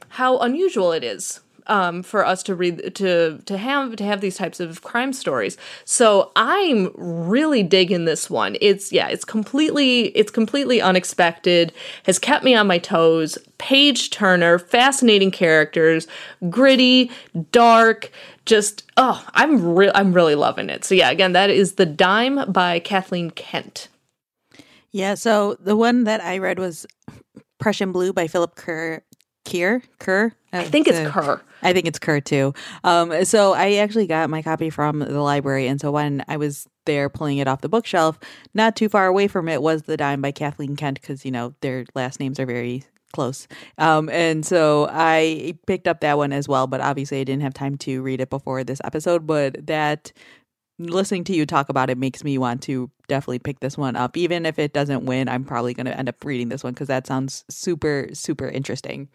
how 0.09 0.39
unusual 0.39 0.93
it 0.93 1.05
is 1.05 1.41
um, 1.69 2.03
for 2.03 2.25
us 2.25 2.43
to 2.45 2.55
read 2.55 2.95
to 2.97 3.39
to 3.45 3.59
have 3.59 3.97
to 3.97 4.05
have 4.05 4.21
these 4.21 4.37
types 4.37 4.61
of 4.61 4.83
crime 4.83 5.13
stories. 5.13 5.57
So 5.85 6.33
I'm 6.37 6.91
really 6.97 7.63
digging 7.63 8.05
this 8.05 8.29
one. 8.29 8.57
It's 8.61 8.93
yeah, 8.93 9.09
it's 9.09 9.25
completely 9.25 10.07
it's 10.17 10.31
completely 10.31 10.81
unexpected. 10.81 11.73
Has 12.05 12.19
kept 12.19 12.45
me 12.45 12.55
on 12.55 12.67
my 12.67 12.79
toes. 12.79 13.39
Page 13.59 14.11
Turner, 14.11 14.59
fascinating 14.59 15.33
characters, 15.33 16.07
gritty, 16.49 17.11
dark, 17.51 18.11
just 18.47 18.85
oh, 18.97 19.25
I'm 19.35 19.75
real 19.75 19.93
I'm 19.95 20.13
really 20.13 20.35
loving 20.35 20.71
it. 20.71 20.85
So 20.85 20.95
yeah, 20.95 21.11
again, 21.11 21.33
that 21.33 21.51
is 21.51 21.75
The 21.75 21.87
Dime 21.87 22.51
by 22.51 22.81
Kathleen 22.81 23.31
Kent. 23.31 23.89
Yeah, 24.91 25.15
so 25.15 25.55
the 25.61 25.77
one 25.77 26.05
that 26.05 26.23
I 26.23 26.39
read 26.39 26.59
was 26.59 26.87
Prussian 27.59 27.93
Blue 27.93 28.13
by 28.13 28.27
Philip 28.27 28.55
Kerr 28.57 29.03
Kier 29.45 29.83
Kerr. 29.99 30.33
I 30.53 30.65
think 30.65 30.89
it's 30.89 31.11
Kerr. 31.11 31.41
I 31.63 31.73
think 31.73 31.87
it's 31.87 31.99
Kerr 31.99 32.21
too. 32.21 32.55
Um, 32.85 33.25
so 33.25 33.53
I 33.53 33.75
actually 33.75 34.07
got 34.07 34.31
my 34.31 34.43
copy 34.43 34.71
from 34.71 35.01
the 35.01 35.21
library, 35.21 35.67
and 35.67 35.81
so 35.81 35.91
when 35.91 36.25
I 36.29 36.37
was 36.37 36.67
there 36.87 37.09
pulling 37.09 37.39
it 37.39 37.49
off 37.49 37.61
the 37.61 37.69
bookshelf, 37.69 38.19
not 38.55 38.77
too 38.77 38.89
far 38.89 39.07
away 39.07 39.29
from 39.29 39.49
it 39.49 39.61
was 39.63 39.83
The 39.83 39.97
Dime 39.97 40.23
by 40.23 40.33
Kathleen 40.33 40.77
Kent 40.77 41.01
because 41.01 41.25
you 41.25 41.31
know 41.31 41.55
their 41.61 41.85
last 41.95 42.21
names 42.21 42.41
are 42.41 42.47
very 42.47 42.85
close. 43.13 43.49
Um, 43.79 44.09
and 44.11 44.45
so 44.45 44.89
I 44.91 45.55
picked 45.67 45.89
up 45.89 46.01
that 46.01 46.17
one 46.17 46.33
as 46.33 46.49
well, 46.49 46.67
but 46.67 46.81
obviously 46.81 47.21
I 47.21 47.25
didn't 47.25 47.43
have 47.43 47.55
time 47.55 47.77
to 47.79 48.03
read 48.03 48.21
it 48.21 48.31
before 48.31 48.65
this 48.65 48.81
episode. 48.85 49.27
But 49.27 49.67
that 49.67 50.13
listening 50.79 51.25
to 51.25 51.35
you 51.35 51.45
talk 51.45 51.69
about 51.69 51.91
it 51.91 51.99
makes 51.99 52.23
me 52.23 52.39
want 52.39 52.63
to 52.63 52.91
definitely 53.09 53.39
pick 53.39 53.61
this 53.61 53.77
one 53.77 53.97
up. 53.97 54.17
Even 54.17 54.47
if 54.47 54.59
it 54.59 54.73
doesn't 54.73 55.07
win, 55.07 55.29
I'm 55.29 55.45
probably 55.45 55.75
going 55.75 55.87
to 55.87 55.97
end 55.97 56.09
up 56.09 56.25
reading 56.25 56.49
this 56.49 56.63
one 56.63 56.75
because 56.75 56.89
that 56.89 57.07
sounds 57.07 57.45
super, 57.51 58.09
super 58.13 58.49
interesting. 58.49 59.09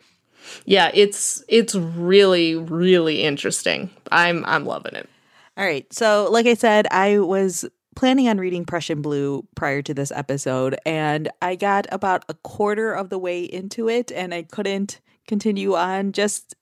Yeah, 0.66 0.92
it's 0.94 1.44
it's 1.48 1.76
really 1.76 2.56
really 2.56 3.24
interesting. 3.24 3.90
I'm 4.12 4.44
I'm 4.46 4.66
loving 4.66 4.96
it. 4.96 5.10
All 5.56 5.66
right. 5.66 5.92
So, 5.94 6.30
like 6.32 6.48
I 6.48 6.56
said, 6.56 6.88
I 6.90 7.20
was 7.20 7.66
planning 7.96 8.28
on 8.28 8.38
reading 8.38 8.66
Prussian 8.66 9.02
Blue 9.02 9.48
prior 9.56 9.82
to 9.84 9.94
this 9.94 10.12
episode 10.12 10.76
and 10.86 11.30
I 11.42 11.56
got 11.56 11.86
about 11.92 12.26
a 12.28 12.34
quarter 12.34 12.92
of 12.92 13.10
the 13.10 13.20
way 13.20 13.44
into 13.44 13.88
it 13.88 14.12
and 14.12 14.34
I 14.34 14.44
couldn't 14.44 15.00
continue 15.28 15.76
on 15.76 16.12
just 16.12 16.56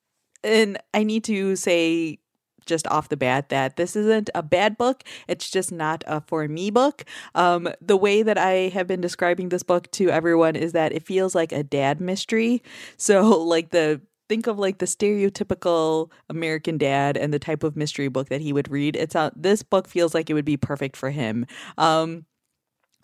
and 0.44 0.78
I 0.94 1.04
need 1.04 1.24
to 1.26 1.56
say 1.56 2.20
just 2.66 2.88
off 2.88 3.10
the 3.10 3.18
bat 3.18 3.50
that 3.50 3.76
this 3.76 3.96
isn't 3.96 4.30
a 4.36 4.44
bad 4.44 4.78
book. 4.78 5.04
It's 5.28 5.50
just 5.50 5.72
not 5.72 6.04
a 6.08 6.22
for 6.22 6.48
me 6.48 6.70
book. 6.70 7.04
Um, 7.36 7.70
the 7.82 7.98
way 7.98 8.24
that 8.24 8.38
I 8.38 8.70
have 8.70 8.88
been 8.88 9.02
describing 9.02 9.50
this 9.50 9.64
book 9.64 9.90
to 9.92 10.10
everyone 10.10 10.56
is 10.56 10.74
that 10.74 10.92
it 10.92 11.06
feels 11.06 11.36
like 11.36 11.52
a 11.52 11.64
dad 11.64 12.02
mystery. 12.02 12.64
So, 12.98 13.24
like 13.44 13.72
the 13.72 14.02
think 14.30 14.48
of 14.48 14.58
like 14.58 14.78
the 14.78 14.86
stereotypical 14.86 16.10
American 16.30 16.78
dad 16.78 17.18
and 17.18 17.34
the 17.34 17.40
type 17.40 17.64
of 17.64 17.76
mystery 17.76 18.08
book 18.08 18.30
that 18.30 18.40
he 18.40 18.54
would 18.54 18.72
read. 18.72 18.96
It's 18.96 19.16
out, 19.16 19.34
this 19.42 19.62
book 19.64 19.88
feels 19.88 20.14
like 20.14 20.30
it 20.30 20.34
would 20.34 20.46
be 20.46 20.56
perfect 20.56 20.96
for 20.96 21.10
him. 21.10 21.46
Um, 21.78 22.26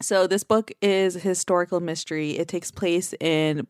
so 0.01 0.27
this 0.27 0.43
book 0.43 0.71
is 0.81 1.15
historical 1.15 1.79
mystery. 1.79 2.37
It 2.37 2.47
takes 2.47 2.71
place 2.71 3.13
in 3.19 3.67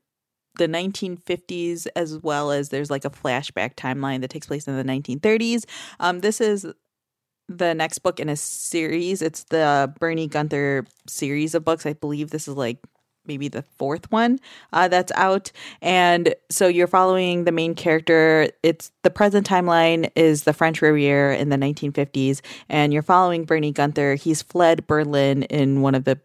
the 0.58 0.67
1950s 0.67 1.88
as 1.96 2.17
well 2.17 2.52
as 2.52 2.70
there's 2.70 2.89
like 2.89 3.06
a 3.06 3.10
flashback 3.10 3.76
timeline 3.76 4.22
that 4.22 4.30
takes 4.30 4.48
place 4.48 4.67
in 4.67 4.76
the 4.76 4.84
1930s. 4.84 5.65
Um, 6.00 6.20
this 6.20 6.41
is 6.41 6.65
the 7.50 7.74
next 7.74 8.00
book 8.00 8.20
in 8.20 8.30
a 8.30 8.36
series. 8.36 9.22
It's 9.22 9.46
the 9.46 9.93
Bernie 10.00 10.28
Gunther 10.28 10.86
series 11.08 11.56
of 11.56 11.63
books. 11.63 11.86
I 11.86 11.93
believe 11.93 12.30
this 12.30 12.48
is 12.48 12.56
like 12.56 12.80
maybe 13.28 13.48
the 13.48 13.63
fourth 13.78 14.10
one 14.12 14.39
uh, 14.74 14.88
that's 14.88 15.12
out. 15.15 15.52
And 15.82 16.34
so 16.50 16.67
you're 16.67 16.88
following 16.88 17.43
the 17.43 17.52
main 17.52 17.76
character. 17.76 18.50
It's 18.63 18.91
the 19.04 19.10
present 19.10 19.48
timeline 19.48 20.10
is 20.15 20.43
the 20.43 20.54
French 20.54 20.82
Riviera 20.82 21.38
in 21.38 21.50
the 21.50 21.58
1950s, 21.58 22.41
and 22.70 22.93
you're 22.93 23.02
following 23.02 23.46
Bernie 23.46 23.72
Gunther. 23.72 24.15
He's 24.15 24.41
fled 24.41 24.88
Berlin 24.88 25.43
in 25.43 25.82
one 25.82 25.96
of 25.96 26.06
the 26.06 26.20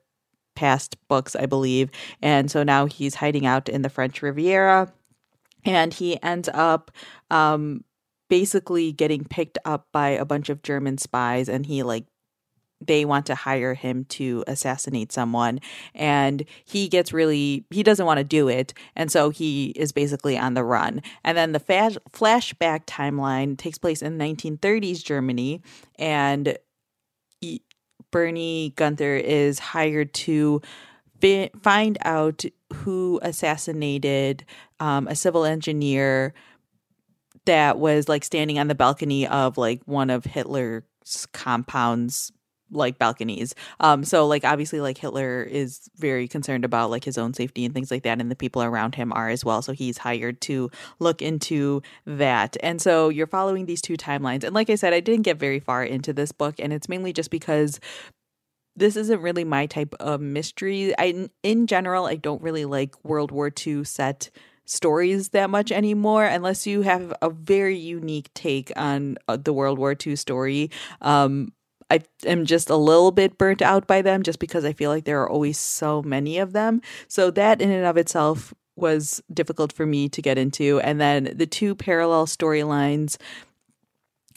past 0.54 0.96
books, 1.08 1.34
I 1.36 1.46
believe. 1.46 1.90
And 2.20 2.50
so 2.50 2.62
now 2.62 2.86
he's 2.86 3.16
hiding 3.16 3.46
out 3.46 3.68
in 3.68 3.82
the 3.82 3.90
French 3.90 4.22
Riviera 4.22 4.92
and 5.64 5.94
he 5.94 6.20
ends 6.22 6.48
up 6.52 6.90
um, 7.30 7.84
basically 8.28 8.92
getting 8.92 9.24
picked 9.24 9.58
up 9.64 9.86
by 9.92 10.10
a 10.10 10.24
bunch 10.24 10.48
of 10.48 10.62
German 10.62 10.98
spies 10.98 11.48
and 11.48 11.66
he 11.66 11.82
like 11.82 12.04
they 12.86 13.04
want 13.04 13.26
to 13.26 13.34
hire 13.34 13.74
him 13.74 14.04
to 14.06 14.44
assassinate 14.46 15.12
someone 15.12 15.60
and 15.94 16.44
he 16.64 16.88
gets 16.88 17.12
really 17.12 17.64
he 17.70 17.82
doesn't 17.82 18.06
want 18.06 18.18
to 18.18 18.24
do 18.24 18.48
it 18.48 18.74
and 18.96 19.10
so 19.10 19.30
he 19.30 19.66
is 19.76 19.92
basically 19.92 20.36
on 20.36 20.54
the 20.54 20.64
run 20.64 21.00
and 21.22 21.38
then 21.38 21.52
the 21.52 21.60
fa- 21.60 22.00
flashback 22.10 22.84
timeline 22.86 23.56
takes 23.56 23.78
place 23.78 24.02
in 24.02 24.18
1930s 24.18 25.04
germany 25.04 25.60
and 25.96 26.56
Bernie 28.12 28.72
Gunther 28.76 29.16
is 29.16 29.58
hired 29.58 30.14
to 30.14 30.62
fi- 31.20 31.50
find 31.60 31.98
out 32.02 32.44
who 32.72 33.18
assassinated 33.22 34.44
um, 34.78 35.08
a 35.08 35.16
civil 35.16 35.44
engineer 35.44 36.32
that 37.46 37.78
was 37.78 38.08
like 38.08 38.22
standing 38.22 38.60
on 38.60 38.68
the 38.68 38.74
balcony 38.76 39.26
of 39.26 39.58
like 39.58 39.82
one 39.86 40.10
of 40.10 40.24
Hitler's 40.24 40.84
compounds 41.32 42.30
like 42.72 42.98
balconies. 42.98 43.54
Um, 43.80 44.04
so 44.04 44.26
like 44.26 44.44
obviously 44.44 44.80
like 44.80 44.98
Hitler 44.98 45.42
is 45.42 45.88
very 45.96 46.26
concerned 46.26 46.64
about 46.64 46.90
like 46.90 47.04
his 47.04 47.18
own 47.18 47.34
safety 47.34 47.64
and 47.64 47.74
things 47.74 47.90
like 47.90 48.02
that, 48.02 48.20
and 48.20 48.30
the 48.30 48.36
people 48.36 48.62
around 48.62 48.94
him 48.94 49.12
are 49.12 49.28
as 49.28 49.44
well. 49.44 49.62
So 49.62 49.72
he's 49.72 49.98
hired 49.98 50.40
to 50.42 50.70
look 50.98 51.22
into 51.22 51.82
that. 52.06 52.56
And 52.62 52.80
so 52.80 53.08
you're 53.08 53.26
following 53.26 53.66
these 53.66 53.82
two 53.82 53.96
timelines. 53.96 54.44
And 54.44 54.54
like 54.54 54.70
I 54.70 54.74
said, 54.74 54.92
I 54.92 55.00
didn't 55.00 55.22
get 55.22 55.38
very 55.38 55.60
far 55.60 55.84
into 55.84 56.12
this 56.12 56.32
book, 56.32 56.56
and 56.58 56.72
it's 56.72 56.88
mainly 56.88 57.12
just 57.12 57.30
because 57.30 57.80
this 58.74 58.96
isn't 58.96 59.20
really 59.20 59.44
my 59.44 59.66
type 59.66 59.94
of 60.00 60.20
mystery. 60.20 60.94
I 60.98 61.28
in 61.42 61.66
general 61.66 62.06
I 62.06 62.16
don't 62.16 62.42
really 62.42 62.64
like 62.64 63.02
World 63.04 63.30
War 63.30 63.52
II 63.66 63.84
set 63.84 64.30
stories 64.64 65.30
that 65.30 65.50
much 65.50 65.72
anymore 65.72 66.24
unless 66.24 66.66
you 66.66 66.82
have 66.82 67.12
a 67.20 67.30
very 67.30 67.76
unique 67.76 68.32
take 68.34 68.72
on 68.76 69.18
uh, 69.28 69.36
the 69.36 69.52
World 69.52 69.78
War 69.78 69.94
II 70.06 70.16
story. 70.16 70.70
Um, 71.00 71.52
I 71.92 72.00
am 72.26 72.46
just 72.46 72.70
a 72.70 72.76
little 72.76 73.10
bit 73.10 73.36
burnt 73.36 73.60
out 73.60 73.86
by 73.86 74.00
them 74.00 74.22
just 74.22 74.38
because 74.38 74.64
I 74.64 74.72
feel 74.72 74.90
like 74.90 75.04
there 75.04 75.20
are 75.20 75.28
always 75.28 75.58
so 75.58 76.02
many 76.02 76.38
of 76.38 76.54
them. 76.54 76.80
So 77.06 77.30
that 77.32 77.60
in 77.60 77.70
and 77.70 77.84
of 77.84 77.98
itself 77.98 78.54
was 78.76 79.22
difficult 79.30 79.74
for 79.74 79.84
me 79.84 80.08
to 80.08 80.22
get 80.22 80.38
into. 80.38 80.80
And 80.80 80.98
then 80.98 81.34
the 81.34 81.46
two 81.46 81.74
parallel 81.74 82.26
storylines 82.26 83.18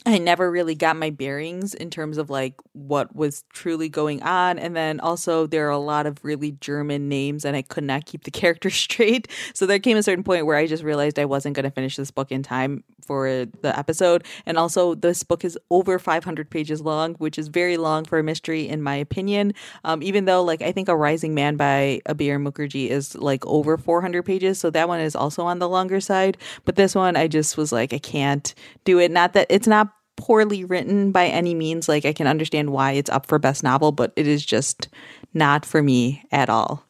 I 0.08 0.18
never 0.18 0.48
really 0.52 0.76
got 0.76 0.96
my 0.96 1.10
bearings 1.10 1.74
in 1.74 1.90
terms 1.90 2.16
of 2.16 2.30
like 2.30 2.54
what 2.72 3.14
was 3.16 3.42
truly 3.52 3.88
going 3.88 4.22
on. 4.22 4.56
And 4.56 4.76
then 4.76 5.00
also, 5.00 5.48
there 5.48 5.66
are 5.66 5.70
a 5.70 5.78
lot 5.78 6.06
of 6.06 6.24
really 6.24 6.52
German 6.52 7.08
names, 7.08 7.44
and 7.44 7.56
I 7.56 7.62
could 7.62 7.82
not 7.82 8.06
keep 8.06 8.22
the 8.22 8.30
characters 8.46 8.76
straight. 8.76 9.26
So 9.52 9.66
there 9.66 9.80
came 9.80 9.96
a 9.96 10.04
certain 10.04 10.22
point 10.22 10.46
where 10.46 10.56
I 10.56 10.68
just 10.68 10.84
realized 10.84 11.18
I 11.18 11.24
wasn't 11.24 11.56
going 11.56 11.64
to 11.64 11.70
finish 11.70 11.96
this 11.96 12.12
book 12.12 12.30
in 12.30 12.44
time 12.44 12.84
for 13.04 13.46
the 13.62 13.76
episode. 13.76 14.24
And 14.46 14.56
also, 14.56 14.94
this 14.94 15.24
book 15.24 15.44
is 15.44 15.58
over 15.70 15.98
500 15.98 16.50
pages 16.50 16.80
long, 16.80 17.14
which 17.14 17.36
is 17.36 17.48
very 17.48 17.76
long 17.76 18.04
for 18.04 18.20
a 18.20 18.22
mystery, 18.22 18.68
in 18.68 18.82
my 18.82 18.94
opinion. 18.94 19.54
Um, 19.82 20.04
even 20.04 20.24
though, 20.24 20.42
like, 20.42 20.62
I 20.62 20.70
think 20.70 20.88
A 20.88 20.96
Rising 20.96 21.34
Man 21.34 21.56
by 21.56 22.00
Abir 22.08 22.40
Mukherjee 22.40 22.90
is 22.90 23.16
like 23.16 23.44
over 23.44 23.76
400 23.76 24.22
pages. 24.22 24.60
So 24.60 24.70
that 24.70 24.86
one 24.86 25.00
is 25.00 25.16
also 25.16 25.44
on 25.44 25.58
the 25.58 25.68
longer 25.68 26.00
side. 26.00 26.36
But 26.64 26.76
this 26.76 26.94
one, 26.94 27.16
I 27.16 27.26
just 27.26 27.56
was 27.56 27.72
like, 27.72 27.92
I 27.92 27.98
can't 27.98 28.54
do 28.84 29.00
it. 29.00 29.10
Not 29.10 29.32
that 29.32 29.48
it's 29.50 29.66
not 29.66 29.95
poorly 30.16 30.64
written 30.64 31.12
by 31.12 31.26
any 31.26 31.54
means. 31.54 31.88
Like 31.88 32.04
I 32.04 32.12
can 32.12 32.26
understand 32.26 32.70
why 32.70 32.92
it's 32.92 33.10
up 33.10 33.26
for 33.26 33.38
best 33.38 33.62
novel, 33.62 33.92
but 33.92 34.12
it 34.16 34.26
is 34.26 34.44
just 34.44 34.88
not 35.34 35.64
for 35.64 35.82
me 35.82 36.24
at 36.32 36.48
all. 36.48 36.84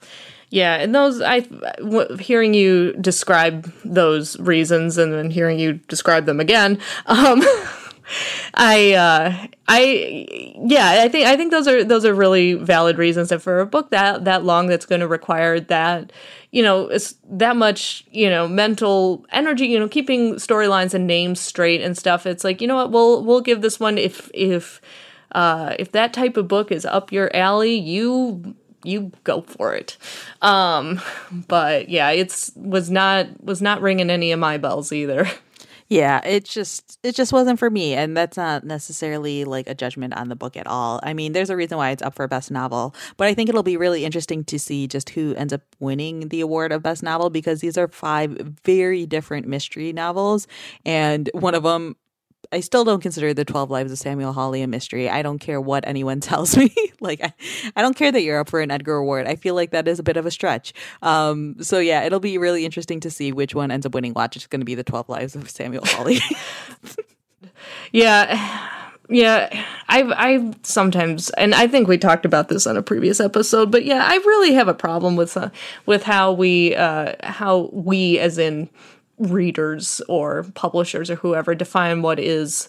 Yeah, 0.51 0.77
and 0.77 0.95
those 0.95 1.21
I 1.21 1.41
w- 1.41 2.17
hearing 2.19 2.55
you 2.55 2.93
describe 2.95 3.73
those 3.85 4.39
reasons 4.39 4.97
and 4.97 5.13
then 5.13 5.31
hearing 5.31 5.59
you 5.59 5.75
describe 5.89 6.25
them 6.27 6.39
again. 6.39 6.79
Um, 7.07 7.43
I 8.55 8.93
uh, 8.93 9.47
I 9.69 10.55
yeah, 10.65 11.03
I 11.03 11.09
think 11.09 11.27
I 11.27 11.37
think 11.37 11.51
those 11.51 11.67
are 11.67 11.83
those 11.85 12.05
are 12.05 12.15
really 12.15 12.55
valid 12.55 12.99
reasons. 12.99 13.31
That 13.31 13.43
for 13.43 13.61
a 13.61 13.67
book 13.67 13.91
that 13.91 14.25
that 14.25 14.45
long 14.45 14.69
that's 14.69 14.87
going 14.87 15.01
to 15.01 15.09
require 15.09 15.59
that 15.61 16.13
you 16.53 16.63
know 16.63 16.89
it's 16.89 17.17
that 17.29 17.57
much 17.57 18.05
you 18.11 18.31
know 18.31 18.47
mental 18.49 19.27
energy 19.31 19.67
you 19.67 19.79
know 19.79 19.89
keeping 19.89 20.35
storylines 20.37 20.95
and 20.95 21.07
names 21.07 21.41
straight 21.41 21.83
and 21.83 21.99
stuff 21.99 22.25
it's 22.25 22.45
like 22.45 22.61
you 22.61 22.69
know 22.69 22.77
what 22.77 22.91
we'll 22.91 23.23
we'll 23.25 23.41
give 23.41 23.61
this 23.61 23.79
one 23.79 23.99
if 23.99 24.31
if 24.33 24.81
uh 25.33 25.75
if 25.79 25.93
that 25.93 26.13
type 26.13 26.37
of 26.37 26.49
book 26.49 26.71
is 26.73 26.87
up 26.87 27.13
your 27.13 27.35
alley 27.37 27.75
you 27.75 28.55
you 28.85 29.11
go 29.25 29.43
for 29.43 29.75
it. 29.75 29.97
Um 30.43 31.01
but 31.49 31.89
yeah 31.89 32.11
it's 32.11 32.53
was 32.55 32.91
not 32.91 33.27
was 33.45 33.61
not 33.61 33.83
ringing 33.83 34.11
any 34.11 34.33
of 34.33 34.39
my 34.41 34.57
bells 34.59 34.93
either 34.93 35.29
Yeah, 35.89 36.21
it 36.25 36.45
just 36.45 36.99
it 37.05 37.15
just 37.15 37.33
wasn't 37.33 37.61
for 37.61 37.71
me, 37.71 37.95
and 37.95 38.17
that's 38.17 38.37
not 38.37 38.65
necessarily 38.65 39.45
like 39.45 39.69
a 39.69 39.75
judgment 39.75 40.15
on 40.15 40.29
the 40.29 40.35
book 40.35 40.57
at 40.57 40.67
all. 40.67 40.99
I 41.05 41.15
mean, 41.15 41.33
there's 41.33 41.49
a 41.49 41.57
reason 41.57 41.79
why 41.79 41.91
it's 41.91 42.03
up 42.03 42.15
for 42.17 42.27
best 42.27 42.51
novel, 42.51 42.93
but 43.17 43.29
I 43.29 43.35
think 43.35 43.49
it'll 43.49 43.63
be 43.63 43.77
really 43.77 44.05
interesting 44.05 44.43
to 44.47 44.59
see 44.59 44.89
just 44.89 45.11
who 45.11 45.35
ends 45.37 45.53
up 45.53 45.63
winning 45.79 46.29
the 46.29 46.41
award 46.41 46.73
of 46.73 46.83
best 46.83 47.05
novel 47.05 47.31
because 47.31 47.61
these 47.61 47.79
are 47.79 47.87
five 47.89 48.31
very 48.65 49.07
different 49.07 49.47
mystery 49.47 49.93
novels, 49.93 50.49
and 50.85 51.31
one 51.35 51.55
of 51.55 51.63
them 51.63 51.95
I 52.53 52.61
still 52.61 52.85
don't 52.85 53.01
consider 53.01 53.35
the 53.35 53.45
12 53.45 53.71
Lives 53.71 53.93
of 53.93 53.99
Samuel 53.99 54.33
Hawley 54.33 54.63
a 54.63 54.67
mystery. 54.67 55.09
I 55.09 55.23
don't 55.23 55.39
care 55.39 55.61
what 55.61 55.87
anyone 55.87 56.21
tells 56.21 56.57
me. 56.57 56.75
like, 57.01 57.23
I, 57.23 57.33
I 57.75 57.83
don't 57.83 57.97
care 57.97 58.13
that 58.13 58.23
you're 58.23 58.39
up 58.39 58.49
for 58.49 58.61
an 58.61 58.71
Edgar 58.71 58.97
Award. 58.97 59.27
I 59.27 59.37
feel 59.37 59.55
like 59.55 59.71
that 59.71 59.89
is 59.89 59.99
a 59.99 60.03
bit 60.03 60.17
of 60.17 60.27
a 60.27 60.31
stretch. 60.31 60.73
Um, 61.03 61.57
so, 61.63 61.79
yeah, 61.79 62.05
it'll 62.05 62.21
be 62.21 62.39
really 62.39 62.65
interesting 62.65 63.01
to 63.01 63.11
see 63.11 63.33
which 63.33 63.55
one 63.55 63.71
ends 63.71 63.87
up 63.87 63.95
winning 63.95 64.15
Watch. 64.15 64.37
It's 64.37 64.47
going 64.47 64.61
to 64.61 64.67
be 64.67 64.75
the 64.75 64.85
12 64.85 65.09
Lives 65.09 65.37
of 65.37 65.49
Samuel 65.51 65.85
Hawley. 65.87 66.19
yeah. 67.93 68.73
Yeah, 69.09 69.65
I've 69.89 70.11
I 70.11 70.53
sometimes, 70.65 71.31
and 71.31 71.55
I 71.55 71.69
think 71.69 71.87
we 71.87 71.97
talked 71.97 72.25
about 72.27 72.49
this 72.49 72.67
on 72.67 72.77
a 72.77 72.83
previous 72.83 73.21
episode, 73.21 73.71
but 73.71 73.85
yeah, 73.85 74.05
I 74.05 74.17
really 74.17 74.53
have 74.55 74.67
a 74.67 74.75
problem 74.75 75.15
with 75.15 75.37
uh, 75.37 75.51
with 75.87 76.03
how 76.03 76.33
we 76.33 76.75
uh, 76.75 77.13
how 77.23 77.71
we, 77.73 78.19
as 78.19 78.37
in 78.37 78.69
readers 79.19 80.01
or 80.09 80.45
publishers 80.55 81.11
or 81.11 81.17
whoever 81.17 81.55
define 81.55 82.03
what 82.03 82.19
is 82.19 82.69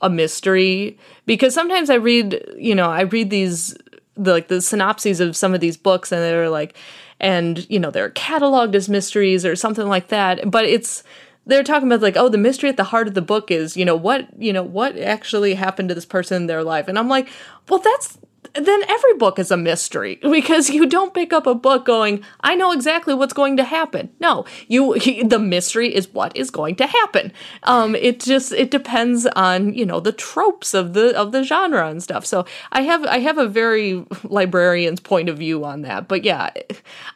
a 0.00 0.10
mystery. 0.10 0.98
Because 1.26 1.54
sometimes 1.54 1.90
I 1.90 1.94
read, 1.94 2.44
you 2.56 2.74
know, 2.74 2.90
I 2.90 3.02
read 3.02 3.30
these 3.30 3.76
the, 4.14 4.32
like 4.32 4.48
the 4.48 4.60
synopses 4.60 5.20
of 5.20 5.36
some 5.36 5.54
of 5.54 5.60
these 5.60 5.76
books 5.76 6.12
and 6.12 6.20
they're 6.20 6.50
like 6.50 6.76
and 7.18 7.68
you 7.70 7.78
know 7.78 7.90
they're 7.90 8.10
cataloged 8.10 8.74
as 8.74 8.88
mysteries 8.88 9.46
or 9.46 9.56
something 9.56 9.88
like 9.88 10.08
that. 10.08 10.50
But 10.50 10.64
it's 10.66 11.02
they're 11.46 11.64
talking 11.64 11.88
about 11.88 12.02
like 12.02 12.16
oh 12.16 12.28
the 12.28 12.38
mystery 12.38 12.68
at 12.68 12.76
the 12.76 12.84
heart 12.84 13.08
of 13.08 13.14
the 13.14 13.22
book 13.22 13.50
is 13.50 13.76
you 13.76 13.84
know 13.84 13.96
what 13.96 14.28
you 14.38 14.52
know 14.52 14.62
what 14.62 14.98
actually 14.98 15.54
happened 15.54 15.88
to 15.88 15.94
this 15.94 16.04
person 16.04 16.42
in 16.42 16.46
their 16.46 16.62
life? 16.62 16.88
And 16.88 16.98
i'm 16.98 17.08
like 17.08 17.28
well 17.68 17.80
that's 17.80 18.18
then 18.54 18.82
every 18.88 19.14
book 19.14 19.38
is 19.38 19.50
a 19.50 19.56
mystery 19.56 20.18
because 20.22 20.70
you 20.70 20.86
don't 20.86 21.14
pick 21.14 21.32
up 21.32 21.46
a 21.46 21.54
book 21.54 21.84
going, 21.84 22.22
I 22.40 22.54
know 22.54 22.72
exactly 22.72 23.14
what's 23.14 23.32
going 23.32 23.56
to 23.56 23.64
happen. 23.64 24.10
No, 24.20 24.44
you 24.68 24.98
the 25.24 25.38
mystery 25.38 25.94
is 25.94 26.12
what 26.12 26.36
is 26.36 26.50
going 26.50 26.76
to 26.76 26.86
happen. 26.86 27.32
Um, 27.64 27.94
it 27.94 28.20
just 28.20 28.52
it 28.52 28.70
depends 28.70 29.26
on 29.26 29.74
you 29.74 29.86
know 29.86 30.00
the 30.00 30.12
tropes 30.12 30.74
of 30.74 30.92
the 30.92 31.16
of 31.16 31.32
the 31.32 31.42
genre 31.42 31.88
and 31.88 32.02
stuff. 32.02 32.26
So 32.26 32.44
I 32.72 32.82
have 32.82 33.04
I 33.04 33.18
have 33.18 33.38
a 33.38 33.46
very 33.46 34.04
librarian's 34.24 35.00
point 35.00 35.28
of 35.28 35.38
view 35.38 35.64
on 35.64 35.82
that. 35.82 36.08
But 36.08 36.24
yeah, 36.24 36.50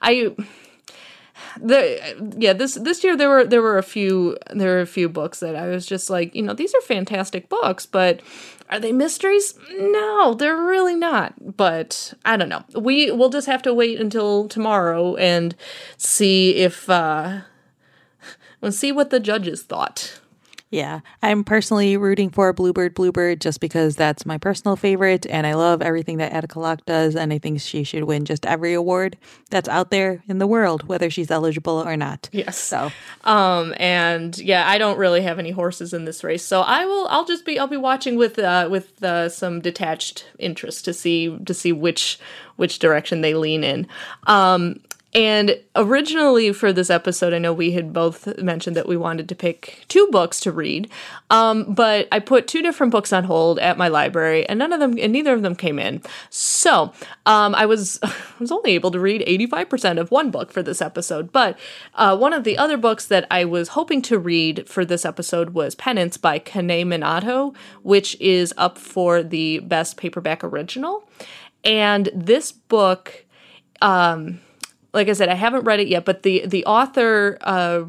I 0.03 0.35
the 1.61 2.35
yeah 2.39 2.53
this 2.53 2.75
this 2.75 3.03
year 3.05 3.17
there 3.17 3.29
were 3.29 3.45
there 3.45 3.63
were 3.63 3.79
a 3.79 3.83
few 3.83 4.37
there 4.51 4.75
were 4.75 4.81
a 4.81 4.87
few 4.87 5.09
books 5.09 5.41
that 5.41 5.57
I 5.57 5.69
was 5.69 5.87
just 5.87 6.11
like 6.11 6.35
you 6.35 6.43
know 6.43 6.55
these 6.55 6.75
are 6.75 6.81
fantastic 6.83 7.49
books 7.49 7.87
but 7.87 8.21
are 8.71 8.81
they 8.81 8.93
mysteries? 8.93 9.55
No 9.77 10.35
they're 10.35 10.57
really 10.57 10.95
not 10.95 11.57
but 11.57 12.15
I 12.25 12.37
don't 12.37 12.49
know. 12.49 12.65
We 12.79 13.11
we'll 13.11 13.31
just 13.31 13.47
have 13.47 13.63
to 13.63 13.75
wait 13.75 14.01
until 14.01 14.49
tomorrow 14.49 15.17
and 15.17 15.55
see 15.97 16.57
if 16.57 16.89
uh 16.91 17.41
we'll 18.61 18.73
see 18.73 18.93
what 18.93 19.11
the 19.11 19.21
judges 19.21 19.63
thought 19.63 20.21
yeah, 20.71 21.01
I'm 21.23 21.45
personally 21.45 21.97
rooting 21.97 22.29
for 22.29 22.53
Bluebird 22.53 22.95
Bluebird 22.95 23.41
just 23.41 23.61
because 23.61 23.95
that's 23.95 24.27
my 24.27 24.37
personal 24.37 24.75
favorite, 24.75 25.25
and 25.27 25.47
I 25.47 25.55
love 25.55 25.81
everything 25.81 26.17
that 26.19 26.33
Attica 26.33 26.59
Locke 26.59 26.85
does, 26.85 27.15
and 27.15 27.33
I 27.33 27.39
think 27.39 27.61
she 27.61 27.85
should 27.85 28.05
win 28.05 28.25
just 28.25 28.45
every 28.45 28.75
award 28.75 29.17
that's 29.49 29.69
out 29.69 29.93
there 29.93 30.25
in 30.29 30.39
the 30.39 30.47
world, 30.47 30.89
whether 30.89 31.09
she's 31.09 31.31
eligible 31.31 31.85
or 31.87 31.97
not. 31.97 32.29
Yes. 32.33 32.59
So, 32.59 32.91
um, 33.23 33.75
and 33.77 34.37
yeah, 34.39 34.69
I 34.69 34.79
don't 34.79 34.99
really 34.99 35.23
have 35.23 35.39
any 35.39 35.53
horses 35.53 35.95
in 35.95 36.05
this 36.05 36.25
race, 36.25 36.45
so 36.45 36.63
I 36.63 36.85
will. 36.85 37.07
I'll 37.09 37.25
just 37.25 37.47
be. 37.47 37.61
I'll 37.61 37.69
be 37.69 37.77
watching 37.77 38.17
with 38.17 38.39
uh, 38.41 38.69
with 38.69 39.03
uh, 39.05 39.29
some 39.29 39.61
detached 39.61 40.27
interest 40.41 40.85
to 40.87 40.93
see 40.93 41.39
to 41.47 41.55
see 41.55 41.73
which 41.73 42.19
which 42.57 42.81
direction 42.81 43.21
they 43.21 43.35
lean 43.35 43.63
in. 43.63 43.87
Um, 44.27 44.81
and 45.17 45.59
originally 45.75 46.53
for 46.53 46.75
this 46.75 46.91
episode, 46.91 47.33
I 47.33 47.39
know 47.39 47.55
we 47.55 47.71
had 47.73 47.95
both 47.95 48.37
mentioned 48.37 48.77
that 48.77 48.87
we 48.87 48.99
wanted 48.99 49.31
to 49.31 49.35
pick 49.35 49.83
two 49.89 50.07
books 50.13 50.41
to 50.41 50.53
read, 50.53 50.91
um, 51.31 51.73
but 51.73 52.07
I 52.13 52.19
put 52.19 52.47
two 52.47 52.61
different 52.61 52.93
books 52.93 53.15
on 53.15 53.25
hold 53.25 53.59
at 53.59 53.79
my 53.79 53.89
library, 53.89 54.47
and 54.47 54.59
none 54.59 54.75
of 54.75 54.81
them, 54.81 54.99
and 55.01 55.15
neither 55.15 55.33
of 55.33 55.41
them 55.41 55.57
came 55.57 55.79
in. 55.79 56.03
So 56.29 56.93
um, 57.25 57.55
I 57.55 57.65
was 57.65 57.99
I 58.03 58.13
was 58.39 58.53
only 58.53 58.73
able 58.73 58.91
to 58.91 59.01
read 59.01 59.25
eighty 59.27 59.47
five 59.47 59.71
percent 59.71 59.99
of 59.99 60.11
one 60.11 60.31
book 60.31 60.53
for 60.53 60.63
this 60.63 60.83
episode. 60.83 61.33
But 61.33 61.59
uh, 61.95 62.15
one 62.15 62.35
of 62.35 62.45
the 62.45 62.59
other 62.59 62.77
books 62.77 63.07
that 63.07 63.27
I 63.31 63.47
was 63.47 63.69
hoping 63.69 64.03
to 64.03 64.19
read 64.19 64.69
for 64.69 64.85
this 64.85 65.07
episode 65.07 65.51
was 65.51 65.75
Penance 65.75 66.19
by 66.19 66.39
Kanae 66.39 66.85
Minato, 66.85 67.57
which 67.83 68.21
is 68.21 68.53
up 68.59 68.77
for 68.77 69.23
the 69.23 69.61
best 69.61 69.97
paperback 69.97 70.45
original. 70.45 71.09
And 71.65 72.11
this 72.15 72.53
book. 72.53 73.25
Um, 73.83 74.41
like 74.97 75.11
I 75.11 75.13
said, 75.13 75.29
I 75.29 75.35
haven't 75.35 75.65
read 75.65 75.79
it 75.79 75.89
yet, 75.89 76.07
but 76.07 76.23
the 76.23 76.47
the 76.47 76.65
author, 76.65 77.37
uh, 77.43 77.81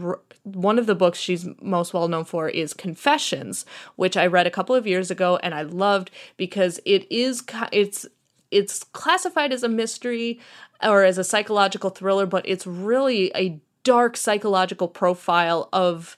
one 0.44 0.78
of 0.78 0.88
the 0.88 0.94
books 0.94 1.18
she's 1.18 1.48
most 1.62 1.94
well 1.94 2.10
known 2.10 2.26
for 2.26 2.50
is 2.50 2.74
Confessions, 2.74 3.66
which 3.96 4.18
I 4.18 4.28
read 4.28 4.46
a 4.46 4.52
couple 4.52 4.76
of 4.76 4.86
years 4.86 5.10
ago 5.10 5.38
and 5.38 5.56
I 5.56 5.62
loved 5.62 6.12
because 6.36 6.82
it 6.86 7.10
is 7.10 7.44
it's 7.72 8.06
it's 8.52 8.84
classified 8.84 9.54
as 9.54 9.64
a 9.64 9.70
mystery 9.70 10.42
or 10.84 11.06
as 11.06 11.18
a 11.18 11.24
psychological 11.24 11.92
thriller, 11.92 12.26
but 12.26 12.46
it's 12.46 12.68
really 12.68 13.32
a 13.34 13.58
dark 13.86 14.18
psychological 14.18 14.90
profile 14.90 15.70
of 15.72 16.18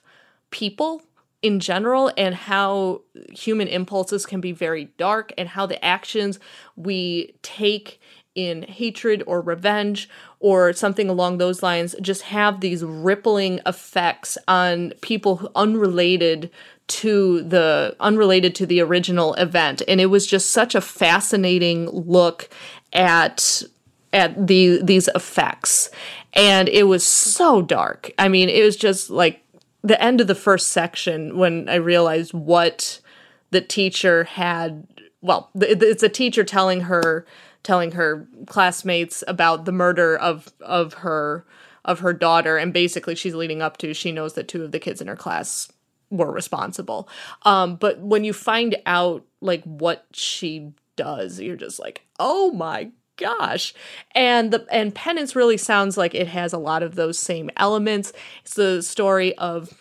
people 0.50 1.02
in 1.40 1.60
general 1.60 2.10
and 2.16 2.34
how 2.34 3.00
human 3.30 3.68
impulses 3.68 4.26
can 4.26 4.40
be 4.40 4.50
very 4.50 4.86
dark 4.98 5.32
and 5.38 5.48
how 5.48 5.66
the 5.66 5.82
actions 5.84 6.40
we 6.74 7.32
take 7.42 8.00
in 8.34 8.62
hatred 8.62 9.22
or 9.26 9.40
revenge 9.40 10.08
or 10.38 10.72
something 10.72 11.08
along 11.08 11.38
those 11.38 11.62
lines 11.62 11.96
just 12.00 12.22
have 12.22 12.60
these 12.60 12.84
rippling 12.84 13.60
effects 13.66 14.38
on 14.46 14.92
people 15.00 15.50
unrelated 15.56 16.50
to 16.86 17.42
the 17.42 17.94
unrelated 18.00 18.54
to 18.54 18.66
the 18.66 18.80
original 18.80 19.34
event. 19.34 19.82
And 19.86 20.00
it 20.00 20.06
was 20.06 20.26
just 20.26 20.50
such 20.50 20.74
a 20.74 20.80
fascinating 20.80 21.88
look 21.90 22.48
at 22.92 23.62
at 24.12 24.46
the 24.46 24.80
these 24.82 25.08
effects. 25.08 25.90
And 26.32 26.68
it 26.68 26.84
was 26.84 27.04
so 27.04 27.62
dark. 27.62 28.10
I 28.18 28.28
mean 28.28 28.48
it 28.48 28.62
was 28.62 28.76
just 28.76 29.10
like 29.10 29.42
the 29.82 30.00
end 30.02 30.20
of 30.20 30.26
the 30.26 30.34
first 30.34 30.68
section 30.68 31.38
when 31.38 31.66
i 31.66 31.74
realized 31.74 32.34
what 32.34 33.00
the 33.50 33.62
teacher 33.62 34.24
had 34.24 34.86
well, 35.22 35.50
it's 35.54 36.02
a 36.02 36.08
teacher 36.08 36.44
telling 36.44 36.82
her 36.82 37.26
telling 37.62 37.92
her 37.92 38.28
classmates 38.46 39.22
about 39.28 39.64
the 39.64 39.72
murder 39.72 40.16
of 40.16 40.52
of 40.60 40.94
her 40.94 41.44
of 41.84 42.00
her 42.00 42.12
daughter. 42.12 42.56
And 42.56 42.72
basically 42.72 43.14
she's 43.14 43.34
leading 43.34 43.62
up 43.62 43.76
to 43.78 43.94
she 43.94 44.12
knows 44.12 44.34
that 44.34 44.48
two 44.48 44.62
of 44.64 44.72
the 44.72 44.78
kids 44.78 45.00
in 45.00 45.08
her 45.08 45.16
class 45.16 45.70
were 46.10 46.32
responsible. 46.32 47.08
Um 47.42 47.76
but 47.76 48.00
when 48.00 48.24
you 48.24 48.32
find 48.32 48.76
out 48.86 49.24
like 49.40 49.62
what 49.64 50.06
she 50.12 50.72
does 50.96 51.40
you're 51.40 51.56
just 51.56 51.78
like 51.78 52.02
oh 52.18 52.52
my 52.52 52.90
gosh. 53.16 53.74
And 54.14 54.50
the 54.50 54.66
and 54.72 54.94
penance 54.94 55.36
really 55.36 55.58
sounds 55.58 55.96
like 55.96 56.14
it 56.14 56.28
has 56.28 56.52
a 56.52 56.58
lot 56.58 56.82
of 56.82 56.94
those 56.94 57.18
same 57.18 57.50
elements. 57.56 58.12
It's 58.42 58.54
the 58.54 58.82
story 58.82 59.36
of 59.36 59.74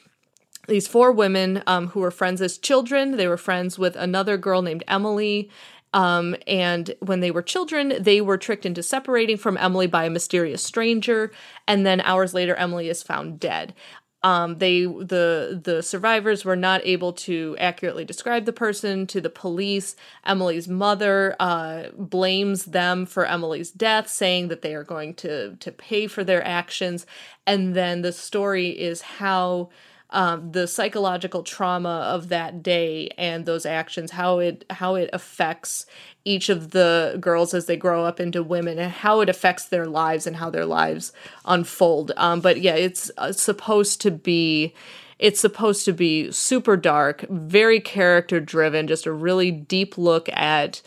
these 0.68 0.88
four 0.88 1.12
women 1.12 1.64
um, 1.66 1.88
who 1.88 2.02
were 2.02 2.12
friends 2.12 2.42
as 2.42 2.58
children. 2.58 3.18
They 3.18 3.28
were 3.28 3.38
friends 3.38 3.80
with 3.80 3.96
another 3.96 4.38
girl 4.38 4.62
named 4.62 4.84
emily 4.88 5.50
um, 5.94 6.36
and 6.46 6.94
when 7.00 7.20
they 7.20 7.32
were 7.32 7.42
children, 7.42 7.94
they 8.00 8.22
were 8.22 8.38
tricked 8.38 8.66
into 8.66 8.84
separating 8.84 9.38
from 9.38 9.58
Emily 9.58 9.88
by 9.88 10.06
a 10.06 10.10
mysterious 10.10 10.64
stranger. 10.64 11.32
And 11.68 11.86
then 11.86 12.02
hours 12.02 12.34
later, 12.34 12.56
Emily 12.56 12.90
is 12.90 13.02
found 13.04 13.40
dead. 13.40 13.74
Um, 14.22 14.58
they 14.58 14.82
the 14.82 15.62
the 15.64 15.82
survivors 15.82 16.44
were 16.44 16.58
not 16.58 16.82
able 16.84 17.14
to 17.14 17.56
accurately 17.58 18.04
describe 18.04 18.44
the 18.44 18.52
person 18.52 19.08
to 19.08 19.22
the 19.22 19.30
police. 19.30 19.96
Emily's 20.26 20.68
mother 20.68 21.38
uh, 21.40 21.84
blames 21.98 22.66
them 22.66 23.06
for 23.06 23.26
Emily's 23.26 23.72
death, 23.72 24.10
saying 24.10 24.50
that 24.50 24.62
they 24.62 24.76
are 24.76 24.84
going 24.84 25.14
to 25.16 25.56
to 25.56 25.72
pay 25.72 26.06
for 26.08 26.26
their 26.26 26.46
actions. 26.46 27.06
And 27.48 27.74
then 27.76 28.02
the 28.02 28.12
story 28.12 28.68
is 28.70 29.02
how 29.02 29.70
um, 30.12 30.52
the 30.52 30.68
psychological 30.68 31.44
trauma 31.44 32.08
of 32.14 32.30
that 32.30 32.64
day 32.64 33.10
and 33.18 33.46
those 33.46 33.66
actions, 33.66 34.12
how 34.12 34.40
it 34.40 34.66
how 34.70 34.96
it 34.96 35.10
affects 35.14 35.86
each 36.26 36.50
of 36.50 36.72
the 36.72 37.18
girls 37.20 37.54
as 37.54 37.68
they 37.68 37.78
grow 37.78 38.06
up 38.06 38.20
into 38.20 38.42
women, 38.42 38.80
and 38.80 38.92
how 38.92 39.22
it 39.22 39.30
affects 39.30 39.66
their 39.66 39.86
lives 39.86 40.26
and 40.26 40.38
how 40.38 40.50
their 40.50 40.66
lives 40.66 41.12
unfold. 41.46 42.12
Um, 42.18 42.42
but 42.42 42.60
yeah, 42.60 42.76
it's 42.76 43.12
uh, 43.18 43.32
supposed 43.32 44.02
to 44.02 44.12
be. 44.12 44.74
It's 45.20 45.42
supposed 45.42 45.84
to 45.84 45.92
be 45.92 46.32
super 46.32 46.78
dark, 46.78 47.26
very 47.30 47.82
character 47.82 48.40
driven, 48.40 48.88
just 48.88 49.06
a 49.06 49.12
really 49.12 49.52
deep 49.52 49.98
look 49.98 50.30
at 50.30 50.82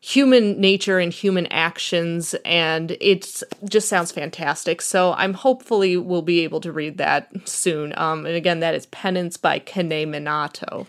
human 0.00 0.58
nature 0.58 0.98
and 0.98 1.12
human 1.12 1.46
actions 1.46 2.34
and 2.44 2.96
it 3.00 3.42
just 3.68 3.86
sounds 3.88 4.10
fantastic 4.10 4.80
so 4.80 5.12
i'm 5.14 5.34
hopefully 5.34 5.96
we'll 5.96 6.22
be 6.22 6.40
able 6.40 6.60
to 6.60 6.72
read 6.72 6.96
that 6.96 7.28
soon 7.46 7.92
um, 7.98 8.24
and 8.24 8.34
again 8.34 8.60
that 8.60 8.74
is 8.74 8.86
penance 8.86 9.36
by 9.36 9.58
Kanae 9.58 10.06
Minato 10.06 10.86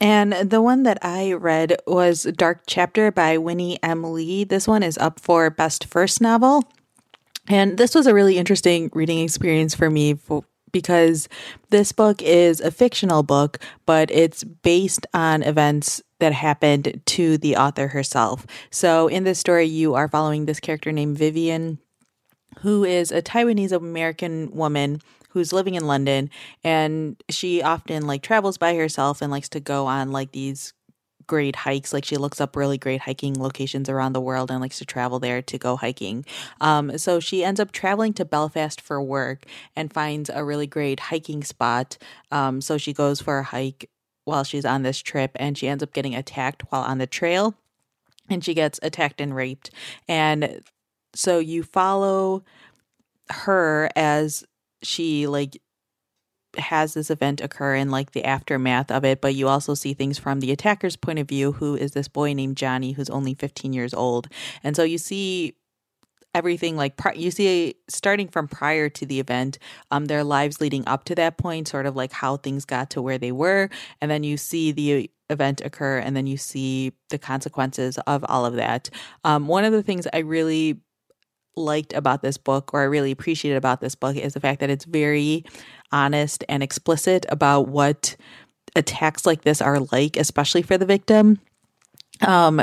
and 0.00 0.32
the 0.32 0.60
one 0.60 0.82
that 0.82 0.98
I 1.02 1.32
read 1.32 1.76
was 1.86 2.24
Dark 2.24 2.64
Chapter 2.66 3.10
by 3.10 3.38
Winnie 3.38 3.78
M. 3.82 4.02
Li. 4.02 4.44
This 4.44 4.68
one 4.68 4.82
is 4.82 4.98
up 4.98 5.20
for 5.20 5.48
Best 5.50 5.86
First 5.86 6.20
Novel. 6.20 6.64
And 7.48 7.78
this 7.78 7.94
was 7.94 8.06
a 8.06 8.12
really 8.12 8.36
interesting 8.36 8.90
reading 8.92 9.20
experience 9.20 9.74
for 9.74 9.88
me 9.90 10.14
for, 10.14 10.44
because 10.74 11.28
this 11.70 11.92
book 11.92 12.20
is 12.20 12.60
a 12.60 12.72
fictional 12.72 13.22
book, 13.22 13.58
but 13.86 14.10
it's 14.10 14.42
based 14.44 15.06
on 15.14 15.42
events 15.44 16.02
that 16.18 16.32
happened 16.32 17.00
to 17.06 17.38
the 17.38 17.56
author 17.56 17.88
herself. 17.88 18.44
So 18.70 19.06
in 19.06 19.22
this 19.24 19.38
story, 19.38 19.66
you 19.66 19.94
are 19.94 20.08
following 20.08 20.44
this 20.44 20.60
character 20.60 20.90
named 20.90 21.16
Vivian, 21.16 21.78
who 22.58 22.84
is 22.84 23.12
a 23.12 23.22
Taiwanese 23.22 23.72
American 23.72 24.50
woman 24.50 25.00
who's 25.30 25.52
living 25.52 25.74
in 25.74 25.86
London 25.86 26.30
and 26.62 27.22
she 27.28 27.62
often 27.62 28.06
like 28.06 28.22
travels 28.22 28.58
by 28.58 28.74
herself 28.74 29.22
and 29.22 29.30
likes 29.30 29.48
to 29.48 29.60
go 29.60 29.86
on 29.86 30.12
like 30.12 30.32
these 30.32 30.72
great 31.26 31.56
hikes. 31.56 31.92
Like 31.92 32.04
she 32.04 32.16
looks 32.16 32.40
up 32.40 32.56
really 32.56 32.78
great 32.78 33.02
hiking 33.02 33.38
locations 33.38 33.88
around 33.88 34.12
the 34.12 34.20
world 34.20 34.50
and 34.50 34.60
likes 34.60 34.78
to 34.78 34.84
travel 34.84 35.18
there 35.18 35.42
to 35.42 35.58
go 35.58 35.76
hiking. 35.76 36.24
Um, 36.60 36.98
so 36.98 37.20
she 37.20 37.44
ends 37.44 37.60
up 37.60 37.72
traveling 37.72 38.12
to 38.14 38.24
Belfast 38.24 38.80
for 38.80 39.02
work 39.02 39.46
and 39.76 39.92
finds 39.92 40.30
a 40.32 40.44
really 40.44 40.66
great 40.66 41.00
hiking 41.00 41.44
spot. 41.44 41.98
Um, 42.30 42.60
so 42.60 42.78
she 42.78 42.92
goes 42.92 43.20
for 43.20 43.38
a 43.38 43.44
hike 43.44 43.90
while 44.24 44.44
she's 44.44 44.64
on 44.64 44.82
this 44.82 45.00
trip 45.00 45.32
and 45.36 45.56
she 45.56 45.68
ends 45.68 45.82
up 45.82 45.92
getting 45.92 46.14
attacked 46.14 46.62
while 46.70 46.82
on 46.82 46.98
the 46.98 47.06
trail 47.06 47.54
and 48.30 48.44
she 48.44 48.54
gets 48.54 48.80
attacked 48.82 49.20
and 49.20 49.34
raped. 49.34 49.70
And 50.08 50.62
so 51.14 51.38
you 51.38 51.62
follow 51.62 52.44
her 53.30 53.90
as 53.96 54.44
she 54.82 55.26
like 55.26 55.60
has 56.58 56.94
this 56.94 57.10
event 57.10 57.40
occur 57.40 57.74
in 57.74 57.90
like 57.90 58.12
the 58.12 58.24
aftermath 58.24 58.90
of 58.90 59.04
it, 59.04 59.20
but 59.20 59.34
you 59.34 59.48
also 59.48 59.74
see 59.74 59.94
things 59.94 60.18
from 60.18 60.40
the 60.40 60.52
attacker's 60.52 60.96
point 60.96 61.18
of 61.18 61.28
view, 61.28 61.52
who 61.52 61.76
is 61.76 61.92
this 61.92 62.08
boy 62.08 62.32
named 62.32 62.56
Johnny, 62.56 62.92
who's 62.92 63.10
only 63.10 63.34
15 63.34 63.72
years 63.72 63.94
old. 63.94 64.28
And 64.62 64.76
so 64.76 64.82
you 64.82 64.98
see 64.98 65.54
everything 66.34 66.76
like 66.76 67.00
you 67.14 67.30
see 67.30 67.76
starting 67.88 68.28
from 68.28 68.48
prior 68.48 68.88
to 68.88 69.06
the 69.06 69.20
event 69.20 69.56
um 69.92 70.06
their 70.06 70.24
lives 70.24 70.60
leading 70.60 70.86
up 70.88 71.04
to 71.04 71.14
that 71.14 71.38
point 71.38 71.68
sort 71.68 71.86
of 71.86 71.94
like 71.94 72.12
how 72.12 72.36
things 72.36 72.64
got 72.64 72.90
to 72.90 73.00
where 73.00 73.18
they 73.18 73.30
were 73.30 73.70
and 74.00 74.10
then 74.10 74.24
you 74.24 74.36
see 74.36 74.72
the 74.72 75.08
event 75.30 75.60
occur 75.64 75.98
and 75.98 76.16
then 76.16 76.26
you 76.26 76.36
see 76.36 76.92
the 77.10 77.18
consequences 77.18 77.98
of 78.08 78.24
all 78.28 78.44
of 78.44 78.54
that 78.54 78.90
um 79.22 79.46
one 79.46 79.64
of 79.64 79.72
the 79.72 79.82
things 79.82 80.08
i 80.12 80.18
really 80.18 80.80
liked 81.56 81.92
about 81.92 82.22
this 82.22 82.36
book 82.36 82.72
or 82.72 82.80
I 82.80 82.84
really 82.84 83.10
appreciated 83.10 83.56
about 83.56 83.80
this 83.80 83.94
book 83.94 84.16
is 84.16 84.34
the 84.34 84.40
fact 84.40 84.60
that 84.60 84.70
it's 84.70 84.84
very 84.84 85.44
honest 85.92 86.44
and 86.48 86.62
explicit 86.62 87.26
about 87.28 87.68
what 87.68 88.16
attacks 88.76 89.24
like 89.24 89.42
this 89.42 89.62
are 89.62 89.80
like, 89.92 90.16
especially 90.16 90.62
for 90.62 90.76
the 90.76 90.86
victim. 90.86 91.38
Um, 92.20 92.62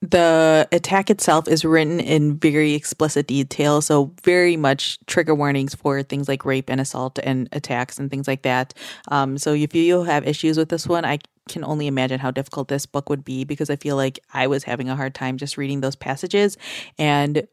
the 0.00 0.68
attack 0.70 1.10
itself 1.10 1.48
is 1.48 1.64
written 1.64 1.98
in 1.98 2.38
very 2.38 2.74
explicit 2.74 3.26
detail, 3.26 3.80
so 3.80 4.12
very 4.22 4.56
much 4.56 4.98
trigger 5.06 5.34
warnings 5.34 5.74
for 5.74 6.02
things 6.04 6.28
like 6.28 6.44
rape 6.44 6.70
and 6.70 6.80
assault 6.80 7.18
and 7.22 7.48
attacks 7.50 7.98
and 7.98 8.08
things 8.08 8.28
like 8.28 8.42
that. 8.42 8.74
Um, 9.08 9.38
so 9.38 9.54
if 9.54 9.74
you 9.74 10.04
have 10.04 10.26
issues 10.26 10.56
with 10.56 10.68
this 10.68 10.86
one, 10.86 11.04
I 11.04 11.18
can 11.48 11.64
only 11.64 11.88
imagine 11.88 12.20
how 12.20 12.30
difficult 12.30 12.68
this 12.68 12.86
book 12.86 13.08
would 13.08 13.24
be 13.24 13.42
because 13.42 13.70
I 13.70 13.76
feel 13.76 13.96
like 13.96 14.20
I 14.32 14.46
was 14.46 14.62
having 14.62 14.88
a 14.88 14.94
hard 14.94 15.14
time 15.14 15.36
just 15.36 15.56
reading 15.56 15.80
those 15.80 15.96
passages. 15.96 16.56
And 16.98 17.48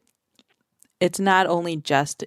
it's 1.00 1.20
not 1.20 1.46
only 1.46 1.76
just 1.76 2.24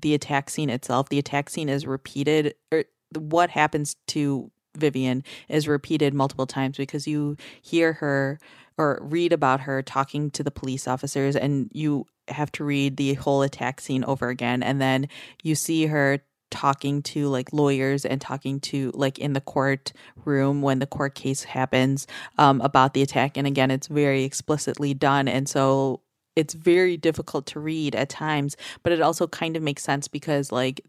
the 0.00 0.14
attack 0.14 0.50
scene 0.50 0.70
itself, 0.70 1.08
the 1.08 1.18
attack 1.18 1.50
scene 1.50 1.68
is 1.68 1.86
repeated, 1.86 2.54
or 2.72 2.84
what 3.16 3.50
happens 3.50 3.96
to 4.08 4.50
Vivian 4.76 5.22
is 5.48 5.68
repeated 5.68 6.14
multiple 6.14 6.46
times 6.46 6.76
because 6.76 7.06
you 7.06 7.36
hear 7.60 7.94
her 7.94 8.38
or 8.78 8.98
read 9.02 9.32
about 9.32 9.60
her 9.60 9.82
talking 9.82 10.30
to 10.30 10.42
the 10.42 10.50
police 10.50 10.88
officers 10.88 11.36
and 11.36 11.68
you 11.72 12.06
have 12.28 12.50
to 12.52 12.64
read 12.64 12.96
the 12.96 13.14
whole 13.14 13.42
attack 13.42 13.80
scene 13.80 14.04
over 14.04 14.28
again. 14.28 14.62
And 14.62 14.80
then 14.80 15.08
you 15.42 15.54
see 15.54 15.86
her 15.86 16.20
talking 16.50 17.02
to 17.02 17.28
like 17.28 17.52
lawyers 17.52 18.04
and 18.04 18.20
talking 18.20 18.60
to 18.60 18.90
like 18.94 19.18
in 19.18 19.32
the 19.32 19.40
court 19.40 19.92
room 20.24 20.62
when 20.62 20.78
the 20.78 20.86
court 20.86 21.14
case 21.14 21.44
happens 21.44 22.06
um, 22.38 22.60
about 22.60 22.94
the 22.94 23.02
attack. 23.02 23.36
And 23.36 23.46
again 23.46 23.70
it's 23.70 23.88
very 23.88 24.24
explicitly 24.24 24.94
done. 24.94 25.28
And 25.28 25.48
so 25.48 26.01
it's 26.36 26.54
very 26.54 26.96
difficult 26.96 27.46
to 27.46 27.60
read 27.60 27.94
at 27.94 28.08
times, 28.08 28.56
but 28.82 28.92
it 28.92 29.00
also 29.00 29.26
kind 29.26 29.56
of 29.56 29.62
makes 29.62 29.82
sense 29.82 30.08
because 30.08 30.52
like 30.52 30.80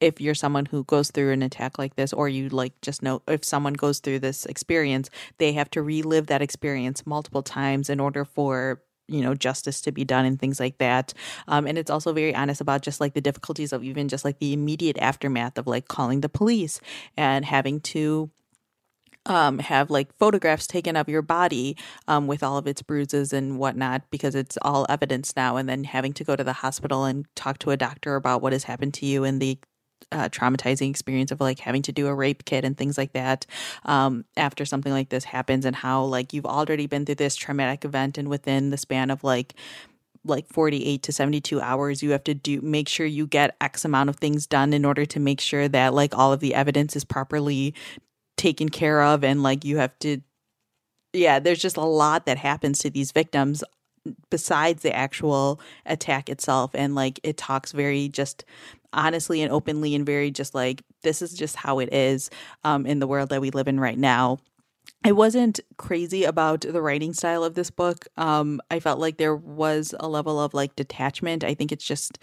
if 0.00 0.20
you're 0.20 0.34
someone 0.34 0.66
who 0.66 0.84
goes 0.84 1.10
through 1.10 1.32
an 1.32 1.42
attack 1.42 1.78
like 1.78 1.96
this 1.96 2.12
or 2.12 2.28
you 2.28 2.48
like 2.50 2.78
just 2.82 3.02
know 3.02 3.22
if 3.26 3.44
someone 3.44 3.72
goes 3.72 4.00
through 4.00 4.18
this 4.18 4.44
experience, 4.46 5.08
they 5.38 5.52
have 5.52 5.70
to 5.70 5.82
relive 5.82 6.26
that 6.26 6.42
experience 6.42 7.06
multiple 7.06 7.42
times 7.42 7.88
in 7.88 8.00
order 8.00 8.24
for 8.24 8.82
you 9.08 9.22
know 9.22 9.34
justice 9.34 9.80
to 9.80 9.92
be 9.92 10.04
done 10.04 10.24
and 10.26 10.38
things 10.38 10.60
like 10.60 10.78
that. 10.78 11.14
Um, 11.48 11.66
and 11.66 11.78
it's 11.78 11.90
also 11.90 12.12
very 12.12 12.34
honest 12.34 12.60
about 12.60 12.82
just 12.82 13.00
like 13.00 13.14
the 13.14 13.20
difficulties 13.20 13.72
of 13.72 13.82
even 13.84 14.08
just 14.08 14.24
like 14.24 14.38
the 14.38 14.52
immediate 14.52 14.98
aftermath 14.98 15.58
of 15.58 15.66
like 15.66 15.88
calling 15.88 16.20
the 16.20 16.28
police 16.28 16.80
and 17.16 17.44
having 17.44 17.80
to 17.80 18.30
um, 19.26 19.58
have 19.58 19.90
like 19.90 20.16
photographs 20.18 20.66
taken 20.66 20.96
of 20.96 21.08
your 21.08 21.22
body 21.22 21.76
um, 22.08 22.26
with 22.26 22.42
all 22.42 22.56
of 22.56 22.66
its 22.66 22.82
bruises 22.82 23.32
and 23.32 23.58
whatnot 23.58 24.02
because 24.10 24.34
it's 24.34 24.56
all 24.62 24.86
evidence 24.88 25.34
now, 25.36 25.56
and 25.56 25.68
then 25.68 25.84
having 25.84 26.12
to 26.14 26.24
go 26.24 26.36
to 26.36 26.44
the 26.44 26.54
hospital 26.54 27.04
and 27.04 27.26
talk 27.34 27.58
to 27.58 27.70
a 27.70 27.76
doctor 27.76 28.16
about 28.16 28.42
what 28.42 28.52
has 28.52 28.64
happened 28.64 28.94
to 28.94 29.06
you 29.06 29.24
and 29.24 29.40
the 29.40 29.58
uh, 30.12 30.28
traumatizing 30.28 30.88
experience 30.88 31.32
of 31.32 31.40
like 31.40 31.58
having 31.58 31.82
to 31.82 31.92
do 31.92 32.06
a 32.06 32.14
rape 32.14 32.44
kit 32.44 32.64
and 32.64 32.76
things 32.78 32.96
like 32.96 33.12
that 33.12 33.44
um, 33.84 34.24
after 34.36 34.64
something 34.64 34.92
like 34.92 35.08
this 35.08 35.24
happens, 35.24 35.64
and 35.64 35.76
how 35.76 36.04
like 36.04 36.32
you've 36.32 36.46
already 36.46 36.86
been 36.86 37.04
through 37.04 37.16
this 37.16 37.36
traumatic 37.36 37.84
event, 37.84 38.18
and 38.18 38.28
within 38.28 38.70
the 38.70 38.76
span 38.76 39.10
of 39.10 39.24
like 39.24 39.54
like 40.24 40.46
48 40.48 41.04
to 41.04 41.12
72 41.12 41.60
hours 41.60 42.02
you 42.02 42.10
have 42.10 42.24
to 42.24 42.34
do 42.34 42.60
make 42.60 42.88
sure 42.88 43.06
you 43.06 43.28
get 43.28 43.54
x 43.60 43.84
amount 43.84 44.10
of 44.10 44.16
things 44.16 44.44
done 44.44 44.72
in 44.72 44.84
order 44.84 45.06
to 45.06 45.20
make 45.20 45.40
sure 45.40 45.68
that 45.68 45.94
like 45.94 46.16
all 46.18 46.32
of 46.32 46.40
the 46.40 46.52
evidence 46.52 46.96
is 46.96 47.04
properly 47.04 47.74
taken 48.36 48.68
care 48.68 49.02
of 49.02 49.24
and 49.24 49.42
like 49.42 49.64
you 49.64 49.78
have 49.78 49.98
to 49.98 50.20
yeah 51.12 51.38
there's 51.38 51.60
just 51.60 51.76
a 51.76 51.84
lot 51.84 52.26
that 52.26 52.38
happens 52.38 52.78
to 52.78 52.90
these 52.90 53.12
victims 53.12 53.64
besides 54.30 54.82
the 54.82 54.94
actual 54.94 55.60
attack 55.84 56.28
itself 56.28 56.70
and 56.74 56.94
like 56.94 57.18
it 57.22 57.36
talks 57.36 57.72
very 57.72 58.08
just 58.08 58.44
honestly 58.92 59.42
and 59.42 59.52
openly 59.52 59.94
and 59.94 60.06
very 60.06 60.30
just 60.30 60.54
like 60.54 60.82
this 61.02 61.22
is 61.22 61.34
just 61.34 61.56
how 61.56 61.78
it 61.78 61.92
is 61.92 62.30
um 62.64 62.86
in 62.86 62.98
the 62.98 63.06
world 63.06 63.30
that 63.30 63.40
we 63.40 63.50
live 63.50 63.68
in 63.68 63.80
right 63.80 63.98
now 63.98 64.38
I 65.04 65.12
wasn't 65.12 65.60
crazy 65.76 66.24
about 66.24 66.62
the 66.62 66.82
writing 66.82 67.12
style 67.12 67.44
of 67.44 67.54
this 67.54 67.70
book. 67.70 68.06
Um, 68.16 68.60
I 68.70 68.80
felt 68.80 68.98
like 68.98 69.18
there 69.18 69.36
was 69.36 69.94
a 70.00 70.08
level 70.08 70.40
of 70.40 70.54
like 70.54 70.74
detachment. 70.76 71.44
I 71.44 71.54
think 71.54 71.70
it's 71.70 71.84
just, 71.84 72.18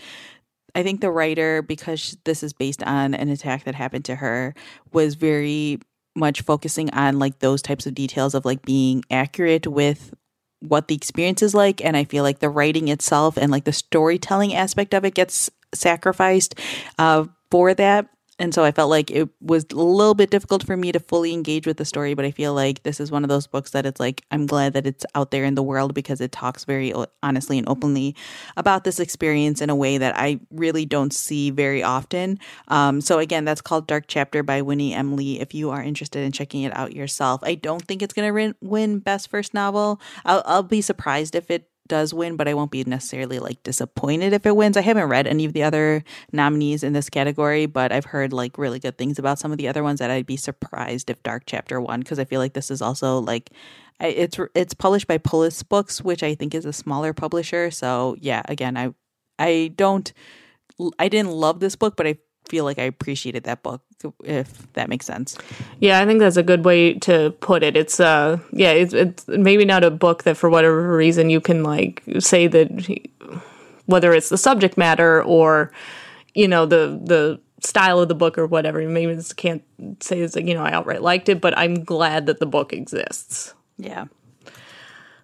I 0.76 0.84
think 0.84 1.02
the 1.02 1.12
writer, 1.12 1.62
because 1.62 2.18
this 2.26 2.44
is 2.44 2.52
based 2.52 2.84
on 2.84 3.14
an 3.14 3.30
attack 3.30 3.64
that 3.66 3.76
happened 3.76 4.06
to 4.06 4.16
her, 4.16 4.54
was 4.92 5.16
very 5.16 5.80
much 6.16 6.42
focusing 6.42 6.90
on 6.92 7.20
like 7.20 7.40
those 7.40 7.62
types 7.62 7.86
of 7.86 7.96
details 7.96 8.36
of 8.36 8.46
like 8.46 8.64
being 8.64 9.04
accurate 9.10 9.68
with 9.68 10.14
what 10.60 10.88
the 10.88 10.96
experience 10.96 11.42
is 11.42 11.54
like. 11.54 11.84
And 11.84 11.98
I 11.98 12.04
feel 12.04 12.24
like 12.24 12.40
the 12.40 12.50
writing 12.50 12.88
itself 12.88 13.38
and 13.38 13.52
like 13.52 13.66
the 13.66 13.74
storytelling 13.74 14.54
aspect 14.54 14.94
of 14.94 15.06
it 15.06 15.14
gets 15.16 15.50
sacrificed 15.74 16.60
uh, 16.98 17.26
for 17.52 17.74
that 17.74 18.08
and 18.40 18.54
so 18.54 18.64
I 18.64 18.72
felt 18.72 18.90
like 18.90 19.12
it 19.12 19.30
was 19.42 19.66
a 19.72 19.76
little 19.76 20.16
bit 20.16 20.32
difficult 20.32 20.66
for 20.66 20.76
me 20.76 20.92
to 20.92 21.00
fully 21.00 21.34
engage 21.34 21.68
with 21.68 21.78
the 21.78 21.86
story, 21.86 22.14
but 22.14 22.26
I 22.26 22.32
feel 22.32 22.54
like 22.54 22.84
this 22.84 23.00
is 23.00 23.12
one 23.12 23.24
of 23.24 23.30
those 23.30 23.46
books 23.46 23.72
that 23.72 23.86
it's 23.86 24.00
like 24.00 24.24
I'm 24.32 24.48
glad 24.48 24.74
that 24.74 24.88
it's 24.88 25.06
out 25.14 25.32
there 25.32 25.44
in 25.44 25.56
the 25.56 25.64
world 25.64 25.94
because 25.94 26.20
it 26.20 26.32
talks 26.32 26.66
very 26.66 26.94
honestly 27.22 27.58
and 27.58 27.70
openly 27.70 28.16
about 28.58 28.84
this 28.84 29.00
experience 29.00 29.62
in 29.62 29.70
a 29.70 29.76
way 29.76 29.98
that 29.98 30.18
I 30.18 30.40
really 30.50 30.86
don't 30.86 31.14
see 31.14 31.52
very 31.52 31.84
often. 31.84 32.40
Um, 32.70 33.02
so 33.02 33.20
again, 33.20 33.46
that's 33.46 33.62
called 33.62 33.88
Dark 33.88 34.06
Chapter 34.08 34.42
by 34.42 34.62
Winnie. 34.62 34.96
Li. 35.04 35.40
If 35.40 35.54
you 35.54 35.70
are 35.70 35.84
interested 35.84 36.24
in 36.24 36.32
checking 36.32 36.64
it 36.64 36.76
out 36.76 36.96
yourself, 36.96 37.42
I 37.44 37.56
don't 37.56 37.86
think 37.86 38.02
it's 38.02 38.14
going 38.14 38.34
to 38.34 38.56
win 38.62 39.00
Best 39.00 39.30
First 39.30 39.54
Novel. 39.54 40.00
I'll, 40.26 40.44
I'll 40.46 40.64
be 40.64 40.82
surprised 40.82 41.36
if 41.36 41.52
it 41.52 41.70
does 41.88 42.14
win, 42.14 42.36
but 42.38 42.48
I 42.48 42.54
won't 42.54 42.72
be 42.72 42.84
necessarily 42.84 43.40
like 43.40 43.62
disappointed 43.64 44.34
if 44.34 44.46
it 44.46 44.56
wins. 44.56 44.78
I 44.78 44.82
haven't 44.82 45.10
read 45.10 45.28
any 45.28 45.46
of 45.46 45.54
the 45.54 45.64
other 45.64 46.04
nominees 46.32 46.84
in 46.84 46.94
this 46.94 47.10
category, 47.10 47.66
but 47.66 47.92
I've 47.92 48.06
heard 48.06 48.34
like 48.34 48.58
really 48.58 48.80
good 48.80 48.98
things 48.98 49.20
about 49.20 49.40
some 49.40 49.52
of 49.52 49.58
the 49.58 49.68
other 49.68 49.84
ones 49.84 50.00
that 50.00 50.12
I'd 50.12 50.26
be 50.26 50.38
surprised 50.38 51.10
if 51.10 51.22
Dark 51.24 51.44
Chapter 51.46 51.82
won 51.82 52.00
because 52.00 52.20
I 52.20 52.26
feel 52.26 52.40
like 52.40 52.54
this 52.54 52.72
is 52.72 52.82
also 52.82 53.20
like 53.20 53.52
it's 54.00 54.40
it's 54.56 54.74
published 54.74 55.08
by 55.08 55.18
Polis 55.18 55.62
Books, 55.64 56.02
which 56.02 56.24
I 56.24 56.36
think 56.36 56.56
is 56.56 56.66
a 56.66 56.74
smaller 56.74 57.14
publisher. 57.14 57.72
So 57.72 58.16
yeah, 58.20 58.42
again, 58.46 58.78
I 58.78 58.94
I 59.40 59.72
don't 59.76 60.12
I 61.00 61.10
didn't 61.10 61.32
love 61.32 61.60
this 61.60 61.76
book, 61.76 61.96
but 61.96 62.08
I 62.08 62.18
feel 62.48 62.64
like 62.64 62.80
I 62.80 62.84
appreciated 62.84 63.44
that 63.44 63.64
book, 63.64 63.82
if 64.24 64.72
that 64.74 64.90
makes 64.90 65.06
sense. 65.06 65.38
Yeah, 65.80 66.00
I 66.02 66.06
think 66.06 66.20
that's 66.20 66.38
a 66.38 66.44
good 66.44 66.66
way 66.66 66.94
to 67.00 67.32
put 67.40 67.64
it. 67.64 67.76
It's 67.78 68.00
uh, 68.00 68.40
yeah, 68.52 68.72
it's 68.72 68.94
it's 68.94 69.28
maybe 69.28 69.66
not 69.66 69.84
a 69.84 69.92
book 69.92 70.24
that 70.24 70.38
for 70.38 70.50
whatever 70.50 70.96
reason 70.96 71.30
you 71.30 71.42
can 71.42 71.64
like 71.64 72.04
say 72.20 72.48
that 72.48 73.10
whether 73.86 74.14
it's 74.14 74.30
the 74.30 74.38
subject 74.38 74.78
matter 74.78 75.24
or 75.24 75.72
you 76.34 76.48
know 76.48 76.66
the 76.66 77.00
the 77.04 77.40
style 77.66 78.00
of 78.00 78.08
the 78.08 78.16
book 78.16 78.38
or 78.38 78.46
whatever. 78.46 78.82
Maybe 78.88 79.16
just 79.16 79.38
can't 79.38 79.64
say 80.02 80.20
it's 80.20 80.36
like 80.36 80.46
you 80.46 80.54
know 80.54 80.64
I 80.64 80.72
outright 80.72 81.02
liked 81.02 81.30
it, 81.30 81.42
but 81.42 81.58
I'm 81.58 81.84
glad 81.84 82.26
that 82.26 82.40
the 82.40 82.46
book 82.46 82.74
exists. 82.74 83.54
Yeah. 83.78 84.06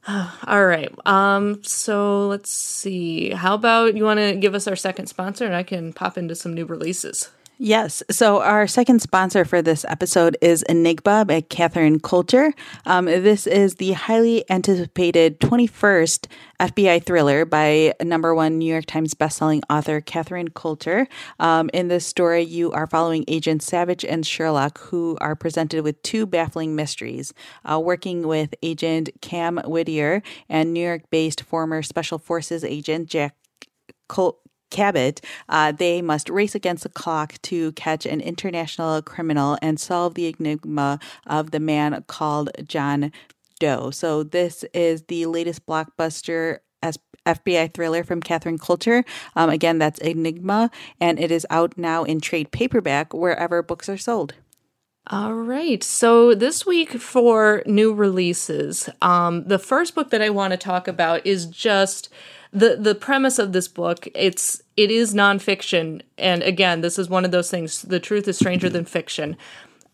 All 0.47 0.66
right. 0.66 0.91
Um, 1.05 1.64
so 1.64 2.28
let's 2.28 2.51
see. 2.51 3.30
How 3.32 3.53
about 3.53 3.95
you 3.95 4.03
want 4.03 4.20
to 4.20 4.36
give 4.36 4.55
us 4.55 4.68
our 4.68 4.76
second 4.76 5.07
sponsor 5.07 5.45
and 5.45 5.55
I 5.55 5.64
can 5.64 5.93
pop 5.93 6.18
into 6.18 6.36
some 6.36 6.53
new 6.53 6.66
releases? 6.66 7.30
Yes. 7.62 8.01
So 8.10 8.41
our 8.41 8.68
second 8.68 9.01
sponsor 9.01 9.43
for 9.43 9.62
this 9.62 9.84
episode 9.89 10.38
is 10.39 10.64
Enigma 10.64 11.26
by 11.26 11.41
Catherine 11.41 11.99
Coulter. 11.99 12.53
Um, 12.86 13.03
this 13.03 13.45
is 13.47 13.76
the 13.76 13.91
highly 13.91 14.49
anticipated 14.49 15.41
21st 15.41 16.28
FBI 16.62 17.03
thriller 17.03 17.43
by 17.43 17.95
number 18.01 18.34
one 18.34 18.60
New 18.60 18.72
York 18.72 18.86
Times 18.86 19.14
bestselling 19.14 19.62
author 19.70 19.99
Catherine 19.99 20.51
Coulter. 20.51 21.05
Um, 21.38 21.70
in 21.74 21.89
this 21.89 22.05
story, 22.05 22.43
you 22.43 22.72
are 22.72 22.88
following 22.88 23.26
Agents 23.28 23.66
Savage 23.66 24.05
and 24.05 24.26
Sherlock, 24.26 24.80
who 24.80 25.18
are 25.20 25.36
presented 25.36 25.84
with 25.84 26.01
two 26.01 26.26
baffling 26.26 26.78
mysteries. 26.78 27.34
Uh, 27.70 27.78
working 27.78 28.26
with 28.26 28.55
Agent 28.64 29.10
Cam 29.20 29.57
Whittier 29.66 30.24
and 30.47 30.74
New 30.74 30.86
York 30.86 31.10
based 31.10 31.41
former 31.41 31.82
Special 31.82 32.20
Forces 32.20 32.64
agent 32.64 33.10
Jack 33.10 33.36
Cabot, 34.70 35.22
uh, 35.47 35.72
they 35.72 36.01
must 36.01 36.30
race 36.30 36.55
against 36.55 36.84
the 36.84 36.89
clock 36.89 37.41
to 37.43 37.72
catch 37.74 38.05
an 38.05 38.22
international 38.22 39.01
criminal 39.01 39.57
and 39.61 39.80
solve 39.80 40.15
the 40.15 40.34
enigma 40.38 40.99
of 41.28 41.51
the 41.51 41.59
man 41.59 42.03
called 42.07 42.51
John 42.65 43.11
Doe. 43.59 43.91
So, 43.91 44.24
this 44.24 44.63
is 44.74 45.03
the 45.03 45.26
latest 45.26 45.65
blockbuster 45.65 46.59
as 46.82 46.97
FBI 47.26 47.74
thriller 47.74 48.03
from 48.03 48.22
Catherine 48.22 48.57
Coulter. 48.57 49.03
Um, 49.36 49.49
again, 49.49 49.78
that's 49.78 49.99
Enigma, 49.99 50.72
and 50.99 51.20
it 51.20 51.32
is 51.32 51.45
out 51.49 51.78
now 51.78 52.03
in 52.03 52.22
trade 52.22 52.51
paperback 52.51 53.13
wherever 53.13 53.61
books 53.61 53.89
are 53.89 53.97
sold. 53.97 54.34
All 55.07 55.34
right. 55.34 55.84
So 55.84 56.36
this 56.36 56.67
week 56.67 56.91
for 56.93 57.63
new 57.65 57.93
releases, 57.93 58.89
um, 59.01 59.43
the 59.45 59.57
first 59.57 59.95
book 59.95 60.11
that 60.11 60.22
I 60.22 60.30
want 60.30 60.51
to 60.51 60.57
talk 60.57 60.88
about 60.88 61.26
is 61.26 61.47
just 61.47 62.09
the 62.52 62.78
the 62.78 62.95
premise 62.95 63.38
of 63.38 63.52
this 63.52 63.68
book 63.68 64.08
it's 64.16 64.62
it 64.76 64.89
is 64.89 65.14
nonfiction 65.14 66.02
and 66.18 66.41
again 66.43 66.82
this 66.82 66.97
is 66.97 67.10
one 67.10 67.26
of 67.26 67.32
those 67.32 67.50
things 67.50 67.84
the 67.84 68.00
truth 68.00 68.28
is 68.28 68.38
stranger 68.38 68.70
than 68.70 68.86
fiction 68.86 69.38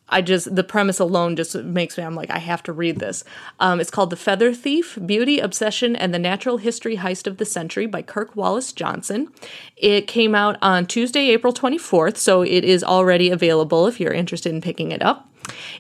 I 0.08 0.22
just 0.22 0.56
the 0.56 0.64
premise 0.64 1.00
alone 1.00 1.36
just 1.36 1.56
makes 1.56 1.98
me 1.98 2.04
I'm 2.04 2.16
like 2.16 2.30
I 2.30 2.38
have 2.38 2.62
to 2.64 2.74
read 2.74 3.00
this. 3.00 3.24
Um, 3.60 3.80
it's 3.80 3.90
called 3.90 4.12
The 4.12 4.16
Feather 4.16 4.54
Thief: 4.54 5.00
Beauty, 5.04 5.40
Obsession, 5.40 5.96
and 5.96 6.14
the 6.14 6.20
Natural 6.20 6.58
History 6.58 6.98
Heist 6.98 7.28
of 7.28 7.38
the 7.38 7.46
Century 7.46 7.88
by 7.88 8.02
Kirk 8.02 8.36
Wallace 8.36 8.72
Johnson. 8.72 9.30
It 9.78 10.08
came 10.08 10.36
out 10.36 10.58
on 10.62 10.86
Tuesday, 10.86 11.30
April 11.30 11.54
24th, 11.54 12.18
so 12.18 12.44
it 12.44 12.64
is 12.64 12.84
already 12.84 13.32
available 13.32 13.88
if 13.88 14.00
you're 14.00 14.14
interested 14.14 14.54
in 14.54 14.62
picking 14.62 14.92
it 14.92 15.02
up. 15.02 15.28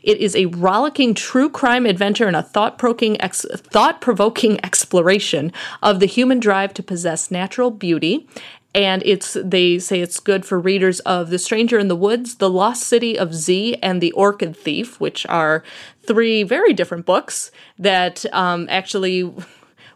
It 0.03 0.17
is 0.19 0.35
a 0.35 0.45
rollicking 0.47 1.13
true 1.13 1.49
crime 1.49 1.85
adventure 1.85 2.27
and 2.27 2.35
a 2.35 2.43
thought-provoking, 2.43 3.19
ex- 3.21 3.45
thought-provoking 3.55 4.63
exploration 4.63 5.51
of 5.81 5.99
the 5.99 6.05
human 6.05 6.39
drive 6.39 6.73
to 6.75 6.83
possess 6.83 7.31
natural 7.31 7.71
beauty. 7.71 8.27
And 8.75 9.01
it's 9.05 9.37
they 9.41 9.79
say 9.79 10.01
it's 10.01 10.19
good 10.19 10.45
for 10.45 10.59
readers 10.59 10.99
of 11.01 11.29
The 11.29 11.39
Stranger 11.39 11.79
in 11.79 11.87
the 11.87 11.95
Woods, 11.95 12.35
The 12.35 12.49
Lost 12.49 12.83
City 12.83 13.17
of 13.17 13.33
Z, 13.33 13.77
and 13.81 14.01
The 14.01 14.11
Orchid 14.11 14.55
Thief, 14.55 14.99
which 14.99 15.25
are 15.27 15.63
three 16.05 16.43
very 16.43 16.73
different 16.73 17.05
books 17.05 17.51
that 17.79 18.25
um, 18.33 18.67
actually, 18.69 19.33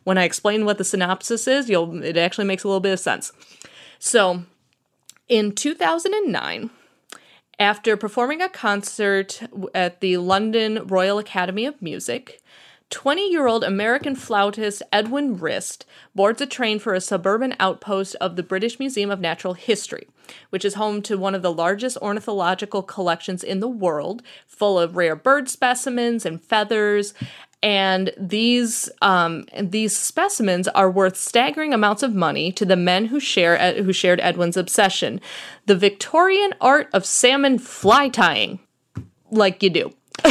when 0.06 0.18
I 0.18 0.24
explain 0.24 0.64
what 0.64 0.78
the 0.78 0.86
synopsis 0.86 1.46
is, 1.46 1.70
you'll 1.70 2.02
it 2.04 2.16
actually 2.16 2.46
makes 2.46 2.64
a 2.64 2.68
little 2.68 2.80
bit 2.80 2.94
of 2.94 3.02
sense. 3.02 3.34
So, 4.00 4.44
in 5.28 5.52
2009, 5.52 6.70
after 7.60 7.97
performing 7.97 8.41
a 8.41 8.49
concert 8.49 9.41
at 9.76 9.99
the 9.99 10.18
London 10.18 10.88
Royal 10.88 11.20
Academy 11.20 11.66
of 11.66 11.82
Music, 11.82 12.41
20 12.89 13.30
year 13.30 13.45
old 13.45 13.64
American 13.64 14.16
flautist 14.16 14.82
Edwin 14.91 15.38
Rist 15.38 15.86
boards 16.16 16.41
a 16.41 16.47
train 16.47 16.80
for 16.80 16.93
a 16.93 17.01
suburban 17.01 17.53
outpost 17.60 18.16
of 18.16 18.36
the 18.36 18.41
British 18.41 18.80
Museum 18.80 19.12
of 19.12 19.20
Natural 19.20 19.53
History, 19.53 20.07
which 20.49 20.66
is 20.66 20.74
home 20.74 21.03
to 21.03 21.18
one 21.18 21.36
of 21.36 21.43
the 21.43 21.53
largest 21.53 21.97
ornithological 22.01 22.82
collections 22.82 23.43
in 23.43 23.60
the 23.60 23.68
world, 23.68 24.24
full 24.47 24.80
of 24.80 24.95
rare 24.95 25.16
bird 25.16 25.49
specimens 25.49 26.26
and 26.26 26.41
feathers 26.41 27.14
and 27.62 28.12
these 28.18 28.89
um, 29.01 29.45
these 29.62 29.95
specimens 29.95 30.68
are 30.70 30.89
worth 30.89 31.18
staggering 31.18 31.74
amounts 31.74 32.03
of 32.03 32.14
money 32.14 32.51
to 32.53 32.66
the 32.66 32.76
men 32.76 33.05
who 33.05 33.20
share 33.20 33.74
who 33.82 33.91
shared 33.91 34.20
Edwin's 34.22 34.57
obsession, 34.57 35.20
the 35.66 35.76
Victorian 35.76 36.53
art 36.62 36.89
of 36.93 37.05
salmon 37.05 37.60
fly 37.60 38.10
tying, 38.10 38.60
like 39.32 39.62
you 39.62 39.70
do. 39.70 39.93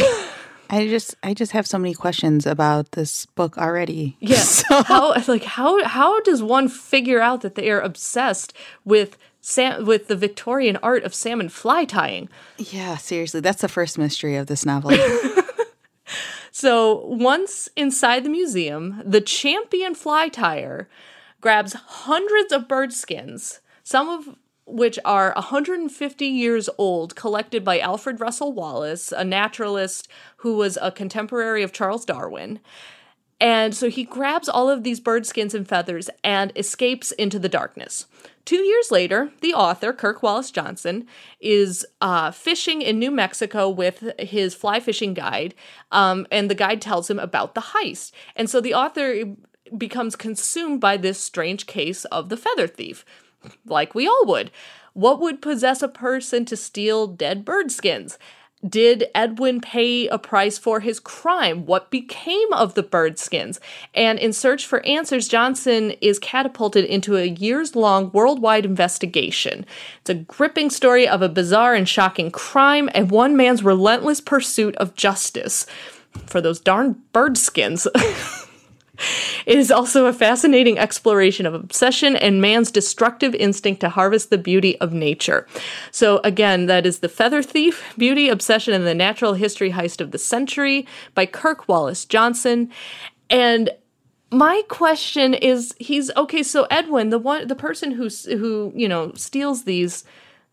I 0.71 0.87
just 0.87 1.15
I 1.23 1.35
just 1.35 1.53
have 1.53 1.67
so 1.67 1.79
many 1.79 1.95
questions 1.95 2.47
about 2.47 2.93
this 2.93 3.27
book 3.27 3.57
already. 3.59 4.17
Yes. 4.21 4.65
Yeah. 4.71 4.79
So. 4.79 4.83
How 4.85 5.15
like 5.27 5.45
how 5.45 5.83
how 5.85 6.21
does 6.21 6.43
one 6.43 6.69
figure 6.69 7.21
out 7.21 7.41
that 7.41 7.55
they 7.55 7.71
are 7.71 7.81
obsessed 7.81 8.53
with 8.85 9.17
Sam- 9.41 9.87
with 9.87 10.09
the 10.09 10.17
Victorian 10.17 10.77
art 10.83 11.05
of 11.05 11.15
salmon 11.15 11.49
fly 11.49 11.87
tying? 11.87 12.29
Yeah, 12.59 12.97
seriously, 12.99 13.41
that's 13.41 13.63
the 13.63 13.69
first 13.69 13.97
mystery 13.97 14.37
of 14.37 14.47
this 14.47 14.67
novel. 14.67 14.91
So 16.61 17.05
once 17.05 17.69
inside 17.77 18.25
the 18.25 18.29
museum, 18.29 19.01
the 19.07 19.21
champion 19.21 19.95
fly 19.95 20.29
tire 20.29 20.89
grabs 21.41 21.75
hundreds 21.75 22.53
of 22.53 22.67
bird 22.67 22.93
skins, 22.93 23.61
some 23.85 24.09
of 24.09 24.37
which 24.67 24.99
are 25.05 25.33
150 25.37 26.27
years 26.27 26.69
old, 26.77 27.15
collected 27.15 27.63
by 27.63 27.79
Alfred 27.79 28.19
Russel 28.19 28.53
Wallace, 28.53 29.13
a 29.13 29.23
naturalist 29.23 30.09
who 30.39 30.57
was 30.57 30.77
a 30.83 30.91
contemporary 30.91 31.63
of 31.63 31.73
Charles 31.73 32.05
Darwin. 32.05 32.59
And 33.41 33.73
so 33.73 33.89
he 33.89 34.03
grabs 34.03 34.49
all 34.49 34.69
of 34.69 34.83
these 34.83 34.99
bird 34.99 35.27
skins 35.27 35.55
and 35.55 35.69
feathers 35.69 36.11
and 36.25 36.51
escapes 36.57 37.13
into 37.13 37.39
the 37.39 37.49
darkness. 37.49 38.07
Two 38.49 38.63
years 38.63 38.91
later, 38.91 39.31
the 39.43 39.53
author, 39.53 39.93
Kirk 39.93 40.23
Wallace 40.23 40.51
Johnson, 40.51 41.07
is 41.39 41.85
uh, 42.01 42.31
fishing 42.31 42.81
in 42.81 42.99
New 42.99 43.11
Mexico 43.11 43.69
with 43.69 44.11
his 44.19 44.55
fly 44.55 44.81
fishing 44.81 45.13
guide, 45.13 45.55
um, 45.93 46.27
and 46.33 46.51
the 46.51 46.55
guide 46.55 46.81
tells 46.81 47.11
him 47.11 47.19
about 47.19 47.55
the 47.55 47.61
heist. 47.61 48.11
And 48.35 48.49
so 48.49 48.63
the 48.63 48.73
author 48.73 49.37
becomes 49.77 50.17
consumed 50.17 50.81
by 50.81 50.97
this 50.97 51.21
strange 51.21 51.67
case 51.67 52.07
of 52.07 52.31
the 52.31 52.39
feather 52.39 52.67
thief, 52.67 53.05
like 53.67 53.95
we 53.95 54.09
all 54.09 54.25
would. 54.25 54.51
What 54.95 55.21
would 55.21 55.43
possess 55.43 55.83
a 55.83 55.87
person 55.87 56.47
to 56.47 56.57
steal 56.57 57.07
dead 57.07 57.45
bird 57.45 57.71
skins? 57.71 58.19
Did 58.67 59.07
Edwin 59.15 59.61
pay 59.61 60.09
a 60.09 60.19
price 60.19 60.59
for 60.59 60.81
his 60.81 60.99
crime? 60.99 61.67
What 61.67 61.91
became 61.91 62.53
of 62.53 62.75
the 62.75 62.83
bird 62.83 63.19
skins? 63.19 63.61
And 63.95 64.19
in 64.19 64.33
search 64.33 64.67
for 64.67 64.85
answers, 64.85 65.29
Johnson 65.29 65.93
is 66.01 66.19
catapulted 66.19 66.85
into 66.85 67.17
a 67.17 67.27
years 67.27 67.77
long 67.77 68.11
worldwide 68.13 68.65
investigation. 68.65 69.65
It's 70.01 70.11
a 70.11 70.15
gripping 70.15 70.71
story 70.71 71.07
of 71.07 71.23
a 71.23 71.29
bizarre 71.29 71.75
and 71.75 71.89
shocking 71.89 72.31
crime 72.31 72.89
and 72.95 73.11
one 73.11 73.37
man's 73.37 73.63
relentless 73.63 74.21
pursuit 74.21 74.75
of 74.77 74.95
justice 74.95 75.67
for 76.27 76.41
those 76.41 76.59
darn 76.61 77.03
bird 77.13 77.39
skins. 77.39 77.87
It 79.47 79.59
is 79.59 79.71
also 79.71 80.07
a 80.07 80.13
fascinating 80.13 80.79
exploration 80.79 81.47
of 81.47 81.55
obsession 81.55 82.17
and 82.17 82.41
man's 82.41 82.71
destructive 82.71 83.35
instinct 83.35 83.81
to 83.81 83.89
harvest 83.89 84.31
the 84.31 84.39
beauty 84.39 84.79
of 84.81 84.93
nature. 84.93 85.47
So, 85.91 86.21
again, 86.25 86.67
that 86.67 86.85
is 86.85 86.99
The 86.99 87.09
Feather 87.09 87.43
Thief 87.43 87.95
Beauty, 87.97 88.29
Obsession, 88.29 88.75
and 88.75 88.87
the 88.87 88.95
Natural 88.95 89.35
History 89.35 89.71
Heist 89.71 90.01
of 90.01 90.11
the 90.11 90.19
Century 90.19 90.87
by 91.15 91.27
Kirk 91.27 91.69
Wallace 91.69 92.05
Johnson. 92.05 92.71
And 93.31 93.71
my 94.31 94.63
question 94.69 95.33
is 95.33 95.75
he's 95.79 96.11
okay 96.15 96.43
so 96.43 96.67
edwin 96.71 97.09
the 97.09 97.19
one 97.19 97.49
the 97.49 97.55
person 97.55 97.93
who's 97.93 98.27
who 98.27 98.71
you 98.77 98.87
know 98.87 99.11
steals 99.15 99.65
these 99.65 100.05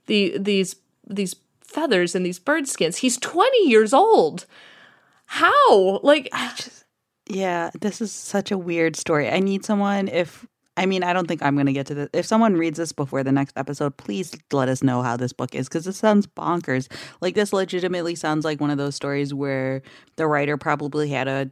the 0.05 0.37
these 0.37 0.77
these 1.05 1.35
feathers 1.59 2.15
and 2.15 2.25
these 2.25 2.39
bird 2.39 2.69
skins 2.69 2.95
he's 2.97 3.17
20 3.17 3.67
years 3.67 3.93
old 3.93 4.45
how 5.25 5.99
like 6.03 6.29
I 6.31 6.53
just 6.55 6.84
yeah, 7.27 7.71
this 7.79 8.01
is 8.01 8.11
such 8.11 8.51
a 8.51 8.57
weird 8.57 8.95
story. 8.95 9.29
I 9.29 9.39
need 9.39 9.65
someone 9.65 10.07
if 10.07 10.45
I 10.77 10.85
mean, 10.85 11.03
I 11.03 11.13
don't 11.13 11.27
think 11.27 11.41
I'm 11.41 11.55
going 11.55 11.67
to 11.67 11.73
get 11.73 11.85
to 11.87 11.93
this. 11.93 12.09
If 12.11 12.25
someone 12.25 12.55
reads 12.55 12.77
this 12.77 12.91
before 12.91 13.23
the 13.23 13.31
next 13.31 13.57
episode, 13.57 13.95
please 13.95 14.35
let 14.51 14.67
us 14.67 14.83
know 14.83 15.01
how 15.01 15.15
this 15.15 15.31
book 15.31 15.55
is 15.55 15.69
because 15.69 15.87
it 15.87 15.93
sounds 15.93 16.27
bonkers. 16.27 16.91
Like, 17.21 17.33
this 17.33 17.53
legitimately 17.53 18.15
sounds 18.15 18.43
like 18.43 18.59
one 18.59 18.69
of 18.69 18.77
those 18.77 18.95
stories 18.95 19.33
where 19.33 19.81
the 20.17 20.27
writer 20.27 20.57
probably 20.57 21.09
had 21.09 21.27
a 21.27 21.49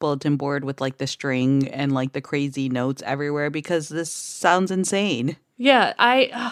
bulletin 0.00 0.36
board 0.36 0.64
with 0.64 0.80
like 0.80 0.98
the 0.98 1.06
string 1.06 1.68
and 1.68 1.92
like 1.92 2.12
the 2.12 2.20
crazy 2.20 2.68
notes 2.68 3.02
everywhere 3.06 3.50
because 3.50 3.88
this 3.88 4.10
sounds 4.10 4.72
insane. 4.72 5.36
yeah 5.56 5.92
i 5.96 6.28
uh, 6.34 6.50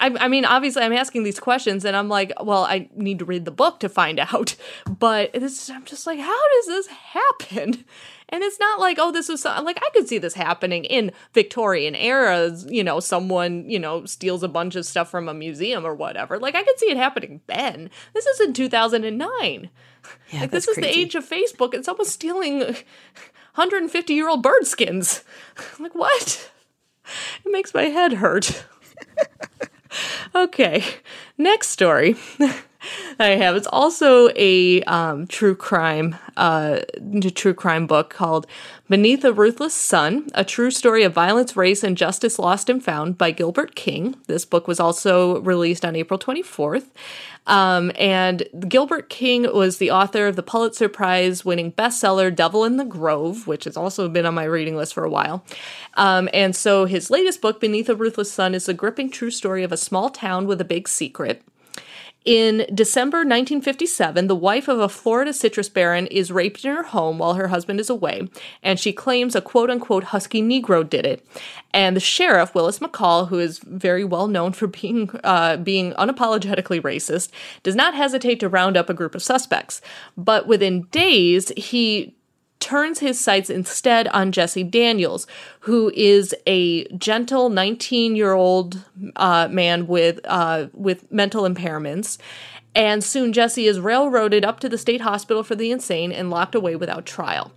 I, 0.00 0.14
I 0.20 0.28
mean, 0.28 0.44
obviously, 0.44 0.82
I'm 0.82 0.92
asking 0.92 1.22
these 1.22 1.40
questions, 1.40 1.84
and 1.84 1.96
I'm 1.96 2.08
like, 2.08 2.32
well, 2.42 2.64
I 2.64 2.88
need 2.94 3.18
to 3.20 3.24
read 3.24 3.44
the 3.44 3.50
book 3.50 3.80
to 3.80 3.88
find 3.88 4.18
out. 4.32 4.56
But 4.88 5.32
this, 5.32 5.70
I'm 5.70 5.84
just 5.84 6.06
like, 6.06 6.18
how 6.18 6.48
does 6.56 6.66
this 6.66 6.86
happen? 6.88 7.84
And 8.32 8.44
it's 8.44 8.60
not 8.60 8.78
like, 8.78 8.98
oh, 9.00 9.10
this 9.10 9.28
was 9.28 9.42
so, 9.42 9.60
like 9.62 9.78
I 9.82 9.90
could 9.92 10.08
see 10.08 10.18
this 10.18 10.34
happening 10.34 10.84
in 10.84 11.10
Victorian 11.34 11.96
eras. 11.96 12.64
You 12.68 12.84
know, 12.84 13.00
someone 13.00 13.68
you 13.68 13.78
know 13.78 14.04
steals 14.06 14.42
a 14.42 14.48
bunch 14.48 14.76
of 14.76 14.86
stuff 14.86 15.10
from 15.10 15.28
a 15.28 15.34
museum 15.34 15.84
or 15.84 15.94
whatever. 15.94 16.38
Like 16.38 16.54
I 16.54 16.62
could 16.62 16.78
see 16.78 16.90
it 16.90 16.96
happening 16.96 17.40
then. 17.48 17.90
This 18.14 18.26
is 18.26 18.40
in 18.40 18.52
2009. 18.52 19.70
Yeah, 20.30 20.40
like 20.40 20.50
this 20.50 20.68
is 20.68 20.76
the 20.76 20.86
age 20.88 21.14
of 21.14 21.28
Facebook, 21.28 21.74
and 21.74 21.84
someone's 21.84 22.12
stealing 22.12 22.60
150 22.60 24.14
year 24.14 24.28
old 24.28 24.42
bird 24.42 24.66
skins. 24.66 25.24
like 25.80 25.94
what? 25.94 26.50
It 27.44 27.50
makes 27.50 27.74
my 27.74 27.84
head 27.84 28.14
hurt. 28.14 28.64
Okay, 30.34 30.84
next 31.38 31.68
story 31.68 32.16
I 33.18 33.28
have. 33.28 33.56
It's 33.56 33.66
also 33.66 34.30
a 34.36 34.82
um, 34.84 35.26
true 35.26 35.54
crime, 35.54 36.16
uh, 36.36 36.80
true 37.34 37.54
crime 37.54 37.86
book 37.86 38.10
called 38.10 38.46
"Beneath 38.90 39.24
a 39.24 39.32
Ruthless 39.32 39.72
Sun: 39.72 40.30
A 40.34 40.42
True 40.44 40.72
Story 40.72 41.04
of 41.04 41.14
Violence, 41.14 41.56
Race, 41.56 41.84
and 41.84 41.96
Justice 41.96 42.40
Lost 42.40 42.68
and 42.68 42.84
Found" 42.84 43.16
by 43.16 43.30
Gilbert 43.30 43.76
King. 43.76 44.16
This 44.26 44.44
book 44.44 44.66
was 44.66 44.80
also 44.80 45.40
released 45.42 45.84
on 45.84 45.94
April 45.94 46.18
24th. 46.18 46.86
Um, 47.46 47.92
and 47.96 48.48
Gilbert 48.68 49.08
King 49.08 49.42
was 49.54 49.78
the 49.78 49.92
author 49.92 50.26
of 50.26 50.34
the 50.34 50.42
Pulitzer 50.42 50.88
Prize 50.88 51.44
winning 51.44 51.70
bestseller 51.70 52.34
Devil 52.34 52.64
in 52.64 52.78
the 52.78 52.84
Grove, 52.84 53.46
which 53.46 53.62
has 53.62 53.76
also 53.76 54.08
been 54.08 54.26
on 54.26 54.34
my 54.34 54.42
reading 54.42 54.74
list 54.74 54.94
for 54.94 55.04
a 55.04 55.10
while. 55.10 55.44
Um, 55.94 56.28
and 56.34 56.56
so 56.56 56.84
his 56.84 57.10
latest 57.10 57.40
book, 57.40 57.60
Beneath 57.60 57.88
a 57.88 57.94
Ruthless 57.94 58.32
Sun, 58.32 58.56
is 58.56 58.68
a 58.68 58.74
gripping 58.74 59.08
true 59.08 59.30
story 59.30 59.62
of 59.62 59.70
a 59.70 59.76
small 59.76 60.10
town 60.10 60.48
with 60.48 60.60
a 60.60 60.64
big 60.64 60.88
secret. 60.88 61.44
In 62.26 62.66
December 62.74 63.18
1957, 63.18 64.26
the 64.26 64.36
wife 64.36 64.68
of 64.68 64.78
a 64.78 64.90
Florida 64.90 65.32
citrus 65.32 65.70
baron 65.70 66.06
is 66.08 66.30
raped 66.30 66.64
in 66.66 66.70
her 66.70 66.82
home 66.82 67.16
while 67.18 67.34
her 67.34 67.48
husband 67.48 67.80
is 67.80 67.88
away, 67.88 68.28
and 68.62 68.78
she 68.78 68.92
claims 68.92 69.34
a 69.34 69.40
quote 69.40 69.70
unquote 69.70 70.04
husky 70.04 70.42
Negro 70.42 70.88
did 70.88 71.06
it. 71.06 71.26
And 71.72 71.96
the 71.96 72.00
sheriff, 72.00 72.54
Willis 72.54 72.78
McCall, 72.78 73.28
who 73.28 73.38
is 73.38 73.58
very 73.60 74.04
well 74.04 74.28
known 74.28 74.52
for 74.52 74.66
being, 74.66 75.10
uh, 75.24 75.56
being 75.56 75.92
unapologetically 75.94 76.82
racist, 76.82 77.30
does 77.62 77.74
not 77.74 77.94
hesitate 77.94 78.38
to 78.40 78.50
round 78.50 78.76
up 78.76 78.90
a 78.90 78.94
group 78.94 79.14
of 79.14 79.22
suspects. 79.22 79.80
But 80.14 80.46
within 80.46 80.82
days, 80.90 81.52
he 81.56 82.14
turns 82.60 83.00
his 83.00 83.18
sights 83.18 83.50
instead 83.50 84.06
on 84.08 84.32
Jesse 84.32 84.62
Daniels, 84.62 85.26
who 85.60 85.90
is 85.94 86.34
a 86.46 86.84
gentle 86.96 87.48
19 87.48 88.14
year 88.14 88.32
old 88.32 88.84
uh, 89.16 89.48
man 89.50 89.86
with 89.86 90.20
uh, 90.26 90.68
with 90.72 91.10
mental 91.10 91.42
impairments. 91.42 92.18
And 92.74 93.02
soon 93.02 93.32
Jesse 93.32 93.66
is 93.66 93.80
railroaded 93.80 94.44
up 94.44 94.60
to 94.60 94.68
the 94.68 94.78
state 94.78 95.00
hospital 95.00 95.42
for 95.42 95.56
the 95.56 95.72
insane 95.72 96.12
and 96.12 96.30
locked 96.30 96.54
away 96.54 96.76
without 96.76 97.04
trial. 97.04 97.50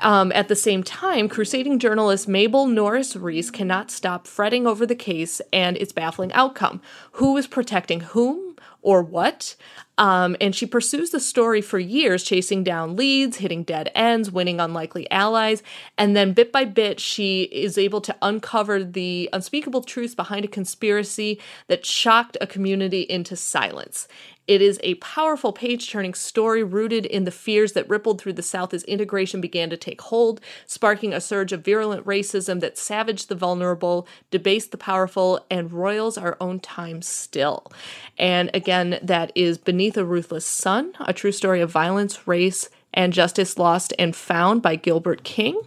Um, 0.00 0.32
at 0.32 0.48
the 0.48 0.56
same 0.56 0.82
time, 0.82 1.28
crusading 1.28 1.78
journalist 1.78 2.26
Mabel 2.26 2.66
Norris 2.66 3.16
Reese 3.16 3.50
cannot 3.50 3.90
stop 3.90 4.26
fretting 4.26 4.66
over 4.66 4.86
the 4.86 4.94
case 4.94 5.40
and 5.52 5.76
its 5.76 5.92
baffling 5.92 6.32
outcome. 6.32 6.80
Who 7.12 7.36
is 7.36 7.46
protecting 7.46 8.00
whom 8.00 8.56
or 8.82 9.02
what? 9.02 9.56
Um, 9.98 10.34
and 10.40 10.54
she 10.54 10.64
pursues 10.64 11.10
the 11.10 11.20
story 11.20 11.60
for 11.60 11.78
years, 11.78 12.24
chasing 12.24 12.64
down 12.64 12.96
leads, 12.96 13.36
hitting 13.36 13.64
dead 13.64 13.90
ends, 13.94 14.30
winning 14.30 14.58
unlikely 14.58 15.10
allies. 15.10 15.62
And 15.98 16.16
then 16.16 16.32
bit 16.32 16.52
by 16.52 16.64
bit, 16.64 17.00
she 17.00 17.42
is 17.42 17.76
able 17.76 18.00
to 18.02 18.16
uncover 18.22 18.82
the 18.82 19.28
unspeakable 19.32 19.82
truths 19.82 20.14
behind 20.14 20.44
a 20.46 20.48
conspiracy 20.48 21.38
that 21.68 21.84
shocked 21.84 22.38
a 22.40 22.46
community 22.46 23.02
into 23.02 23.36
silence. 23.36 24.08
It 24.50 24.62
is 24.62 24.80
a 24.82 24.94
powerful 24.96 25.52
page 25.52 25.88
turning 25.88 26.12
story 26.12 26.64
rooted 26.64 27.06
in 27.06 27.22
the 27.22 27.30
fears 27.30 27.72
that 27.74 27.88
rippled 27.88 28.20
through 28.20 28.32
the 28.32 28.42
South 28.42 28.74
as 28.74 28.82
integration 28.82 29.40
began 29.40 29.70
to 29.70 29.76
take 29.76 30.00
hold, 30.00 30.40
sparking 30.66 31.12
a 31.12 31.20
surge 31.20 31.52
of 31.52 31.64
virulent 31.64 32.04
racism 32.04 32.58
that 32.58 32.76
savaged 32.76 33.28
the 33.28 33.36
vulnerable, 33.36 34.08
debased 34.32 34.72
the 34.72 34.76
powerful, 34.76 35.46
and 35.52 35.70
roils 35.70 36.18
our 36.18 36.36
own 36.40 36.58
time 36.58 37.00
still. 37.00 37.70
And 38.18 38.50
again, 38.52 38.98
that 39.02 39.30
is 39.36 39.56
Beneath 39.56 39.89
a 39.96 40.04
Ruthless 40.04 40.46
Sun, 40.46 40.94
a 41.00 41.12
true 41.12 41.32
story 41.32 41.60
of 41.60 41.70
violence, 41.70 42.26
race, 42.26 42.68
and 42.92 43.12
justice 43.12 43.58
lost 43.58 43.92
and 43.98 44.14
found 44.14 44.62
by 44.62 44.76
Gilbert 44.76 45.22
King. 45.22 45.60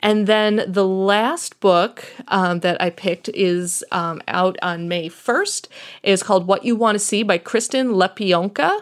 And 0.00 0.26
then 0.26 0.64
the 0.66 0.86
last 0.86 1.60
book 1.60 2.04
um, 2.28 2.60
that 2.60 2.80
I 2.82 2.90
picked 2.90 3.28
is 3.28 3.84
um, 3.92 4.20
out 4.26 4.56
on 4.60 4.88
May 4.88 5.08
1st. 5.08 5.68
It 6.02 6.10
is 6.10 6.24
called 6.24 6.46
What 6.46 6.64
You 6.64 6.74
Want 6.74 6.96
to 6.96 6.98
See 6.98 7.22
by 7.22 7.38
Kristen 7.38 7.92
Lepionka. 7.92 8.80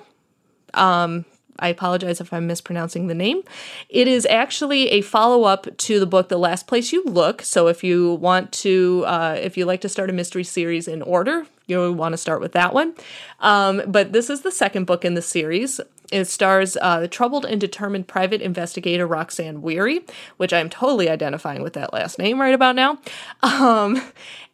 Um, 0.72 1.26
I 1.60 1.68
apologize 1.68 2.20
if 2.20 2.32
I'm 2.32 2.46
mispronouncing 2.46 3.06
the 3.06 3.14
name. 3.14 3.42
It 3.88 4.08
is 4.08 4.26
actually 4.26 4.88
a 4.88 5.02
follow 5.02 5.44
up 5.44 5.66
to 5.76 6.00
the 6.00 6.06
book 6.06 6.28
The 6.28 6.38
Last 6.38 6.66
Place 6.66 6.92
You 6.92 7.04
Look. 7.04 7.42
So 7.42 7.68
if 7.68 7.84
you 7.84 8.14
want 8.14 8.52
to, 8.52 9.04
uh, 9.06 9.38
if 9.40 9.56
you 9.56 9.64
like 9.66 9.82
to 9.82 9.88
start 9.88 10.10
a 10.10 10.12
mystery 10.12 10.44
series 10.44 10.88
in 10.88 11.02
order, 11.02 11.46
you 11.66 11.92
want 11.92 12.12
to 12.12 12.18
start 12.18 12.40
with 12.40 12.52
that 12.52 12.74
one. 12.74 12.94
Um, 13.38 13.82
but 13.86 14.12
this 14.12 14.28
is 14.28 14.40
the 14.40 14.50
second 14.50 14.86
book 14.86 15.04
in 15.04 15.14
the 15.14 15.22
series. 15.22 15.80
It 16.10 16.24
stars 16.24 16.76
uh, 16.80 17.00
the 17.00 17.08
troubled 17.08 17.44
and 17.44 17.60
determined 17.60 18.08
private 18.08 18.42
investigator 18.42 19.06
Roxanne 19.06 19.62
Weary, 19.62 20.00
which 20.38 20.52
I'm 20.52 20.68
totally 20.68 21.08
identifying 21.08 21.62
with 21.62 21.74
that 21.74 21.92
last 21.92 22.18
name 22.18 22.40
right 22.40 22.54
about 22.54 22.74
now. 22.74 22.98
Um, 23.42 24.02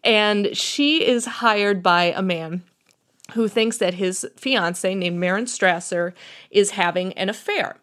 and 0.05 0.55
she 0.57 1.07
is 1.07 1.25
hired 1.25 1.83
by 1.83 2.13
a 2.15 2.21
man 2.21 2.63
who 3.33 3.49
thinks 3.49 3.79
that 3.79 3.95
his 3.95 4.27
fiance, 4.37 4.95
named 4.95 5.19
Marin 5.19 5.47
Strasser, 5.47 6.13
is 6.51 6.71
having 6.71 7.13
an 7.15 7.29
affair. 7.29 7.77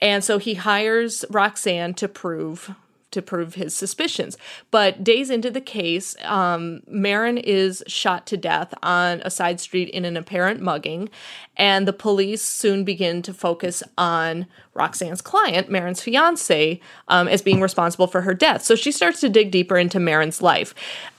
And 0.00 0.24
so 0.24 0.38
he 0.38 0.54
hires 0.54 1.24
Roxanne 1.30 1.94
to 1.94 2.08
prove 2.08 2.74
to 3.10 3.22
prove 3.22 3.54
his 3.54 3.74
suspicions. 3.74 4.36
But 4.70 5.02
days 5.02 5.30
into 5.30 5.50
the 5.50 5.60
case, 5.60 6.14
um, 6.24 6.82
Marin 6.86 7.38
is 7.38 7.82
shot 7.86 8.26
to 8.26 8.36
death 8.36 8.74
on 8.82 9.22
a 9.24 9.30
side 9.30 9.60
street 9.60 9.88
in 9.88 10.04
an 10.04 10.16
apparent 10.16 10.60
mugging, 10.60 11.08
and 11.56 11.88
the 11.88 11.92
police 11.94 12.42
soon 12.42 12.84
begin 12.84 13.22
to 13.22 13.32
focus 13.32 13.82
on 13.96 14.46
Roxanne's 14.78 15.20
client, 15.20 15.68
Marin's 15.68 16.00
fiance, 16.00 16.80
um, 17.08 17.28
as 17.28 17.42
being 17.42 17.60
responsible 17.60 18.06
for 18.06 18.22
her 18.22 18.34
death. 18.34 18.62
So 18.62 18.74
she 18.74 18.92
starts 18.92 19.20
to 19.20 19.28
dig 19.28 19.50
deeper 19.50 19.76
into 19.76 20.00
Marin's 20.00 20.40
life. 20.40 20.74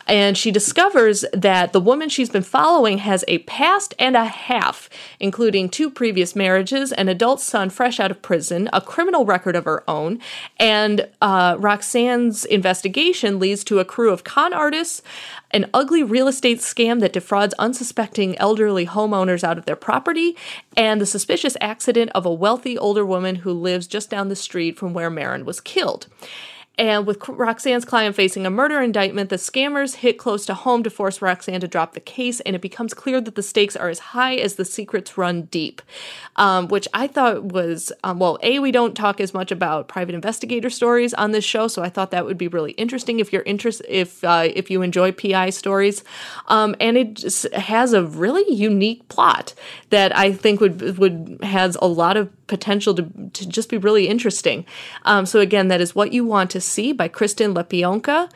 And 0.09 0.35
she 0.35 0.49
discovers 0.49 1.23
that 1.33 1.71
the 1.71 1.79
woman 1.79 2.09
she's 2.09 2.31
been 2.31 2.41
following 2.41 2.97
has 2.97 3.23
a 3.27 3.37
past 3.39 3.93
and 3.99 4.15
a 4.17 4.25
half, 4.25 4.89
including 5.19 5.69
two 5.69 5.91
previous 5.91 6.35
marriages, 6.35 6.91
an 6.91 7.09
adult 7.09 7.41
son 7.41 7.69
fresh 7.69 7.99
out 7.99 8.09
of 8.09 8.23
prison, 8.23 8.69
a 8.73 8.81
criminal 8.81 9.23
record 9.23 9.55
of 9.55 9.65
her 9.65 9.87
own, 9.87 10.19
and 10.57 11.07
uh, 11.21 11.57
Roxanne's 11.59 12.43
investigation 12.45 13.37
leads 13.37 13.63
to 13.65 13.77
a 13.77 13.85
crew 13.85 14.11
of 14.11 14.23
con 14.23 14.51
artists, 14.51 15.03
an 15.51 15.69
ugly 15.73 16.03
real 16.03 16.27
estate 16.27 16.59
scam 16.59 16.99
that 16.99 17.13
defrauds 17.13 17.53
unsuspecting 17.55 18.37
elderly 18.37 18.85
homeowners 18.85 19.43
out 19.43 19.57
of 19.57 19.65
their 19.65 19.75
property, 19.75 20.35
and 20.77 21.01
the 21.01 21.05
suspicious 21.05 21.57
accident 21.61 22.11
of 22.13 22.25
a 22.25 22.33
wealthy 22.33 22.77
older 22.77 23.05
woman 23.05 23.35
who 23.35 23.51
lives 23.51 23.87
just 23.87 24.09
down 24.09 24.29
the 24.29 24.35
street 24.35 24.77
from 24.77 24.93
where 24.93 25.09
Marin 25.09 25.45
was 25.45 25.59
killed. 25.59 26.07
And 26.77 27.05
with 27.05 27.19
Roxanne's 27.27 27.83
client 27.83 28.15
facing 28.15 28.45
a 28.45 28.49
murder 28.49 28.79
indictment, 28.79 29.29
the 29.29 29.35
scammers 29.35 29.95
hit 29.95 30.17
close 30.17 30.45
to 30.45 30.53
home 30.53 30.81
to 30.83 30.89
force 30.89 31.21
Roxanne 31.21 31.59
to 31.59 31.67
drop 31.67 31.93
the 31.93 31.99
case, 31.99 32.39
and 32.41 32.55
it 32.55 32.61
becomes 32.61 32.93
clear 32.93 33.19
that 33.19 33.35
the 33.35 33.43
stakes 33.43 33.75
are 33.75 33.89
as 33.89 33.99
high 33.99 34.35
as 34.35 34.55
the 34.55 34.63
secrets 34.63 35.17
run 35.17 35.43
deep. 35.43 35.81
Um, 36.37 36.69
which 36.69 36.87
I 36.93 37.07
thought 37.07 37.43
was, 37.43 37.91
um, 38.05 38.19
well, 38.19 38.39
A, 38.43 38.59
we 38.59 38.71
don't 38.71 38.95
talk 38.95 39.19
as 39.19 39.33
much 39.33 39.51
about 39.51 39.89
private 39.89 40.15
investigator 40.15 40.69
stories 40.69 41.13
on 41.13 41.31
this 41.31 41.43
show, 41.43 41.67
so 41.67 41.83
I 41.83 41.89
thought 41.89 42.11
that 42.11 42.25
would 42.25 42.37
be 42.37 42.47
really 42.47 42.71
interesting 42.71 43.19
if 43.19 43.33
you're 43.33 43.41
interested, 43.41 43.85
if, 43.89 44.23
uh, 44.23 44.47
if 44.47 44.71
you 44.71 44.81
enjoy 44.81 45.11
PI 45.11 45.49
stories. 45.49 46.05
Um, 46.47 46.77
and 46.79 46.95
it 46.97 47.43
has 47.53 47.91
a 47.91 48.05
really 48.05 48.49
unique 48.53 49.05
plot 49.09 49.53
that 49.89 50.15
I 50.15 50.31
think 50.31 50.61
would, 50.61 50.97
would 50.97 51.39
has 51.43 51.77
a 51.81 51.87
lot 51.87 52.15
of 52.15 52.29
potential 52.49 52.93
to, 52.95 53.03
to 53.33 53.47
just 53.47 53.69
be 53.69 53.77
really 53.77 54.09
interesting. 54.09 54.65
Um, 55.03 55.25
so 55.25 55.39
again, 55.39 55.69
that 55.69 55.79
is 55.79 55.95
what 55.95 56.11
you 56.11 56.25
want 56.25 56.51
to 56.51 56.59
see 56.59 56.91
by 56.91 57.07
Kristen 57.07 57.53
Lepionka. 57.53 58.29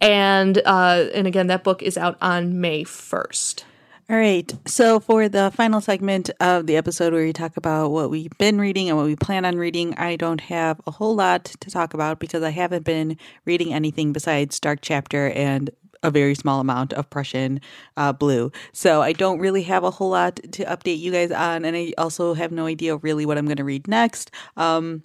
And 0.00 0.58
uh, 0.64 1.06
and 1.14 1.26
again, 1.26 1.48
that 1.48 1.64
book 1.64 1.82
is 1.82 1.96
out 1.96 2.16
on 2.20 2.60
May 2.60 2.84
1st. 2.84 3.64
All 4.10 4.16
right. 4.16 4.50
So, 4.66 5.00
for 5.00 5.28
the 5.28 5.50
final 5.54 5.82
segment 5.82 6.30
of 6.40 6.66
the 6.66 6.78
episode 6.78 7.12
where 7.12 7.24
we 7.24 7.34
talk 7.34 7.58
about 7.58 7.90
what 7.90 8.08
we've 8.08 8.32
been 8.38 8.58
reading 8.58 8.88
and 8.88 8.96
what 8.96 9.04
we 9.04 9.16
plan 9.16 9.44
on 9.44 9.56
reading, 9.56 9.94
I 9.98 10.16
don't 10.16 10.40
have 10.40 10.80
a 10.86 10.90
whole 10.90 11.14
lot 11.14 11.44
to 11.44 11.70
talk 11.70 11.92
about 11.92 12.18
because 12.18 12.42
I 12.42 12.48
haven't 12.48 12.84
been 12.84 13.18
reading 13.44 13.74
anything 13.74 14.14
besides 14.14 14.60
Dark 14.60 14.78
Chapter 14.80 15.28
and 15.28 15.68
a 16.02 16.10
very 16.10 16.34
small 16.34 16.60
amount 16.60 16.92
of 16.92 17.08
Prussian 17.10 17.60
uh, 17.96 18.12
blue. 18.12 18.50
So 18.72 19.02
I 19.02 19.12
don't 19.12 19.38
really 19.38 19.62
have 19.64 19.84
a 19.84 19.90
whole 19.90 20.10
lot 20.10 20.36
to 20.36 20.64
update 20.64 20.98
you 20.98 21.12
guys 21.12 21.30
on, 21.30 21.64
and 21.64 21.76
I 21.76 21.92
also 21.98 22.34
have 22.34 22.52
no 22.52 22.66
idea 22.66 22.96
really 22.96 23.26
what 23.26 23.38
I'm 23.38 23.46
going 23.46 23.56
to 23.56 23.64
read 23.64 23.88
next. 23.88 24.30
Um, 24.56 25.02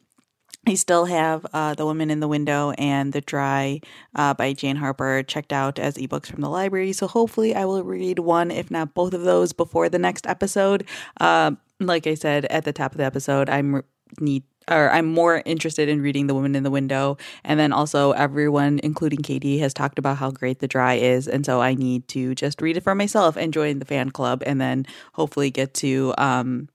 I 0.66 0.76
still 0.76 1.06
have 1.06 1.46
uh, 1.52 1.74
The 1.74 1.86
Woman 1.86 2.10
in 2.10 2.22
the 2.22 2.28
Window 2.28 2.72
and 2.78 3.12
The 3.12 3.20
Dry 3.20 3.82
uh, 4.16 4.34
by 4.34 4.54
Jane 4.54 4.78
Harper 4.78 5.22
checked 5.24 5.52
out 5.52 5.78
as 5.78 5.96
ebooks 5.96 6.28
from 6.28 6.40
the 6.40 6.50
library. 6.50 6.94
So 6.94 7.06
hopefully 7.06 7.54
I 7.54 7.66
will 7.66 7.84
read 7.84 8.20
one, 8.20 8.50
if 8.50 8.72
not 8.72 8.94
both 8.94 9.14
of 9.14 9.24
those, 9.24 9.52
before 9.52 9.90
the 9.90 10.00
next 10.00 10.26
episode. 10.26 10.88
Uh, 11.20 11.52
like 11.82 12.08
I 12.08 12.14
said 12.14 12.46
at 12.46 12.64
the 12.64 12.72
top 12.72 12.94
of 12.94 12.98
the 12.98 13.04
episode, 13.04 13.50
I'm 13.50 13.84
need 14.22 14.44
or 14.70 14.90
I'm 14.92 15.06
more 15.06 15.42
interested 15.46 15.90
in 15.90 16.02
reading 16.02 16.28
The 16.28 16.34
Woman 16.34 16.56
in 16.56 16.64
the 16.64 16.72
Window. 16.72 17.18
And 17.44 17.60
then 17.60 17.72
also, 17.74 18.12
everyone, 18.12 18.80
including 18.84 19.22
Katie, 19.22 19.60
has 19.60 19.74
talked 19.74 20.00
about 20.00 20.18
how 20.18 20.32
great 20.32 20.60
The 20.60 20.68
Dry 20.68 20.96
is. 20.96 21.28
And 21.28 21.46
so 21.46 21.62
I 21.62 21.74
need 21.74 22.08
to 22.10 22.36
just 22.36 22.62
read 22.62 22.78
it 22.78 22.84
for 22.84 22.96
myself 22.96 23.36
and 23.36 23.54
join 23.54 23.80
the 23.80 23.86
fan 23.86 24.12
club 24.12 24.44
and 24.46 24.60
then 24.60 24.86
hopefully 25.14 25.52
get 25.52 25.74
to 25.76 26.14
um, 26.18 26.70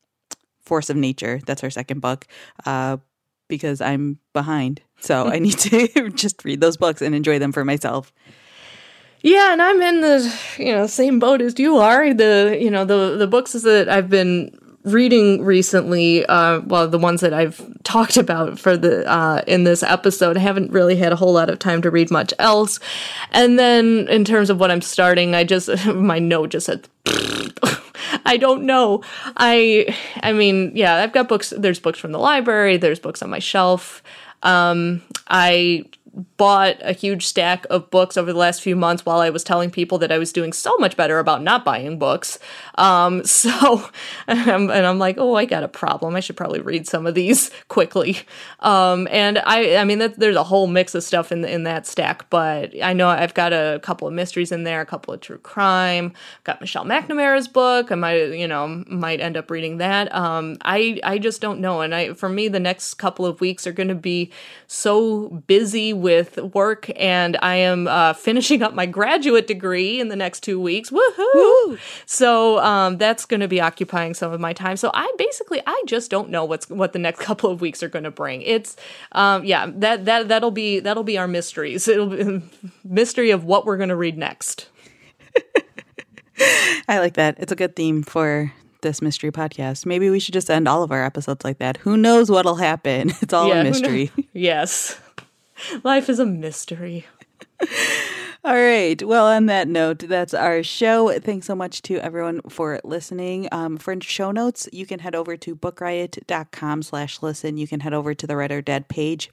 Force 0.61 0.91
of 0.91 0.97
Nature. 0.97 1.41
That's 1.47 1.63
her 1.63 1.71
second 1.71 2.01
book. 2.01 2.27
Uh, 2.67 2.99
because 3.49 3.81
I'm 3.81 4.19
behind. 4.33 4.83
So 5.01 5.27
I 5.27 5.39
need 5.41 5.59
to 5.59 6.11
just 6.15 6.45
read 6.45 6.61
those 6.61 6.77
books 6.77 7.03
and 7.03 7.15
enjoy 7.15 7.39
them 7.39 7.53
for 7.53 7.65
myself. 7.65 8.13
Yeah, 9.21 9.53
and 9.53 9.61
I'm 9.61 9.83
in 9.83 10.01
the 10.01 10.39
you 10.59 10.73
know 10.73 10.87
same 10.87 11.19
boat 11.19 11.41
as 11.41 11.59
you 11.59 11.79
are. 11.79 12.15
The 12.15 12.57
you 12.61 12.71
know 12.71 12.85
the 12.85 13.17
the 13.17 13.27
books 13.27 13.55
is 13.55 13.65
that 13.65 13.89
I've 13.89 14.09
been 14.09 14.57
reading 14.85 15.45
recently, 15.45 16.25
uh, 16.27 16.61
well, 16.61 16.89
the 16.89 16.99
ones 16.99 17.21
that 17.21 17.33
I've 17.33 17.61
talked 17.83 18.17
about 18.17 18.59
for 18.59 18.77
the 18.77 19.09
uh, 19.11 19.43
in 19.47 19.65
this 19.65 19.83
episode, 19.83 20.37
I 20.37 20.41
haven't 20.41 20.73
really 20.73 20.97
had 20.97 21.13
a 21.13 21.17
whole 21.17 21.33
lot 21.33 21.51
of 21.51 21.59
time 21.59 21.83
to 21.83 21.91
read 21.91 22.11
much 22.11 22.33
else. 22.39 22.79
And 23.33 23.59
then 23.59 24.07
in 24.09 24.25
terms 24.25 24.51
of 24.51 24.61
what 24.61 24.71
I'm 24.71 24.83
starting, 24.83 25.35
I 25.35 25.45
just 25.45 25.69
my 25.87 26.19
note 26.19 26.51
just 26.51 26.67
said. 26.67 26.89
I 28.25 28.37
don't 28.37 28.65
know. 28.65 29.03
I 29.37 29.95
I 30.23 30.33
mean, 30.33 30.73
yeah, 30.75 30.97
I've 30.97 31.13
got 31.13 31.29
books. 31.29 31.53
There's 31.57 31.81
books 31.81 31.99
from 31.99 32.13
the 32.13 32.19
library. 32.19 32.77
There's 32.77 33.01
books 33.01 33.23
on 33.23 33.31
my 33.31 33.39
shelf. 33.39 34.03
Um, 34.43 35.03
I 35.29 35.85
bought 36.37 36.77
a 36.81 36.93
huge 36.93 37.27
stack 37.27 37.67
of 37.71 37.91
books 37.91 38.17
over 38.17 38.33
the 38.33 38.39
last 38.39 38.63
few 38.63 38.75
months 38.75 39.05
while 39.05 39.21
I 39.21 39.31
was 39.31 39.45
telling 39.45 39.71
people 39.71 39.99
that 39.99 40.11
I 40.11 40.19
was 40.19 40.33
doing 40.33 40.53
so 40.53 40.77
much 40.79 40.97
better 40.97 41.19
about 41.19 41.43
not 41.43 41.65
buying 41.65 41.99
books. 41.99 42.39
Um, 42.77 43.25
so, 43.39 43.89
and 44.27 44.41
I'm, 44.51 44.71
and 44.71 44.87
I'm, 44.87 44.99
like, 44.99 45.17
oh, 45.19 45.35
I 45.35 45.45
got 45.45 45.63
a 45.63 45.69
problem. 45.69 46.17
I 46.17 46.21
should 46.21 46.37
probably 46.37 46.61
read 46.61 46.87
some 46.87 47.07
of 47.07 47.15
these 47.15 47.51
quickly. 47.69 48.19
Um, 48.61 49.07
and 49.11 49.39
I, 49.39 49.77
I 49.77 49.85
mean, 49.85 49.99
that, 49.99 50.19
there's 50.19 50.37
a 50.37 50.45
whole 50.45 50.67
mix 50.67 50.95
of 50.95 51.05
stuff 51.05 51.31
in 51.31 51.45
in 51.45 51.63
that 51.65 51.87
stack, 51.87 52.29
but 52.31 52.73
I 52.83 52.93
know 52.93 53.09
I've 53.09 53.35
got 53.35 53.53
a 53.53 53.81
couple 53.83 54.09
of 54.09 54.15
mysteries 54.15 54.51
in 54.51 54.65
there, 54.65 54.81
a 54.81 54.87
couple 54.87 55.15
of 55.15 55.21
true 55.21 55.39
crime. 55.39 56.13
Got 56.45 56.61
Michelle 56.61 56.85
McNamara's 56.85 57.49
book. 57.49 57.93
I 57.93 57.95
might, 57.95 58.33
you 58.33 58.49
know, 58.49 58.85
might 58.89 59.21
end 59.21 59.37
up 59.37 59.51
reading 59.51 59.79
that. 59.79 60.13
Um, 60.15 60.57
I, 60.63 61.01
I 61.05 61.19
just 61.19 61.41
don't 61.41 61.61
know. 61.61 61.81
And 61.81 61.95
I, 61.95 62.15
for 62.15 62.29
me, 62.29 62.49
the 62.49 62.61
next 62.61 62.95
couple 62.95 63.25
of 63.25 63.41
weeks 63.41 63.67
are 63.67 63.73
going 63.73 63.89
to 63.89 63.95
be 63.95 64.33
so 64.67 65.29
busy 65.47 65.93
with 65.93 66.08
work, 66.55 66.91
and 66.97 67.37
I 67.43 67.57
am 67.57 67.87
uh, 67.87 68.13
finishing 68.13 68.63
up 68.63 68.75
my 68.75 68.87
graduate 68.87 69.47
degree 69.47 70.01
in 70.01 70.09
the 70.09 70.17
next 70.17 70.41
two 70.41 70.61
weeks. 70.61 70.91
Woohoo! 70.91 71.35
Woo! 71.35 71.79
So 72.07 72.59
um, 72.61 72.99
that's 72.99 73.25
going 73.25 73.41
to 73.41 73.49
be 73.49 73.61
occupying 73.61 74.15
some 74.15 74.33
of 74.33 74.41
my 74.41 74.53
time. 74.53 74.77
So 74.77 74.91
I 74.95 75.13
basically 75.19 75.61
I 75.67 75.83
just 75.87 76.11
don't 76.11 76.31
know 76.31 76.45
what's 76.45 76.69
what 76.69 76.93
the 76.93 76.99
next 76.99 77.21
couple 77.29 77.51
of 77.51 77.61
weeks 77.61 77.83
are 77.83 77.89
going 77.89 78.05
to 78.05 78.11
bring. 78.11 78.43
It's 78.43 78.77
um, 79.13 79.45
yeah 79.45 79.71
that 79.77 80.05
that 80.05 80.29
that'll 80.29 80.51
be 80.51 80.81
that'll 80.81 81.05
be 81.05 81.19
our 81.19 81.29
mysteries. 81.29 81.89
It'll 81.89 82.07
be 82.07 82.43
mystery 82.85 83.31
of 83.31 83.45
what 83.45 83.67
we're 83.67 83.77
going 83.77 83.91
to 83.91 83.97
read 83.97 84.19
next. 84.19 84.69
I 86.89 86.99
like 87.01 87.15
that. 87.15 87.37
It's 87.39 87.53
a 87.53 87.57
good 87.57 87.75
theme 87.75 88.03
for 88.03 88.53
this 88.83 89.03
mystery 89.03 89.33
podcast. 89.33 89.87
Maybe 89.87 90.09
we 90.11 90.21
should 90.21 90.35
just 90.35 90.51
end 90.51 90.69
all 90.69 90.83
of 90.83 90.93
our 90.93 91.05
episodes 91.05 91.45
like 91.45 91.59
that. 91.59 91.77
Who 91.79 91.97
knows 91.97 92.31
what'll 92.31 92.55
happen? 92.55 93.13
It's 93.21 93.33
all 93.33 93.49
yeah, 93.49 93.61
a 93.61 93.65
mystery. 93.65 94.11
yes. 94.33 94.99
Life 95.83 96.09
is 96.09 96.19
a 96.19 96.27
mystery. 96.27 97.07
All 98.45 98.55
right. 98.55 99.03
Well, 99.03 99.27
on 99.27 99.47
that 99.47 99.69
note, 99.69 99.99
that's 99.99 100.33
our 100.33 100.63
show. 100.63 101.19
Thanks 101.19 101.47
so 101.47 101.55
much 101.55 101.83
to 101.83 101.99
everyone 101.99 102.41
for 102.49 102.81
listening. 102.85 103.49
Um, 103.51 103.77
for 103.77 103.97
show 104.01 104.31
notes, 104.31 104.69
you 104.73 104.87
can 104.87 105.01
head 105.01 105.15
over 105.15 105.37
to 105.37 105.57
bookriot.com 105.57 106.83
slash 106.83 107.21
listen. 107.21 107.57
You 107.57 107.67
can 107.67 107.81
head 107.81 107.95
over 107.95 108.15
to 108.15 108.27
the 108.27 108.37
Read 108.37 108.53
or 108.53 108.63
Dead 108.63 108.89
page 108.89 109.31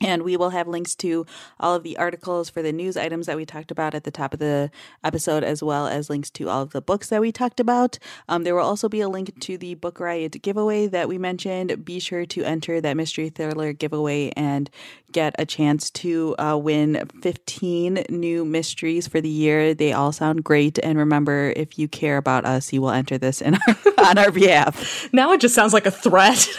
and 0.00 0.22
we 0.22 0.36
will 0.36 0.50
have 0.50 0.68
links 0.68 0.94
to 0.96 1.26
all 1.60 1.74
of 1.74 1.82
the 1.82 1.96
articles 1.96 2.50
for 2.50 2.62
the 2.62 2.72
news 2.72 2.96
items 2.96 3.26
that 3.26 3.36
we 3.36 3.44
talked 3.44 3.70
about 3.70 3.94
at 3.94 4.04
the 4.04 4.10
top 4.10 4.32
of 4.32 4.40
the 4.40 4.70
episode, 5.04 5.44
as 5.44 5.62
well 5.62 5.86
as 5.86 6.10
links 6.10 6.30
to 6.30 6.48
all 6.48 6.62
of 6.62 6.70
the 6.70 6.80
books 6.80 7.08
that 7.08 7.20
we 7.20 7.32
talked 7.32 7.60
about. 7.60 7.98
Um, 8.28 8.44
there 8.44 8.54
will 8.54 8.64
also 8.64 8.88
be 8.88 9.00
a 9.00 9.08
link 9.08 9.38
to 9.40 9.58
the 9.58 9.74
Book 9.74 10.00
Riot 10.00 10.40
giveaway 10.42 10.86
that 10.86 11.08
we 11.08 11.18
mentioned. 11.18 11.84
Be 11.84 11.98
sure 11.98 12.26
to 12.26 12.44
enter 12.44 12.80
that 12.80 12.96
mystery 12.96 13.28
thriller 13.28 13.72
giveaway 13.72 14.30
and 14.30 14.70
get 15.12 15.34
a 15.38 15.46
chance 15.46 15.90
to 15.90 16.34
uh, 16.38 16.56
win 16.56 17.08
15 17.22 18.04
new 18.08 18.44
mysteries 18.44 19.08
for 19.08 19.20
the 19.20 19.28
year. 19.28 19.74
They 19.74 19.92
all 19.92 20.12
sound 20.12 20.44
great. 20.44 20.78
And 20.78 20.98
remember, 20.98 21.52
if 21.56 21.78
you 21.78 21.88
care 21.88 22.16
about 22.16 22.44
us, 22.44 22.72
you 22.72 22.82
will 22.82 22.90
enter 22.90 23.18
this 23.18 23.40
in 23.40 23.54
our, 23.54 23.76
on 24.06 24.18
our 24.18 24.30
behalf. 24.30 25.08
Now 25.12 25.32
it 25.32 25.40
just 25.40 25.54
sounds 25.54 25.72
like 25.72 25.86
a 25.86 25.90
threat. 25.90 26.48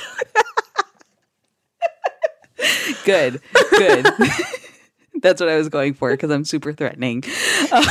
good, 3.05 3.41
good. 3.72 4.07
That's 5.22 5.41
what 5.41 5.49
I 5.49 5.57
was 5.57 5.70
going 5.70 5.93
for 5.93 6.12
because 6.12 6.32
I'm 6.32 6.45
super 6.45 6.72
threatening. 6.72 7.24
Um, 7.72 7.84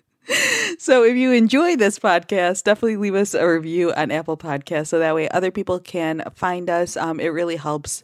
so 0.78 1.04
if 1.04 1.16
you 1.16 1.32
enjoy 1.32 1.76
this 1.76 1.98
podcast, 1.98 2.64
definitely 2.64 2.96
leave 2.96 3.14
us 3.14 3.34
a 3.34 3.46
review 3.46 3.92
on 3.92 4.10
Apple 4.10 4.36
Podcasts 4.36 4.88
so 4.88 4.98
that 4.98 5.14
way 5.14 5.28
other 5.28 5.50
people 5.50 5.78
can 5.78 6.22
find 6.34 6.70
us. 6.70 6.96
Um, 6.96 7.20
it 7.20 7.28
really 7.28 7.56
helps 7.56 8.02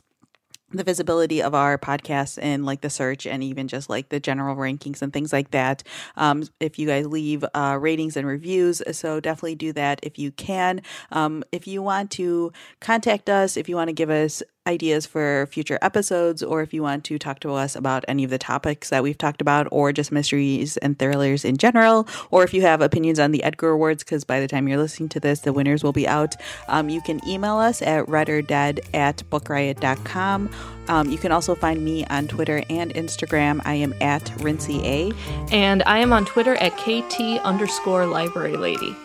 the 0.72 0.84
visibility 0.84 1.42
of 1.42 1.54
our 1.54 1.78
podcast 1.78 2.38
and 2.40 2.64
like 2.64 2.80
the 2.80 2.90
search 2.90 3.26
and 3.26 3.42
even 3.42 3.68
just 3.68 3.90
like 3.90 4.08
the 4.08 4.20
general 4.20 4.56
rankings 4.56 5.02
and 5.02 5.12
things 5.12 5.32
like 5.32 5.50
that. 5.50 5.82
Um, 6.16 6.44
if 6.60 6.78
you 6.78 6.86
guys 6.86 7.06
leave 7.06 7.44
uh, 7.54 7.78
ratings 7.80 8.16
and 8.16 8.26
reviews, 8.26 8.82
so 8.92 9.20
definitely 9.20 9.56
do 9.56 9.72
that 9.74 10.00
if 10.02 10.18
you 10.18 10.32
can. 10.32 10.82
Um, 11.10 11.44
if 11.52 11.66
you 11.66 11.82
want 11.82 12.10
to 12.12 12.52
contact 12.80 13.28
us, 13.28 13.56
if 13.56 13.68
you 13.68 13.76
want 13.76 13.88
to 13.88 13.94
give 13.94 14.10
us 14.10 14.42
ideas 14.66 15.06
for 15.06 15.46
future 15.50 15.78
episodes, 15.82 16.42
or 16.42 16.62
if 16.62 16.72
you 16.72 16.82
want 16.82 17.04
to 17.04 17.18
talk 17.18 17.40
to 17.40 17.52
us 17.52 17.74
about 17.74 18.04
any 18.06 18.24
of 18.24 18.30
the 18.30 18.38
topics 18.38 18.90
that 18.90 19.02
we've 19.02 19.18
talked 19.18 19.40
about, 19.40 19.66
or 19.72 19.92
just 19.92 20.12
mysteries 20.12 20.76
and 20.78 20.98
thrillers 20.98 21.44
in 21.44 21.56
general, 21.56 22.06
or 22.30 22.44
if 22.44 22.54
you 22.54 22.62
have 22.62 22.80
opinions 22.80 23.18
on 23.18 23.32
the 23.32 23.42
Edgar 23.42 23.70
Awards, 23.70 24.04
because 24.04 24.24
by 24.24 24.40
the 24.40 24.48
time 24.48 24.68
you're 24.68 24.78
listening 24.78 25.08
to 25.10 25.20
this, 25.20 25.40
the 25.40 25.52
winners 25.52 25.82
will 25.82 25.92
be 25.92 26.06
out, 26.06 26.36
um, 26.68 26.88
you 26.88 27.00
can 27.00 27.20
email 27.26 27.56
us 27.56 27.82
at 27.82 28.06
readordead 28.06 28.80
at 28.94 29.22
bookriot.com. 29.30 30.50
Um, 30.88 31.10
you 31.10 31.18
can 31.18 31.32
also 31.32 31.54
find 31.54 31.84
me 31.84 32.04
on 32.06 32.28
Twitter 32.28 32.62
and 32.70 32.94
Instagram. 32.94 33.60
I 33.64 33.74
am 33.74 33.94
at 34.00 34.32
Rincey 34.40 34.80
A. 34.84 35.12
And 35.50 35.82
I 35.86 35.98
am 35.98 36.12
on 36.12 36.24
Twitter 36.24 36.56
at 36.56 36.76
KT 36.76 37.40
underscore 37.44 38.06
library 38.06 38.56
lady. 38.56 38.96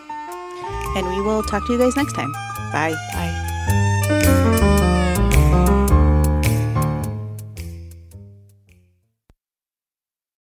And 0.96 1.06
we 1.08 1.20
will 1.20 1.42
talk 1.42 1.66
to 1.66 1.72
you 1.72 1.78
guys 1.78 1.96
next 1.96 2.14
time. 2.14 2.32
Bye. 2.72 2.94
Bye. 3.12 3.57